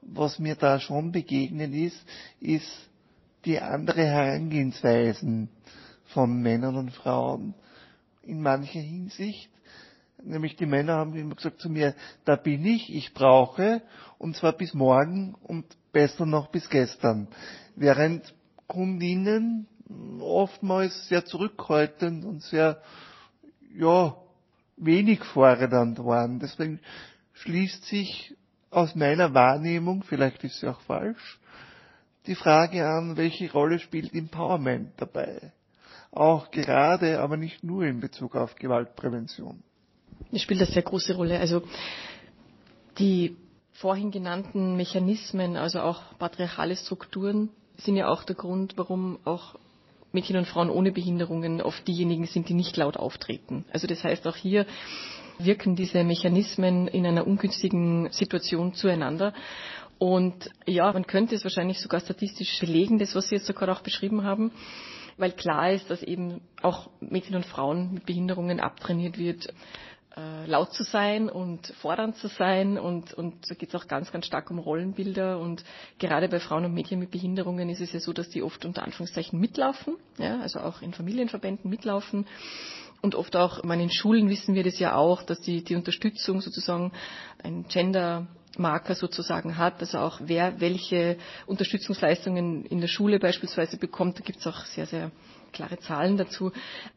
was 0.00 0.38
mir 0.38 0.54
da 0.54 0.78
schon 0.78 1.10
begegnet 1.10 1.74
ist, 1.74 2.00
ist 2.40 2.70
die 3.44 3.60
andere 3.60 4.04
Herangehensweisen 4.06 5.48
von 6.06 6.40
Männern 6.40 6.76
und 6.76 6.92
Frauen 6.92 7.54
in 8.28 8.42
mancher 8.42 8.80
Hinsicht. 8.80 9.50
Nämlich 10.22 10.56
die 10.56 10.66
Männer 10.66 10.94
haben 10.94 11.14
immer 11.14 11.36
gesagt 11.36 11.60
zu 11.60 11.70
mir, 11.70 11.94
da 12.24 12.36
bin 12.36 12.64
ich, 12.64 12.92
ich 12.92 13.14
brauche, 13.14 13.82
und 14.18 14.36
zwar 14.36 14.52
bis 14.52 14.74
morgen 14.74 15.34
und 15.42 15.64
besser 15.92 16.26
noch 16.26 16.48
bis 16.48 16.68
gestern. 16.68 17.28
Während 17.76 18.34
Kundinnen 18.66 19.68
oftmals 20.20 21.08
sehr 21.08 21.24
zurückhaltend 21.24 22.24
und 22.24 22.42
sehr, 22.42 22.82
ja, 23.74 24.16
wenig 24.76 25.24
fordernd 25.24 25.98
waren. 26.04 26.38
Deswegen 26.38 26.80
schließt 27.32 27.84
sich 27.84 28.36
aus 28.70 28.94
meiner 28.94 29.34
Wahrnehmung, 29.34 30.02
vielleicht 30.02 30.44
ist 30.44 30.60
sie 30.60 30.68
auch 30.68 30.80
falsch, 30.82 31.38
die 32.26 32.34
Frage 32.34 32.86
an, 32.86 33.16
welche 33.16 33.50
Rolle 33.50 33.78
spielt 33.78 34.12
Empowerment 34.12 34.92
dabei? 34.96 35.52
Auch 36.10 36.50
gerade, 36.50 37.20
aber 37.20 37.36
nicht 37.36 37.62
nur 37.62 37.84
in 37.84 38.00
Bezug 38.00 38.34
auf 38.34 38.56
Gewaltprävention. 38.56 39.62
Das 40.32 40.42
spielt 40.42 40.60
eine 40.60 40.70
sehr 40.70 40.82
große 40.82 41.14
Rolle. 41.14 41.38
Also 41.38 41.62
die 42.98 43.36
vorhin 43.72 44.10
genannten 44.10 44.76
Mechanismen, 44.76 45.56
also 45.56 45.80
auch 45.80 46.02
patriarchale 46.18 46.76
Strukturen, 46.76 47.50
sind 47.76 47.96
ja 47.96 48.08
auch 48.08 48.24
der 48.24 48.34
Grund, 48.34 48.76
warum 48.76 49.18
auch 49.24 49.54
Mädchen 50.12 50.36
und 50.36 50.46
Frauen 50.46 50.70
ohne 50.70 50.90
Behinderungen 50.90 51.60
oft 51.62 51.86
diejenigen 51.86 52.26
sind, 52.26 52.48
die 52.48 52.54
nicht 52.54 52.76
laut 52.76 52.96
auftreten. 52.96 53.64
Also 53.72 53.86
das 53.86 54.02
heißt, 54.02 54.26
auch 54.26 54.36
hier 54.36 54.66
wirken 55.38 55.76
diese 55.76 56.02
Mechanismen 56.02 56.88
in 56.88 57.06
einer 57.06 57.26
ungünstigen 57.26 58.10
Situation 58.10 58.74
zueinander. 58.74 59.32
Und 59.98 60.50
ja, 60.66 60.92
man 60.92 61.06
könnte 61.06 61.36
es 61.36 61.44
wahrscheinlich 61.44 61.80
sogar 61.80 62.00
statistisch 62.00 62.58
belegen, 62.58 62.98
das, 62.98 63.14
was 63.14 63.28
Sie 63.28 63.36
jetzt 63.36 63.46
so 63.46 63.52
gerade 63.52 63.72
auch 63.72 63.80
beschrieben 63.82 64.24
haben 64.24 64.50
weil 65.18 65.32
klar 65.32 65.72
ist, 65.72 65.90
dass 65.90 66.02
eben 66.02 66.40
auch 66.62 66.90
Mädchen 67.00 67.36
und 67.36 67.44
Frauen 67.44 67.92
mit 67.92 68.06
Behinderungen 68.06 68.60
abtrainiert 68.60 69.18
wird, 69.18 69.52
äh, 70.16 70.46
laut 70.46 70.72
zu 70.72 70.84
sein 70.84 71.28
und 71.28 71.66
fordernd 71.80 72.16
zu 72.16 72.28
sein. 72.28 72.78
Und, 72.78 73.12
und 73.14 73.34
da 73.48 73.54
geht 73.54 73.68
es 73.68 73.74
auch 73.74 73.86
ganz, 73.86 74.10
ganz 74.10 74.26
stark 74.26 74.50
um 74.50 74.58
Rollenbilder. 74.58 75.38
Und 75.38 75.64
gerade 75.98 76.28
bei 76.28 76.40
Frauen 76.40 76.64
und 76.64 76.74
Mädchen 76.74 76.98
mit 76.98 77.10
Behinderungen 77.10 77.68
ist 77.68 77.80
es 77.80 77.92
ja 77.92 78.00
so, 78.00 78.12
dass 78.12 78.28
die 78.30 78.42
oft 78.42 78.64
unter 78.64 78.82
Anführungszeichen 78.82 79.38
mitlaufen, 79.38 79.96
ja, 80.18 80.40
also 80.40 80.60
auch 80.60 80.82
in 80.82 80.92
Familienverbänden 80.92 81.70
mitlaufen. 81.70 82.26
Und 83.00 83.14
oft 83.14 83.36
auch, 83.36 83.58
ich 83.58 83.64
meine, 83.64 83.84
in 83.84 83.90
Schulen 83.90 84.28
wissen 84.28 84.54
wir 84.54 84.64
das 84.64 84.78
ja 84.80 84.96
auch, 84.96 85.22
dass 85.22 85.40
die, 85.40 85.62
die 85.62 85.76
Unterstützung 85.76 86.40
sozusagen 86.40 86.92
ein 87.42 87.66
Gender 87.68 88.26
Marker 88.58 88.94
sozusagen 88.94 89.56
hat, 89.56 89.80
also 89.80 89.98
auch 89.98 90.20
wer 90.24 90.60
welche 90.60 91.16
Unterstützungsleistungen 91.46 92.64
in 92.66 92.80
der 92.80 92.88
Schule 92.88 93.18
beispielsweise 93.18 93.76
bekommt, 93.76 94.18
da 94.18 94.22
gibt 94.24 94.40
es 94.40 94.46
auch 94.46 94.64
sehr, 94.64 94.86
sehr 94.86 95.10
klare 95.52 95.78
Zahlen 95.78 96.16
dazu. 96.16 96.52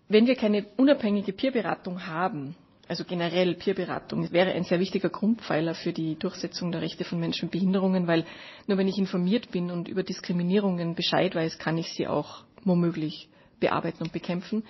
Wenn 0.09 0.27
wir 0.27 0.35
keine 0.35 0.65
unabhängige 0.77 1.33
Peerberatung 1.33 2.05
haben, 2.07 2.55
also 2.87 3.05
generell 3.05 3.55
Peerberatung 3.55 4.31
wäre 4.33 4.51
ein 4.51 4.65
sehr 4.65 4.79
wichtiger 4.81 5.09
Grundpfeiler 5.09 5.75
für 5.75 5.93
die 5.93 6.15
Durchsetzung 6.19 6.71
der 6.73 6.81
Rechte 6.81 7.05
von 7.05 7.19
Menschen 7.19 7.45
mit 7.45 7.51
Behinderungen, 7.53 8.05
weil 8.07 8.25
nur 8.67 8.77
wenn 8.77 8.87
ich 8.89 8.97
informiert 8.97 9.49
bin 9.51 9.71
und 9.71 9.87
über 9.87 10.03
Diskriminierungen 10.03 10.95
Bescheid 10.95 11.33
weiß, 11.33 11.57
kann 11.57 11.77
ich 11.77 11.93
sie 11.93 12.07
auch 12.07 12.43
womöglich 12.65 13.29
bearbeiten 13.61 14.03
und 14.03 14.11
bekämpfen. 14.11 14.63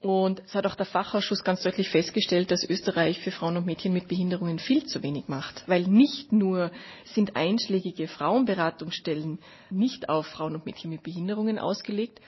Und 0.00 0.40
es 0.46 0.54
hat 0.54 0.64
auch 0.64 0.76
der 0.76 0.86
Fachausschuss 0.86 1.42
ganz 1.42 1.62
deutlich 1.62 1.88
festgestellt, 1.88 2.52
dass 2.52 2.62
Österreich 2.62 3.18
für 3.18 3.32
Frauen 3.32 3.56
und 3.56 3.66
Mädchen 3.66 3.92
mit 3.92 4.06
Behinderungen 4.06 4.60
viel 4.60 4.86
zu 4.86 5.02
wenig 5.02 5.26
macht. 5.26 5.64
Weil 5.66 5.82
nicht 5.88 6.30
nur 6.30 6.70
sind 7.04 7.34
einschlägige 7.34 8.06
Frauenberatungsstellen 8.06 9.40
nicht 9.70 10.08
auf 10.08 10.26
Frauen 10.26 10.54
und 10.54 10.66
Mädchen 10.66 10.90
mit 10.90 11.02
Behinderungen 11.02 11.58
ausgelegt, 11.58 12.20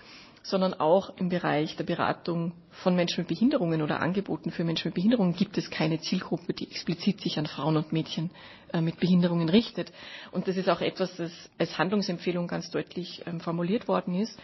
sondern 0.43 0.75
auch 0.75 1.16
im 1.18 1.29
Bereich 1.29 1.77
der 1.77 1.85
Beratung 1.85 2.55
von 2.71 2.97
Menschen 2.97 3.21
mit 3.21 3.29
Behinderungen 3.29 3.83
oder 3.83 4.01
Angeboten 4.01 4.51
für 4.51 4.64
Menschen 4.64 4.89
mit 4.89 4.95
Behinderungen 4.95 5.37
gibt 5.37 5.57
es 5.57 5.71
keine 5.71 6.01
Zielgruppe, 6.01 6.55
die 6.55 6.68
explizit 6.68 7.21
sich 7.21 7.39
an 7.39 7.47
Frauen 7.47 7.77
und 7.77 7.93
Mädchen 7.93 8.31
äh, 8.73 8.81
mit 8.81 8.99
Behinderungen 8.99 9.49
richtet. 9.49 9.93
Und 10.33 10.49
das 10.49 10.57
ist 10.57 10.68
auch 10.68 10.81
etwas, 10.81 11.14
das 11.16 11.31
als 11.59 11.79
Handlungsempfehlung 11.79 12.49
ganz 12.49 12.71
deutlich 12.71 13.23
ähm, 13.27 13.39
formuliert 13.39 13.87
worden 13.87 14.14
ist 14.14 14.37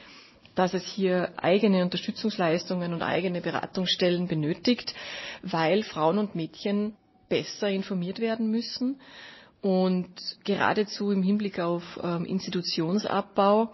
dass 0.56 0.74
es 0.74 0.84
hier 0.84 1.32
eigene 1.36 1.82
Unterstützungsleistungen 1.84 2.92
und 2.92 3.02
eigene 3.02 3.40
Beratungsstellen 3.40 4.26
benötigt, 4.26 4.94
weil 5.42 5.84
Frauen 5.84 6.18
und 6.18 6.34
Mädchen 6.34 6.96
besser 7.28 7.68
informiert 7.68 8.18
werden 8.18 8.50
müssen 8.50 9.00
und 9.60 10.08
geradezu 10.44 11.10
im 11.12 11.22
Hinblick 11.22 11.60
auf 11.60 12.00
ähm, 12.02 12.24
Institutionsabbau. 12.24 13.72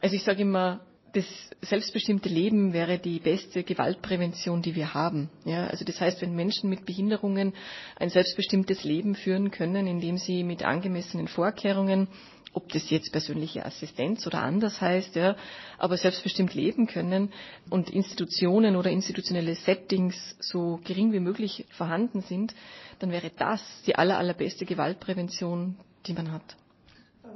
Also 0.00 0.16
ich 0.16 0.24
sage 0.24 0.42
immer, 0.42 0.80
das 1.12 1.26
selbstbestimmte 1.62 2.28
Leben 2.28 2.72
wäre 2.72 2.98
die 2.98 3.20
beste 3.20 3.62
Gewaltprävention, 3.62 4.60
die 4.62 4.74
wir 4.74 4.92
haben. 4.94 5.30
Ja, 5.44 5.66
also 5.66 5.84
das 5.84 6.00
heißt, 6.00 6.20
wenn 6.20 6.34
Menschen 6.34 6.68
mit 6.68 6.84
Behinderungen 6.84 7.54
ein 7.98 8.10
selbstbestimmtes 8.10 8.84
Leben 8.84 9.14
führen 9.14 9.50
können, 9.50 9.86
indem 9.86 10.18
sie 10.18 10.44
mit 10.44 10.62
angemessenen 10.62 11.26
Vorkehrungen 11.28 12.08
ob 12.56 12.70
das 12.72 12.88
jetzt 12.88 13.12
persönliche 13.12 13.66
Assistenz 13.66 14.26
oder 14.26 14.42
anders 14.42 14.80
heißt, 14.80 15.14
ja, 15.14 15.36
aber 15.78 15.98
selbstbestimmt 15.98 16.54
leben 16.54 16.86
können 16.86 17.30
und 17.68 17.90
Institutionen 17.90 18.76
oder 18.76 18.90
institutionelle 18.90 19.54
Settings 19.54 20.16
so 20.40 20.80
gering 20.82 21.12
wie 21.12 21.20
möglich 21.20 21.66
vorhanden 21.70 22.22
sind, 22.22 22.54
dann 22.98 23.10
wäre 23.12 23.30
das 23.36 23.60
die 23.86 23.96
aller, 23.96 24.16
allerbeste 24.16 24.64
Gewaltprävention, 24.64 25.76
die 26.06 26.14
man 26.14 26.32
hat. 26.32 26.56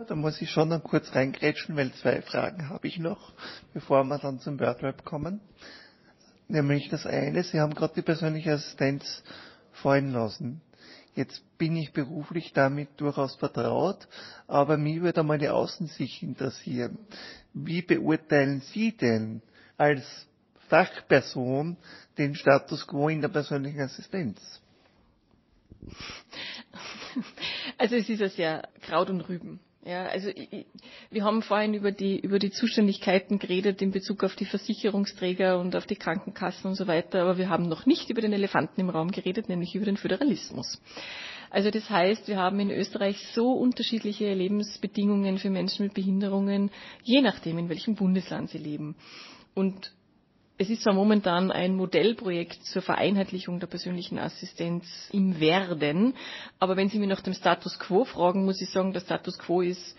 Da 0.09 0.15
muss 0.15 0.41
ich 0.41 0.51
schon 0.51 0.71
noch 0.71 0.83
kurz 0.83 1.15
reingrätschen, 1.15 1.77
weil 1.77 1.93
zwei 1.93 2.23
Fragen 2.23 2.71
habe 2.71 2.89
ich 2.89 2.99
noch, 2.99 3.35
bevor 3.75 4.03
wir 4.05 4.19
dann 4.19 4.41
zum 4.41 4.59
WordWeb 4.59 5.05
kommen. 5.05 5.41
Nämlich 6.49 6.89
das 6.89 7.05
eine, 7.05 7.45
Sie 7.45 7.61
haben 7.61 7.75
gerade 7.75 7.93
die 7.95 8.03
persönliche 8.03 8.53
Assistenz 8.55 9.23
fallen 9.73 10.13
lassen. 10.13 10.63
Jetzt 11.15 11.43
bin 11.59 11.77
ich 11.77 11.93
beruflich 11.93 12.53
damit 12.53 12.89
durchaus 13.01 13.35
vertraut, 13.35 14.07
aber 14.47 14.77
mich 14.77 15.01
würde 15.01 15.21
einmal 15.21 15.39
die 15.39 15.49
Außensicht 15.49 16.23
interessieren. 16.23 16.99
Wie 17.53 17.83
beurteilen 17.83 18.61
Sie 18.61 18.97
denn 18.97 19.43
als 19.77 20.05
Fachperson 20.69 21.77
den 22.17 22.35
Status 22.35 22.87
quo 22.87 23.09
in 23.09 23.21
der 23.21 23.29
persönlichen 23.29 23.81
Assistenz? 23.81 24.41
Also 27.77 27.97
es 27.97 28.09
ist 28.09 28.21
ja 28.21 28.29
sehr 28.29 28.69
Kraut 28.83 29.11
und 29.11 29.23
Rüben. 29.23 29.59
Ja, 29.83 30.05
also 30.07 30.29
ich, 30.29 30.67
wir 31.11 31.25
haben 31.25 31.43
vorhin 31.43 31.73
über 31.73 31.91
die, 31.91 32.19
über 32.21 32.39
die 32.39 32.51
Zuständigkeiten 32.51 33.39
geredet 33.39 33.81
in 33.81 33.93
Bezug 33.93 34.25
auf 34.25 34.37
die 34.37 34.45
Versicherungsträger 34.45 35.59
und 35.59 35.75
auf 35.75 35.87
die 35.87 35.97
Krankenkassen 35.97 36.69
und 36.69 36.75
so 36.75 36.87
weiter, 36.87 37.23
aber 37.23 37.39
wir 37.39 37.49
haben 37.49 37.67
noch 37.67 37.87
nicht 37.87 38.11
über 38.11 38.21
den 38.21 38.35
Elefanten 38.35 38.81
im 38.81 38.91
Raum 38.91 39.11
geredet, 39.11 39.49
nämlich 39.49 39.75
über 39.75 39.87
den 39.87 39.97
Föderalismus. 39.97 40.83
Also 41.49 41.71
das 41.71 41.89
heißt, 41.89 42.29
wir 42.29 42.37
haben 42.37 42.61
in 42.61 42.71
Österreich 42.71 43.27
so 43.35 43.53
unterschiedliche 43.53 44.33
Lebensbedingungen 44.35 45.39
für 45.39 45.51
Menschen 45.51 45.87
mit 45.87 45.95
Behinderungen, 45.95 46.71
je 47.03 47.23
nachdem, 47.23 47.57
in 47.57 47.69
welchem 47.71 47.95
Bundesland 47.95 48.51
sie 48.51 48.59
leben. 48.59 48.97
Und 49.55 49.93
es 50.61 50.69
ist 50.69 50.83
zwar 50.83 50.93
momentan 50.93 51.51
ein 51.51 51.75
Modellprojekt 51.75 52.67
zur 52.67 52.83
Vereinheitlichung 52.83 53.61
der 53.61 53.67
persönlichen 53.67 54.19
Assistenz 54.19 54.85
im 55.11 55.41
Werden, 55.41 56.13
aber 56.59 56.77
wenn 56.77 56.91
Sie 56.91 56.99
mich 56.99 57.09
nach 57.09 57.23
dem 57.23 57.33
Status 57.33 57.79
quo 57.79 58.05
fragen, 58.05 58.45
muss 58.45 58.61
ich 58.61 58.69
sagen, 58.69 58.93
der 58.93 59.01
Status 59.01 59.39
quo 59.39 59.63
ist 59.63 59.97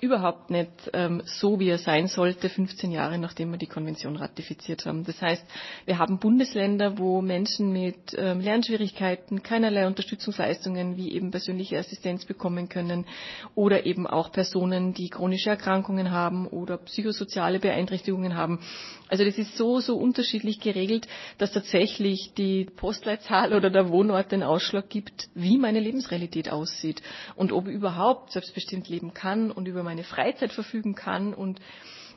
überhaupt 0.00 0.50
nicht 0.50 0.70
ähm, 0.92 1.22
so, 1.24 1.58
wie 1.58 1.68
er 1.68 1.78
sein 1.78 2.06
sollte, 2.06 2.48
15 2.48 2.92
Jahre 2.92 3.18
nachdem 3.18 3.50
wir 3.50 3.58
die 3.58 3.66
Konvention 3.66 4.16
ratifiziert 4.16 4.86
haben. 4.86 5.04
Das 5.04 5.20
heißt, 5.20 5.44
wir 5.86 5.98
haben 5.98 6.18
Bundesländer, 6.18 6.98
wo 6.98 7.20
Menschen 7.20 7.72
mit 7.72 8.16
ähm, 8.16 8.40
Lernschwierigkeiten 8.40 9.42
keinerlei 9.42 9.86
Unterstützungsleistungen 9.86 10.96
wie 10.96 11.12
eben 11.12 11.30
persönliche 11.30 11.78
Assistenz 11.78 12.24
bekommen 12.24 12.68
können 12.68 13.06
oder 13.54 13.86
eben 13.86 14.06
auch 14.06 14.30
Personen, 14.30 14.94
die 14.94 15.10
chronische 15.10 15.50
Erkrankungen 15.50 16.10
haben 16.10 16.46
oder 16.46 16.78
psychosoziale 16.78 17.58
Beeinträchtigungen 17.58 18.36
haben. 18.36 18.60
Also 19.08 19.24
das 19.24 19.38
ist 19.38 19.56
so, 19.56 19.80
so 19.80 19.96
unterschiedlich 19.96 20.60
geregelt, 20.60 21.08
dass 21.38 21.52
tatsächlich 21.52 22.34
die 22.36 22.66
Postleitzahl 22.66 23.54
oder 23.54 23.70
der 23.70 23.88
Wohnort 23.88 24.32
den 24.32 24.42
Ausschlag 24.42 24.90
gibt, 24.90 25.28
wie 25.34 25.58
meine 25.58 25.80
Lebensrealität 25.80 26.50
aussieht 26.50 27.02
und 27.34 27.52
ob 27.52 27.68
ich 27.68 27.74
überhaupt 27.74 28.32
selbstbestimmt 28.32 28.88
leben 28.88 29.14
kann 29.14 29.50
und 29.50 29.66
über 29.66 29.82
meine 29.88 30.04
Freizeit 30.04 30.52
verfügen 30.52 30.94
kann 30.94 31.32
und 31.32 31.60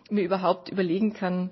mir 0.09 0.24
überhaupt 0.24 0.67
überlegen 0.67 1.13
kann, 1.13 1.49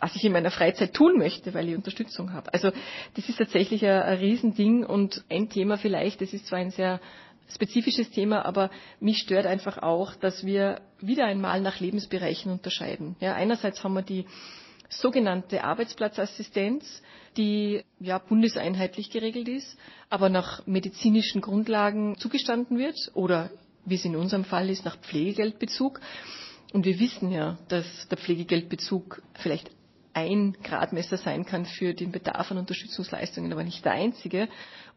was 0.00 0.16
ich 0.16 0.24
in 0.24 0.32
meiner 0.32 0.50
Freizeit 0.50 0.94
tun 0.94 1.16
möchte, 1.16 1.54
weil 1.54 1.68
ich 1.68 1.76
Unterstützung 1.76 2.32
habe. 2.32 2.52
Also 2.52 2.72
das 3.14 3.28
ist 3.28 3.38
tatsächlich 3.38 3.84
ein, 3.84 4.02
ein 4.02 4.18
Riesending 4.18 4.84
und 4.84 5.22
ein 5.30 5.48
Thema 5.48 5.78
vielleicht, 5.78 6.20
das 6.20 6.32
ist 6.32 6.46
zwar 6.46 6.58
ein 6.58 6.72
sehr 6.72 7.00
spezifisches 7.54 8.10
Thema, 8.10 8.44
aber 8.44 8.70
mich 8.98 9.18
stört 9.18 9.46
einfach 9.46 9.78
auch, 9.78 10.16
dass 10.16 10.44
wir 10.44 10.80
wieder 11.00 11.26
einmal 11.26 11.60
nach 11.60 11.78
Lebensbereichen 11.78 12.50
unterscheiden. 12.50 13.14
Ja, 13.20 13.34
einerseits 13.34 13.84
haben 13.84 13.94
wir 13.94 14.02
die 14.02 14.26
sogenannte 14.88 15.62
Arbeitsplatzassistenz, 15.62 17.02
die 17.36 17.84
ja 18.00 18.18
bundeseinheitlich 18.18 19.10
geregelt 19.10 19.48
ist, 19.48 19.78
aber 20.08 20.28
nach 20.30 20.66
medizinischen 20.66 21.40
Grundlagen 21.40 22.16
zugestanden 22.18 22.76
wird 22.76 22.96
oder 23.14 23.50
wie 23.84 23.94
es 23.96 24.04
in 24.04 24.16
unserem 24.16 24.44
Fall 24.44 24.70
ist, 24.70 24.84
nach 24.84 24.96
Pflegegeldbezug. 24.98 26.00
Und 26.72 26.84
wir 26.84 26.98
wissen 27.00 27.30
ja, 27.32 27.58
dass 27.68 28.08
der 28.08 28.18
Pflegegeldbezug 28.18 29.22
vielleicht 29.34 29.70
ein 30.12 30.56
Gradmesser 30.62 31.16
sein 31.16 31.44
kann 31.44 31.66
für 31.66 31.94
den 31.94 32.12
Bedarf 32.12 32.50
an 32.50 32.58
Unterstützungsleistungen, 32.58 33.52
aber 33.52 33.64
nicht 33.64 33.84
der 33.84 33.92
einzige. 33.92 34.48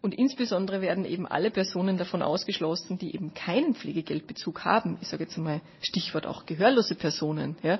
Und 0.03 0.13
insbesondere 0.13 0.81
werden 0.81 1.05
eben 1.05 1.25
alle 1.25 1.49
Personen 1.49 1.95
davon 1.95 2.21
ausgeschlossen, 2.21 2.97
die 2.97 3.15
eben 3.15 3.33
keinen 3.33 3.73
Pflegegeldbezug 3.73 4.65
haben. 4.65 4.97
Ich 4.99 5.07
sage 5.07 5.23
jetzt 5.23 5.37
einmal 5.37 5.61
Stichwort 5.81 6.27
auch 6.27 6.45
gehörlose 6.45 6.95
Personen. 6.95 7.55
Ja. 7.63 7.79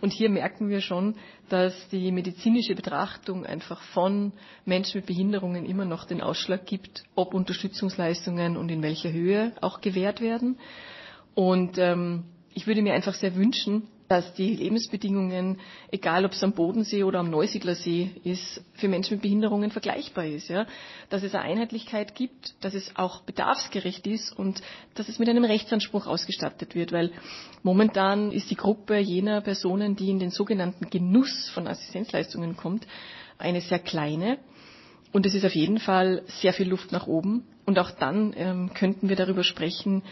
Und 0.00 0.12
hier 0.12 0.30
merken 0.30 0.68
wir 0.68 0.80
schon, 0.80 1.16
dass 1.48 1.74
die 1.88 2.12
medizinische 2.12 2.76
Betrachtung 2.76 3.44
einfach 3.44 3.82
von 3.82 4.32
Menschen 4.64 4.98
mit 4.98 5.06
Behinderungen 5.06 5.66
immer 5.66 5.84
noch 5.84 6.04
den 6.04 6.20
Ausschlag 6.20 6.66
gibt, 6.66 7.02
ob 7.16 7.34
Unterstützungsleistungen 7.34 8.56
und 8.56 8.68
in 8.68 8.80
welcher 8.82 9.10
Höhe 9.10 9.52
auch 9.60 9.80
gewährt 9.80 10.20
werden. 10.20 10.60
Und 11.34 11.78
ähm, 11.78 12.26
ich 12.54 12.68
würde 12.68 12.80
mir 12.80 12.94
einfach 12.94 13.14
sehr 13.14 13.34
wünschen, 13.34 13.88
dass 14.08 14.34
die 14.34 14.54
Lebensbedingungen, 14.54 15.58
egal 15.90 16.24
ob 16.24 16.32
es 16.32 16.42
am 16.42 16.52
Bodensee 16.52 17.02
oder 17.02 17.20
am 17.20 17.30
Neusiedlersee 17.30 18.10
ist, 18.24 18.62
für 18.74 18.88
Menschen 18.88 19.14
mit 19.14 19.22
Behinderungen 19.22 19.70
vergleichbar 19.70 20.26
ist. 20.26 20.48
Ja? 20.48 20.66
Dass 21.10 21.22
es 21.22 21.34
eine 21.34 21.44
Einheitlichkeit 21.44 22.14
gibt, 22.14 22.54
dass 22.60 22.74
es 22.74 22.92
auch 22.96 23.22
bedarfsgerecht 23.22 24.06
ist 24.06 24.32
und 24.32 24.62
dass 24.94 25.08
es 25.08 25.18
mit 25.18 25.28
einem 25.28 25.44
Rechtsanspruch 25.44 26.06
ausgestattet 26.06 26.74
wird, 26.74 26.92
weil 26.92 27.12
momentan 27.62 28.30
ist 28.32 28.50
die 28.50 28.56
Gruppe 28.56 28.98
jener 28.98 29.40
Personen, 29.40 29.96
die 29.96 30.10
in 30.10 30.18
den 30.18 30.30
sogenannten 30.30 30.88
Genuss 30.90 31.50
von 31.50 31.66
Assistenzleistungen 31.66 32.56
kommt, 32.56 32.86
eine 33.38 33.60
sehr 33.60 33.78
kleine. 33.78 34.38
Und 35.12 35.26
es 35.26 35.34
ist 35.34 35.44
auf 35.44 35.54
jeden 35.54 35.78
Fall 35.78 36.22
sehr 36.26 36.52
viel 36.52 36.68
Luft 36.68 36.92
nach 36.92 37.06
oben. 37.06 37.44
Und 37.64 37.78
auch 37.78 37.90
dann 37.90 38.34
ähm, 38.36 38.72
könnten 38.74 39.08
wir 39.08 39.16
darüber 39.16 39.44
sprechen, 39.44 40.02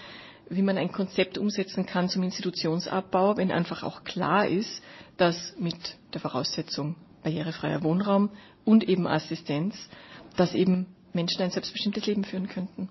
wie 0.49 0.63
man 0.63 0.79
ein 0.79 0.93
Konzept 0.93 1.39
umsetzen 1.39 1.87
kann 1.87 2.09
zum 2.09 2.23
Institutionsabbau, 2.23 3.37
wenn 3.37 3.51
einfach 3.51 3.83
auch 3.83 4.05
klar 4.05 4.47
ist, 4.47 4.83
dass 5.17 5.55
mit 5.59 5.97
der 6.13 6.21
Voraussetzung 6.21 6.97
barrierefreier 7.23 7.83
Wohnraum 7.83 8.31
und 8.65 8.85
eben 8.85 9.07
Assistenz, 9.07 9.77
dass 10.37 10.55
eben 10.55 10.87
Menschen 11.13 11.43
ein 11.43 11.51
selbstbestimmtes 11.51 12.07
Leben 12.07 12.25
führen 12.25 12.49
könnten. 12.49 12.89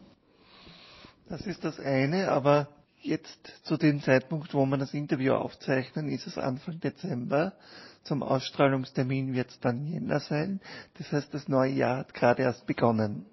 Das 1.30 1.46
ist 1.46 1.64
das 1.64 1.80
eine, 1.80 2.30
aber 2.30 2.68
jetzt 3.02 3.54
zu 3.64 3.78
dem 3.78 4.02
Zeitpunkt, 4.02 4.54
wo 4.54 4.66
wir 4.66 4.78
das 4.78 4.94
Interview 4.94 5.34
aufzeichnen, 5.34 6.10
ist 6.10 6.28
es 6.28 6.38
Anfang 6.38 6.80
Dezember. 6.80 7.54
Zum 8.04 8.24
Ausstrahlungstermin 8.24 9.34
wird 9.34 9.50
es 9.50 9.60
dann 9.60 9.86
Jänner 9.86 10.20
sein. 10.20 10.60
Das 10.98 11.12
heißt, 11.12 11.34
das 11.34 11.48
neue 11.48 11.72
Jahr 11.72 12.00
hat 12.00 12.14
gerade 12.14 12.44
erst 12.44 12.66
begonnen. 12.66 13.26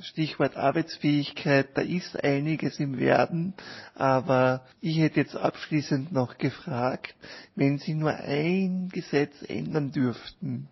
Stichwort 0.00 0.56
Arbeitsfähigkeit, 0.56 1.68
da 1.74 1.82
ist 1.82 2.22
einiges 2.22 2.80
im 2.80 2.98
Werden, 2.98 3.54
aber 3.94 4.62
ich 4.80 4.98
hätte 4.98 5.20
jetzt 5.20 5.36
abschließend 5.36 6.12
noch 6.12 6.36
gefragt, 6.38 7.14
wenn 7.54 7.78
Sie 7.78 7.94
nur 7.94 8.12
ein 8.12 8.88
Gesetz 8.92 9.34
ändern 9.48 9.92
dürften, 9.92 10.68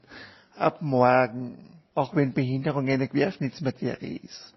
ab 0.57 0.83
morgen, 0.83 1.57
auch 1.95 2.17
wenn 2.17 2.33
Behinderung 2.33 2.89
eine 2.89 3.07
Querschnittsmaterie 3.09 4.21
ist, 4.25 4.55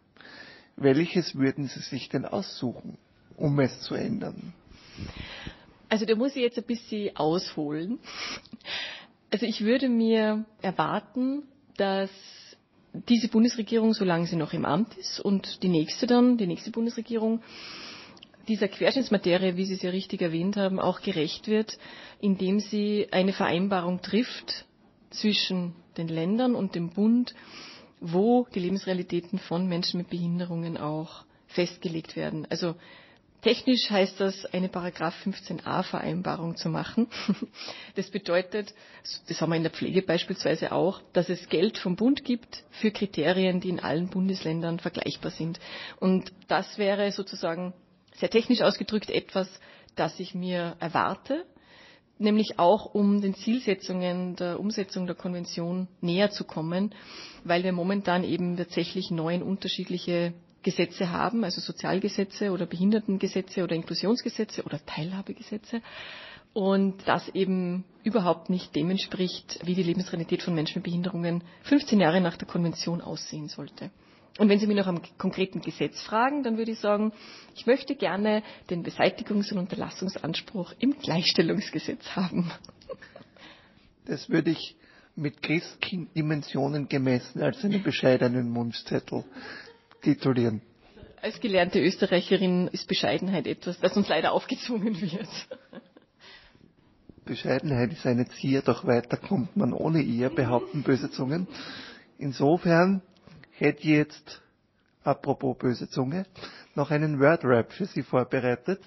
welches 0.78 1.36
würden 1.36 1.68
Sie 1.68 1.80
sich 1.82 2.10
denn 2.10 2.26
aussuchen, 2.26 2.98
um 3.38 3.60
es 3.60 3.82
zu 3.82 3.94
ändern? 3.94 4.54
Also 5.90 6.06
da 6.06 6.16
muss 6.16 6.36
ich 6.36 6.42
jetzt 6.42 6.58
ein 6.58 6.64
bisschen 6.66 7.16
ausholen. 7.16 8.00
Also 9.32 9.46
ich 9.46 9.62
würde 9.62 9.90
mir 9.90 10.46
erwarten, 10.62 11.44
dass 11.78 12.10
diese 13.10 13.28
Bundesregierung, 13.28 13.94
solange 13.94 14.28
sie 14.28 14.36
noch 14.36 14.54
im 14.54 14.66
Amt 14.66 14.96
ist, 14.98 15.20
und 15.20 15.64
die 15.64 15.68
nächste 15.70 16.08
dann, 16.08 16.38
die 16.38 16.48
nächste 16.48 16.72
Bundesregierung, 16.72 17.42
dieser 18.48 18.68
Querschnittsmaterie, 18.68 19.56
wie 19.58 19.66
Sie 19.66 19.74
es 19.74 19.82
ja 19.82 19.90
richtig 19.90 20.22
erwähnt 20.22 20.56
haben, 20.56 20.80
auch 20.80 21.02
gerecht 21.02 21.48
wird, 21.48 21.78
indem 22.22 22.60
sie 22.60 23.08
eine 23.12 23.34
Vereinbarung 23.34 24.02
trifft 24.02 24.66
zwischen 25.10 25.74
den 25.98 26.08
Ländern 26.08 26.56
und 26.56 26.76
dem 26.76 26.90
Bund, 26.90 27.34
wo 28.00 28.46
die 28.54 28.60
Lebensrealitäten 28.60 29.40
von 29.40 29.68
Menschen 29.68 29.98
mit 29.98 30.10
Behinderungen 30.10 30.78
auch 30.78 31.26
festgelegt 31.48 32.16
werden. 32.16 32.46
Also 32.50 32.76
Technisch 33.46 33.92
heißt 33.92 34.20
das, 34.22 34.44
eine 34.56 34.70
Paragraph 34.70 35.14
15a 35.24 35.84
Vereinbarung 35.84 36.56
zu 36.56 36.68
machen. 36.68 37.08
Das 37.96 38.10
bedeutet, 38.10 38.74
das 39.28 39.40
haben 39.40 39.52
wir 39.52 39.56
in 39.58 39.62
der 39.62 39.72
Pflege 39.72 40.02
beispielsweise 40.02 40.72
auch, 40.72 41.00
dass 41.14 41.30
es 41.30 41.48
Geld 41.48 41.78
vom 41.78 41.96
Bund 41.96 42.26
gibt 42.26 42.64
für 42.72 42.90
Kriterien, 42.90 43.60
die 43.60 43.70
in 43.70 43.80
allen 43.80 44.08
Bundesländern 44.08 44.80
vergleichbar 44.80 45.30
sind. 45.30 45.60
Und 46.00 46.34
das 46.48 46.80
wäre 46.80 47.12
sozusagen 47.12 47.74
sehr 48.16 48.32
technisch 48.32 48.62
ausgedrückt 48.62 49.12
etwas, 49.12 49.48
das 49.96 50.20
ich 50.20 50.34
mir 50.34 50.76
erwarte, 50.80 51.46
nämlich 52.18 52.58
auch 52.58 52.96
um 52.96 53.22
den 53.22 53.36
Zielsetzungen 53.36 54.36
der 54.38 54.60
Umsetzung 54.60 55.06
der 55.06 55.16
Konvention 55.16 55.88
näher 56.02 56.32
zu 56.32 56.46
kommen, 56.46 56.96
weil 57.44 57.64
wir 57.64 57.74
momentan 57.74 58.24
eben 58.24 58.58
tatsächlich 58.58 59.12
neun 59.12 59.44
unterschiedliche 59.44 60.34
Gesetze 60.66 61.12
haben, 61.12 61.44
also 61.44 61.62
Sozialgesetze 61.62 62.52
oder 62.52 62.66
Behindertengesetze 62.66 63.64
oder 63.64 63.76
Inklusionsgesetze 63.76 64.64
oder 64.64 64.84
Teilhabegesetze. 64.84 65.82
Und 66.54 67.08
das 67.08 67.30
eben 67.30 67.84
überhaupt 68.04 68.50
nicht 68.50 68.76
dem 68.76 68.90
entspricht, 68.90 69.60
wie 69.64 69.76
die 69.76 69.84
Lebensrealität 69.84 70.42
von 70.42 70.56
Menschen 70.56 70.80
mit 70.80 70.86
Behinderungen 70.86 71.44
15 71.64 72.00
Jahre 72.00 72.20
nach 72.20 72.36
der 72.38 72.48
Konvention 72.48 73.02
aussehen 73.02 73.48
sollte. 73.48 73.92
Und 74.40 74.50
wenn 74.50 74.60
Sie 74.60 74.66
mich 74.68 74.76
noch 74.76 74.88
am 74.88 75.02
konkreten 75.18 75.62
Gesetz 75.62 76.02
fragen, 76.02 76.44
dann 76.44 76.58
würde 76.58 76.72
ich 76.72 76.80
sagen, 76.80 77.14
ich 77.56 77.68
möchte 77.68 77.96
gerne 77.96 78.42
den 78.70 78.84
Beseitigungs- 78.84 79.52
und 79.54 79.60
Unterlassungsanspruch 79.60 80.74
im 80.80 80.98
Gleichstellungsgesetz 80.98 82.06
haben. 82.16 82.52
Das 84.06 84.30
würde 84.30 84.50
ich 84.52 84.76
mit 85.16 85.42
Christkind-Dimensionen 85.42 86.90
gemessen 86.90 87.42
als 87.44 87.64
einen 87.64 87.84
bescheidenen 87.84 88.54
Wunschzettel 88.56 89.24
titulieren. 90.06 90.62
Als 91.22 91.40
gelernte 91.40 91.82
Österreicherin 91.82 92.68
ist 92.68 92.88
Bescheidenheit 92.88 93.48
etwas, 93.48 93.80
das 93.80 93.98
uns 93.98 94.08
leider 94.08 94.32
aufgezwungen 94.32 95.02
wird. 95.02 95.28
Bescheidenheit 97.26 97.92
ist 97.92 98.06
eine 98.06 98.28
Zier, 98.30 98.62
doch 98.62 98.86
weiter 98.86 99.18
kommt 99.18 99.58
man 99.58 99.74
ohne 99.74 100.02
ihr, 100.02 100.30
behaupten 100.30 100.84
böse 100.84 101.10
Zungen. 101.10 101.48
Insofern 102.20 103.02
hätte 103.52 103.80
ich 103.80 103.86
jetzt, 103.86 104.42
apropos 105.04 105.58
böse 105.58 105.90
Zunge, 105.90 106.28
noch 106.76 106.92
einen 106.92 107.20
Wordrap 107.20 107.74
für 107.74 107.86
Sie 107.88 108.04
vorbereitet, 108.04 108.80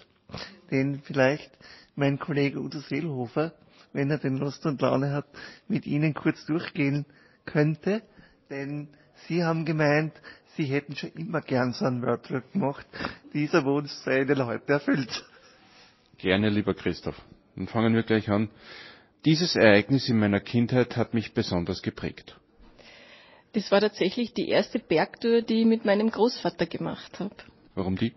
den 0.71 1.01
vielleicht 1.03 1.51
mein 1.97 2.21
Kollege 2.21 2.61
Udo 2.61 2.79
Seelhofer, 2.79 3.53
wenn 3.93 4.11
er 4.11 4.19
den 4.19 4.37
Lust 4.37 4.65
und 4.67 4.81
Laune 4.81 5.11
hat, 5.13 5.27
mit 5.67 5.87
Ihnen 5.87 6.15
kurz 6.15 6.47
durchgehen 6.47 7.05
könnte, 7.45 8.03
denn 8.51 8.89
Sie 9.27 9.43
haben 9.43 9.65
gemeint, 9.65 10.13
Sie 10.59 10.65
hätten 10.65 10.97
schon 10.97 11.13
immer 11.13 11.41
gern 11.41 11.73
so 11.73 11.85
einen 11.85 12.03
Wordrap 12.03 12.53
gemacht. 12.53 12.85
Dieser 13.33 13.65
Wunsch 13.65 13.93
sei 13.93 14.23
Ihnen 14.23 14.45
heute 14.45 14.73
erfüllt. 14.73 15.25
Gerne, 16.17 16.49
lieber 16.49 16.75
Christoph. 16.75 17.15
Dann 17.55 17.69
fangen 17.69 17.95
wir 17.95 18.03
gleich 18.03 18.29
an. 18.29 18.51
Dieses 19.25 19.55
Ereignis 19.55 20.09
in 20.09 20.19
meiner 20.19 20.41
Kindheit 20.41 20.97
hat 20.97 21.15
mich 21.15 21.33
besonders 21.33 21.81
geprägt. 21.81 22.37
Das 23.53 23.71
war 23.71 23.81
tatsächlich 23.81 24.35
die 24.35 24.49
erste 24.49 24.81
Bergtour, 24.81 25.43
die 25.43 25.61
ich 25.61 25.67
mit 25.67 25.85
meinem 25.85 26.11
Großvater 26.11 26.67
gemacht 26.67 27.21
habe. 27.21 27.37
Warum 27.77 27.97
die? 27.97 28.13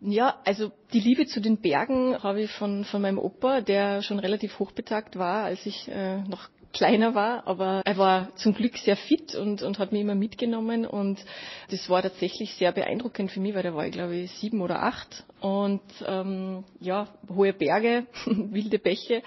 Ja, 0.00 0.40
also 0.46 0.72
die 0.94 1.00
Liebe 1.00 1.26
zu 1.26 1.40
den 1.42 1.58
Bergen 1.58 2.22
habe 2.22 2.40
ich 2.40 2.50
von, 2.50 2.86
von 2.86 3.02
meinem 3.02 3.18
Opa, 3.18 3.60
der 3.60 4.00
schon 4.00 4.18
relativ 4.18 4.58
hochbetagt 4.58 5.16
war, 5.18 5.44
als 5.44 5.66
ich 5.66 5.86
äh, 5.88 6.22
noch 6.22 6.48
kleiner 6.74 7.14
war, 7.14 7.46
aber 7.46 7.80
er 7.84 7.96
war 7.96 8.36
zum 8.36 8.52
Glück 8.52 8.76
sehr 8.76 8.96
fit 8.96 9.34
und, 9.34 9.62
und 9.62 9.78
hat 9.78 9.92
mich 9.92 10.02
immer 10.02 10.14
mitgenommen 10.14 10.84
und 10.84 11.24
das 11.70 11.88
war 11.88 12.02
tatsächlich 12.02 12.54
sehr 12.54 12.72
beeindruckend 12.72 13.30
für 13.30 13.40
mich, 13.40 13.54
weil 13.54 13.62
da 13.62 13.74
war 13.74 13.86
ich 13.86 13.92
glaube 13.92 14.16
ich 14.16 14.30
sieben 14.32 14.60
oder 14.60 14.82
acht 14.82 15.24
und 15.40 15.80
ähm, 16.06 16.64
ja, 16.80 17.08
hohe 17.28 17.52
Berge, 17.52 18.06
wilde 18.26 18.78
Bäche, 18.78 19.22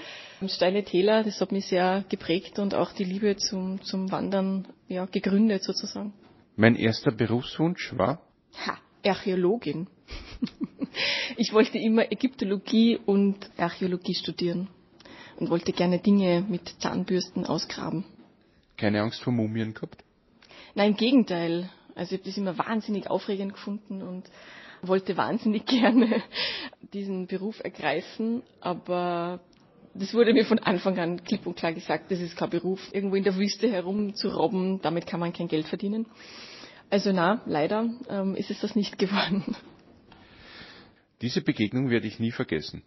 steile 0.48 0.84
Täler, 0.84 1.24
das 1.24 1.42
hat 1.42 1.52
mich 1.52 1.66
sehr 1.66 2.04
geprägt 2.10 2.60
und 2.60 2.76
auch 2.76 2.92
die 2.92 3.06
Liebe 3.06 3.38
zum, 3.38 3.82
zum 3.82 4.12
Wandern 4.12 4.68
ja, 4.88 5.06
gegründet 5.06 5.64
sozusagen. 5.64 6.14
Mein 6.56 6.76
erster 6.76 7.12
Berufswunsch 7.12 7.94
war? 7.98 8.22
Ha, 8.66 8.78
Archäologin. 9.06 9.88
ich 11.38 11.54
wollte 11.54 11.78
immer 11.78 12.12
Ägyptologie 12.12 13.00
und 13.06 13.38
Archäologie 13.58 14.16
studieren 14.16 14.68
und 15.38 15.50
wollte 15.50 15.72
gerne 15.72 16.00
Dinge 16.00 16.44
mit 16.48 16.68
Zahnbürsten 16.80 17.46
ausgraben. 17.46 18.04
Keine 18.76 19.02
Angst 19.02 19.22
vor 19.24 19.34
Mumien 19.34 19.74
gehabt? 19.74 20.04
Nein, 20.76 20.92
im 20.92 20.98
Gegenteil. 20.98 21.70
Also 21.96 22.14
ich 22.14 22.22
habe 22.22 22.30
das 22.30 22.38
immer 22.38 22.58
wahnsinnig 22.58 23.10
aufregend 23.10 23.54
gefunden 23.54 24.04
und 24.04 24.30
wollte 24.82 25.18
wahnsinnig 25.18 25.66
gerne 25.66 26.22
diesen 26.94 27.28
Beruf 27.28 27.64
ergreifen, 27.64 28.44
aber 28.62 29.40
das 29.94 30.14
wurde 30.14 30.34
mir 30.34 30.46
von 30.46 30.60
Anfang 30.60 31.00
an 31.00 31.24
klipp 31.24 31.48
und 31.48 31.58
klar 31.58 31.74
gesagt, 31.74 32.12
das 32.12 32.20
ist 32.20 32.38
kein 32.38 32.52
Beruf, 32.52 32.80
irgendwo 32.94 33.16
in 33.16 33.24
der 33.24 33.36
Wüste 33.36 33.70
herumzurobben, 33.70 34.80
damit 34.82 35.08
kann 35.08 35.20
man 35.20 35.34
kein 35.34 35.48
Geld 35.48 35.66
verdienen. 35.66 36.06
Also 36.90 37.12
na, 37.12 37.42
leider 37.46 37.90
ähm, 38.10 38.36
ist 38.36 38.52
es 38.52 38.60
das 38.62 38.76
nicht 38.76 38.98
geworden. 39.00 39.56
Diese 41.22 41.42
Begegnung 41.42 41.90
werde 41.90 42.08
ich 42.08 42.20
nie 42.20 42.32
vergessen. 42.32 42.84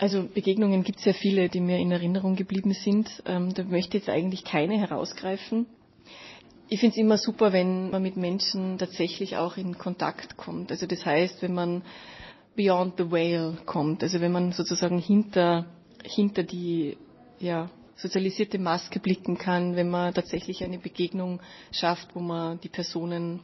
Also 0.00 0.26
Begegnungen 0.26 0.82
gibt 0.82 1.00
es 1.00 1.04
ja 1.04 1.12
viele, 1.12 1.50
die 1.50 1.60
mir 1.60 1.76
in 1.76 1.92
Erinnerung 1.92 2.34
geblieben 2.34 2.72
sind. 2.72 3.22
Ähm, 3.26 3.52
da 3.52 3.64
möchte 3.64 3.98
ich 3.98 4.06
jetzt 4.06 4.08
eigentlich 4.08 4.44
keine 4.44 4.78
herausgreifen. 4.78 5.66
Ich 6.70 6.80
finde 6.80 6.94
es 6.94 6.98
immer 6.98 7.18
super, 7.18 7.52
wenn 7.52 7.90
man 7.90 8.02
mit 8.02 8.16
Menschen 8.16 8.78
tatsächlich 8.78 9.36
auch 9.36 9.58
in 9.58 9.76
Kontakt 9.76 10.38
kommt. 10.38 10.70
Also 10.70 10.86
das 10.86 11.04
heißt, 11.04 11.42
wenn 11.42 11.52
man 11.52 11.82
beyond 12.56 12.94
the 12.96 13.10
whale 13.10 13.58
kommt, 13.66 14.02
also 14.02 14.22
wenn 14.22 14.32
man 14.32 14.52
sozusagen 14.52 14.98
hinter, 14.98 15.66
hinter 16.02 16.44
die 16.44 16.96
ja, 17.38 17.68
sozialisierte 17.94 18.58
Maske 18.58 19.00
blicken 19.00 19.36
kann, 19.36 19.76
wenn 19.76 19.90
man 19.90 20.14
tatsächlich 20.14 20.64
eine 20.64 20.78
Begegnung 20.78 21.40
schafft, 21.72 22.16
wo 22.16 22.20
man 22.20 22.58
die 22.60 22.70
Personen 22.70 23.40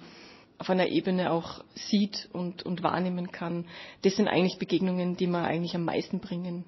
auf 0.59 0.71
einer 0.71 0.89
Ebene 0.89 1.31
auch 1.31 1.65
sieht 1.75 2.29
und, 2.33 2.63
und 2.63 2.83
wahrnehmen 2.83 3.31
kann. 3.31 3.67
Das 4.03 4.17
sind 4.17 4.29
eigentlich 4.29 4.59
Begegnungen, 4.59 5.17
die 5.17 5.27
mir 5.27 5.45
eigentlich 5.45 5.75
am 5.75 5.85
meisten 5.85 6.21
bringen. 6.21 6.65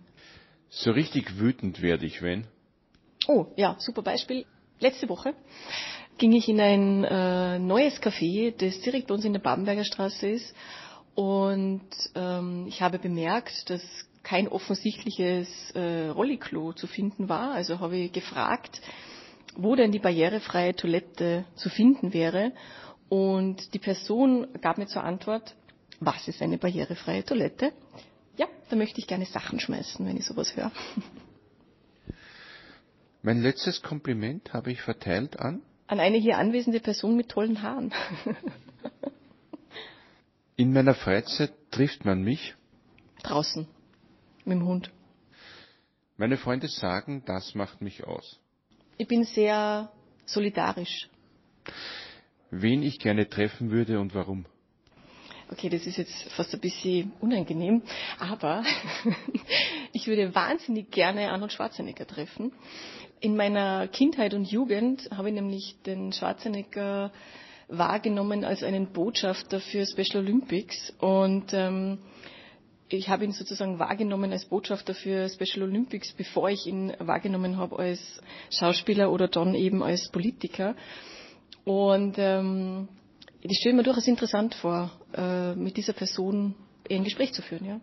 So 0.68 0.91
richtig 0.91 1.39
wütend 1.39 1.80
werde 1.80 2.07
ich, 2.07 2.20
wenn? 2.22 2.47
Oh, 3.26 3.47
ja, 3.57 3.76
super 3.78 4.03
Beispiel. 4.03 4.45
Letzte 4.80 5.09
Woche 5.09 5.34
ging 6.18 6.32
ich 6.32 6.49
in 6.49 6.61
ein 6.61 7.05
äh, 7.05 7.59
neues 7.59 8.03
Café, 8.03 8.53
das 8.57 8.80
direkt 8.80 9.07
bei 9.07 9.14
uns 9.14 9.24
in 9.24 9.32
der 9.32 9.41
Babenberger 9.41 9.84
Straße 9.84 10.28
ist. 10.28 10.55
Und 11.14 11.89
ähm, 12.14 12.66
ich 12.68 12.82
habe 12.82 12.99
bemerkt, 12.99 13.70
dass 13.70 13.82
kein 14.22 14.47
offensichtliches 14.49 15.49
äh, 15.72 16.09
Rolliklo 16.09 16.72
zu 16.74 16.86
finden 16.86 17.28
war. 17.28 17.53
Also 17.53 17.80
habe 17.80 17.97
ich 17.97 18.12
gefragt, 18.12 18.80
wo 19.57 19.74
denn 19.74 19.91
die 19.91 19.99
barrierefreie 19.99 20.74
Toilette 20.76 21.45
zu 21.55 21.70
finden 21.70 22.12
wäre. 22.12 22.53
Und 23.09 23.73
die 23.75 23.79
Person 23.79 24.49
gab 24.61 24.79
mir 24.79 24.87
zur 24.87 25.05
Antwort, 25.05 25.55
was 26.01 26.29
ist 26.29 26.43
eine 26.43 26.59
barrierefreie 26.59 27.25
Toilette? 27.25 27.73
Ja, 28.37 28.47
da 28.69 28.77
möchte 28.77 29.01
ich 29.01 29.07
gerne 29.07 29.25
Sachen 29.25 29.59
schmeißen, 29.59 30.07
wenn 30.07 30.17
ich 30.17 30.27
sowas 30.27 30.55
höre. 30.57 30.71
Mein 33.23 33.43
letztes 33.43 33.83
Kompliment 33.83 34.53
habe 34.53 34.71
ich 34.71 34.81
verteilt 34.81 35.39
an? 35.39 35.63
An 35.87 36.01
eine 36.01 36.19
hier 36.19 36.39
anwesende 36.39 36.81
Person 36.81 37.17
mit 37.17 37.31
tollen 37.31 37.63
Haaren. 37.63 37.93
In 40.57 40.73
meiner 40.73 40.95
Freizeit 40.95 41.53
trifft 41.71 42.05
man 42.05 42.23
mich? 42.23 42.55
Draußen. 43.23 43.67
Mit 44.45 44.59
dem 44.59 44.67
Hund. 44.67 44.91
Meine 46.17 46.37
Freunde 46.37 46.69
sagen, 46.69 47.23
das 47.27 47.55
macht 47.55 47.81
mich 47.81 48.05
aus. 48.05 48.39
Ich 48.99 49.07
bin 49.07 49.25
sehr 49.25 49.91
solidarisch 50.27 51.09
wen 52.51 52.82
ich 52.82 52.99
gerne 52.99 53.28
treffen 53.28 53.70
würde 53.70 54.01
und 54.01 54.14
warum. 54.14 54.46
Okay, 55.51 55.70
das 55.70 55.86
ist 55.86 55.96
jetzt 55.96 56.30
fast 56.32 56.53
ein 56.53 56.61
bisschen 56.61 57.12
unangenehm, 57.20 57.82
aber 58.18 58.62
ich 59.92 60.07
würde 60.07 60.34
wahnsinnig 60.34 60.90
gerne 60.90 61.30
Arnold 61.30 61.53
Schwarzenegger 61.53 62.07
treffen. 62.07 62.53
In 63.20 63.34
meiner 63.34 63.88
Kindheit 63.88 64.34
und 64.34 64.51
Jugend 64.51 65.09
habe 65.11 65.28
ich 65.28 65.34
nämlich 65.34 65.76
den 65.86 66.12
Schwarzenegger 66.12 67.12
wahrgenommen 67.68 68.44
als 68.44 68.62
einen 68.62 68.92
Botschafter 68.92 69.61
für 69.61 69.86
Special 69.86 70.22
Olympics 70.22 70.92
und 70.99 71.53
ähm, 71.53 71.99
ich 72.90 73.09
habe 73.09 73.24
ihn 73.24 73.32
sozusagen 73.32 73.78
wahrgenommen 73.78 74.32
als 74.32 74.46
Botschafter 74.46 74.94
für 74.94 75.28
Special 75.28 75.62
Olympics, 75.62 76.12
bevor 76.12 76.49
ich 76.49 76.66
ihn 76.66 76.94
wahrgenommen 76.99 77.57
habe 77.59 77.78
als 77.78 78.22
Schauspieler 78.51 79.12
oder 79.12 79.28
dann 79.28 79.55
eben 79.55 79.82
als 79.82 80.09
Politiker. 80.11 80.74
Und 81.69 82.14
ähm, 82.16 82.89
ich 83.43 83.59
stelle 83.59 83.75
mir 83.75 83.83
durchaus 83.83 84.09
interessant 84.09 84.55
vor, 84.55 84.91
äh, 85.12 85.55
mit 85.55 85.77
dieser 85.77 85.93
Person 85.93 86.55
ein 86.91 87.05
Gespräch 87.05 87.35
zu 87.35 87.43
führen. 87.43 87.66
Ja. 87.66 87.79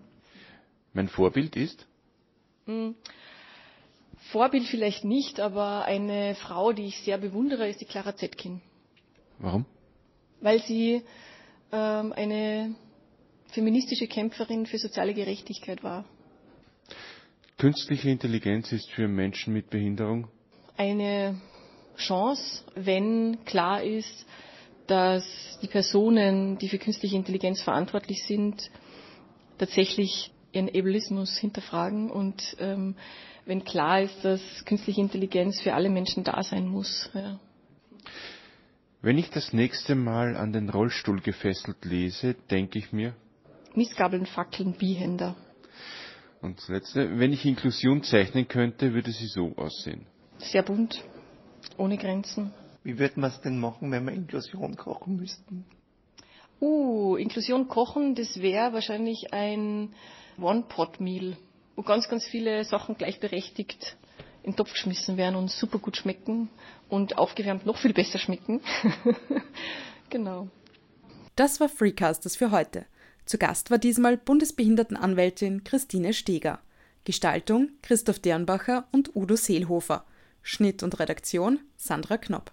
Mein 0.93 1.07
Vorbild 1.07 1.55
ist? 1.55 1.85
Hm. 2.65 2.95
Vorbild 4.31 4.63
vielleicht 4.63 5.05
nicht, 5.05 5.39
aber 5.39 5.85
eine 5.85 6.33
Frau, 6.33 6.73
die 6.73 6.85
ich 6.85 6.97
sehr 7.01 7.19
bewundere, 7.19 7.69
ist 7.69 7.79
die 7.79 7.85
Clara 7.85 8.15
Zetkin. 8.15 8.59
Warum? 9.37 9.67
Weil 10.41 10.63
sie 10.63 11.03
ähm, 11.71 12.11
eine 12.11 12.73
feministische 13.51 14.07
Kämpferin 14.07 14.65
für 14.65 14.79
soziale 14.79 15.13
Gerechtigkeit 15.13 15.83
war. 15.83 16.05
Künstliche 17.59 18.09
Intelligenz 18.09 18.71
ist 18.71 18.89
für 18.89 19.07
Menschen 19.07 19.53
mit 19.53 19.69
Behinderung? 19.69 20.27
Eine 20.75 21.39
Chance, 21.97 22.63
wenn 22.75 23.43
klar 23.45 23.83
ist, 23.83 24.25
dass 24.87 25.25
die 25.61 25.67
Personen, 25.67 26.57
die 26.57 26.69
für 26.69 26.77
künstliche 26.77 27.15
Intelligenz 27.15 27.61
verantwortlich 27.61 28.23
sind, 28.25 28.69
tatsächlich 29.57 30.31
ihren 30.51 30.69
Ableismus 30.69 31.37
hinterfragen 31.37 32.09
und 32.11 32.55
ähm, 32.59 32.95
wenn 33.45 33.63
klar 33.63 34.01
ist, 34.01 34.23
dass 34.23 34.41
künstliche 34.65 35.01
Intelligenz 35.01 35.61
für 35.61 35.73
alle 35.73 35.89
Menschen 35.89 36.23
da 36.23 36.41
sein 36.41 36.67
muss. 36.67 37.09
Ja. 37.13 37.39
Wenn 39.01 39.17
ich 39.17 39.29
das 39.29 39.53
nächste 39.53 39.93
Mal 39.93 40.35
an 40.35 40.51
den 40.51 40.69
Rollstuhl 40.69 41.21
gefesselt 41.21 41.85
lese, 41.85 42.35
denke 42.49 42.79
ich 42.79 42.91
mir. 42.91 43.13
Missgabeln, 43.75 44.25
Fackeln, 44.25 44.73
Bihänder. 44.73 45.35
Und 46.41 46.57
das 46.57 46.67
letzte, 46.69 47.19
wenn 47.19 47.33
ich 47.33 47.45
Inklusion 47.45 48.03
zeichnen 48.03 48.47
könnte, 48.47 48.93
würde 48.93 49.11
sie 49.11 49.27
so 49.27 49.53
aussehen. 49.57 50.05
Sehr 50.37 50.63
bunt, 50.63 51.03
ohne 51.77 51.97
Grenzen. 51.97 52.53
Wie 52.83 52.99
würden 52.99 53.21
wir 53.21 53.27
es 53.27 53.41
denn 53.41 53.59
machen, 53.59 53.91
wenn 53.91 54.05
wir 54.05 54.13
Inklusion 54.13 54.75
kochen 54.75 55.17
müssten? 55.17 55.65
Uh, 56.61 57.15
Inklusion 57.15 57.67
kochen, 57.67 58.15
das 58.15 58.41
wäre 58.41 58.73
wahrscheinlich 58.73 59.33
ein 59.33 59.93
One-Pot-Meal, 60.39 61.35
wo 61.75 61.81
ganz, 61.81 62.07
ganz 62.07 62.25
viele 62.25 62.63
Sachen 62.63 62.95
gleichberechtigt 62.97 63.97
in 64.43 64.51
den 64.51 64.57
Topf 64.57 64.73
geschmissen 64.73 65.17
werden 65.17 65.35
und 65.35 65.49
super 65.49 65.79
gut 65.79 65.97
schmecken 65.97 66.49
und 66.87 67.17
aufgewärmt 67.17 67.65
noch 67.65 67.77
viel 67.77 67.93
besser 67.93 68.19
schmecken. 68.19 68.61
genau. 70.09 70.49
Das 71.35 71.59
war 71.59 71.67
Freecasters 71.67 72.35
für 72.35 72.51
heute. 72.51 72.85
Zu 73.25 73.39
Gast 73.39 73.71
war 73.71 73.79
diesmal 73.79 74.17
Bundesbehindertenanwältin 74.17 75.63
Christine 75.63 76.13
Steger. 76.13 76.59
Gestaltung 77.03 77.69
Christoph 77.81 78.19
Dernbacher 78.19 78.87
und 78.91 79.15
Udo 79.15 79.35
Seelhofer. 79.35 80.05
Schnitt 80.47 80.83
und 80.83 80.99
Redaktion 80.99 81.59
Sandra 81.75 82.19
Knopp. 82.19 82.51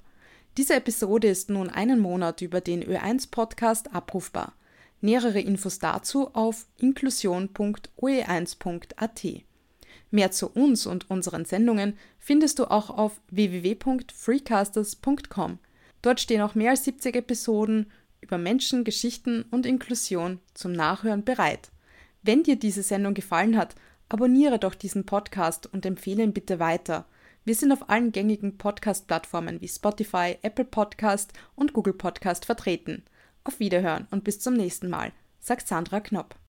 Diese 0.56 0.74
Episode 0.74 1.28
ist 1.28 1.50
nun 1.50 1.68
einen 1.68 1.98
Monat 2.00 2.40
über 2.40 2.62
den 2.62 2.82
Ö1 2.82 3.30
Podcast 3.30 3.94
abrufbar. 3.94 4.54
Nähere 5.02 5.40
Infos 5.40 5.78
dazu 5.78 6.34
auf 6.34 6.64
inklusion.oe1.at. 6.78 9.26
Mehr 10.10 10.30
zu 10.30 10.48
uns 10.48 10.86
und 10.86 11.10
unseren 11.10 11.44
Sendungen 11.44 11.98
findest 12.18 12.60
du 12.60 12.70
auch 12.70 12.88
auf 12.88 13.20
www.freecasters.com. 13.28 15.58
Dort 16.00 16.20
stehen 16.20 16.40
auch 16.40 16.54
mehr 16.54 16.70
als 16.70 16.84
70 16.84 17.14
Episoden 17.14 17.92
über 18.22 18.38
Menschen, 18.38 18.84
Geschichten 18.84 19.44
und 19.50 19.66
Inklusion 19.66 20.40
zum 20.54 20.72
Nachhören 20.72 21.24
bereit. 21.24 21.70
Wenn 22.22 22.42
dir 22.42 22.56
diese 22.56 22.82
Sendung 22.82 23.12
gefallen 23.12 23.58
hat, 23.58 23.74
abonniere 24.08 24.58
doch 24.58 24.74
diesen 24.74 25.04
Podcast 25.04 25.70
und 25.70 25.84
empfehle 25.84 26.22
ihn 26.22 26.32
bitte 26.32 26.58
weiter. 26.58 27.04
Wir 27.44 27.56
sind 27.56 27.72
auf 27.72 27.88
allen 27.88 28.12
gängigen 28.12 28.56
Podcast-Plattformen 28.56 29.60
wie 29.60 29.66
Spotify, 29.66 30.38
Apple 30.42 30.64
Podcast 30.64 31.32
und 31.56 31.72
Google 31.72 31.94
Podcast 31.94 32.44
vertreten. 32.44 33.02
Auf 33.42 33.58
Wiederhören 33.58 34.06
und 34.12 34.22
bis 34.22 34.38
zum 34.38 34.54
nächsten 34.54 34.88
Mal, 34.88 35.10
sagt 35.40 35.66
Sandra 35.66 35.98
Knopp. 35.98 36.36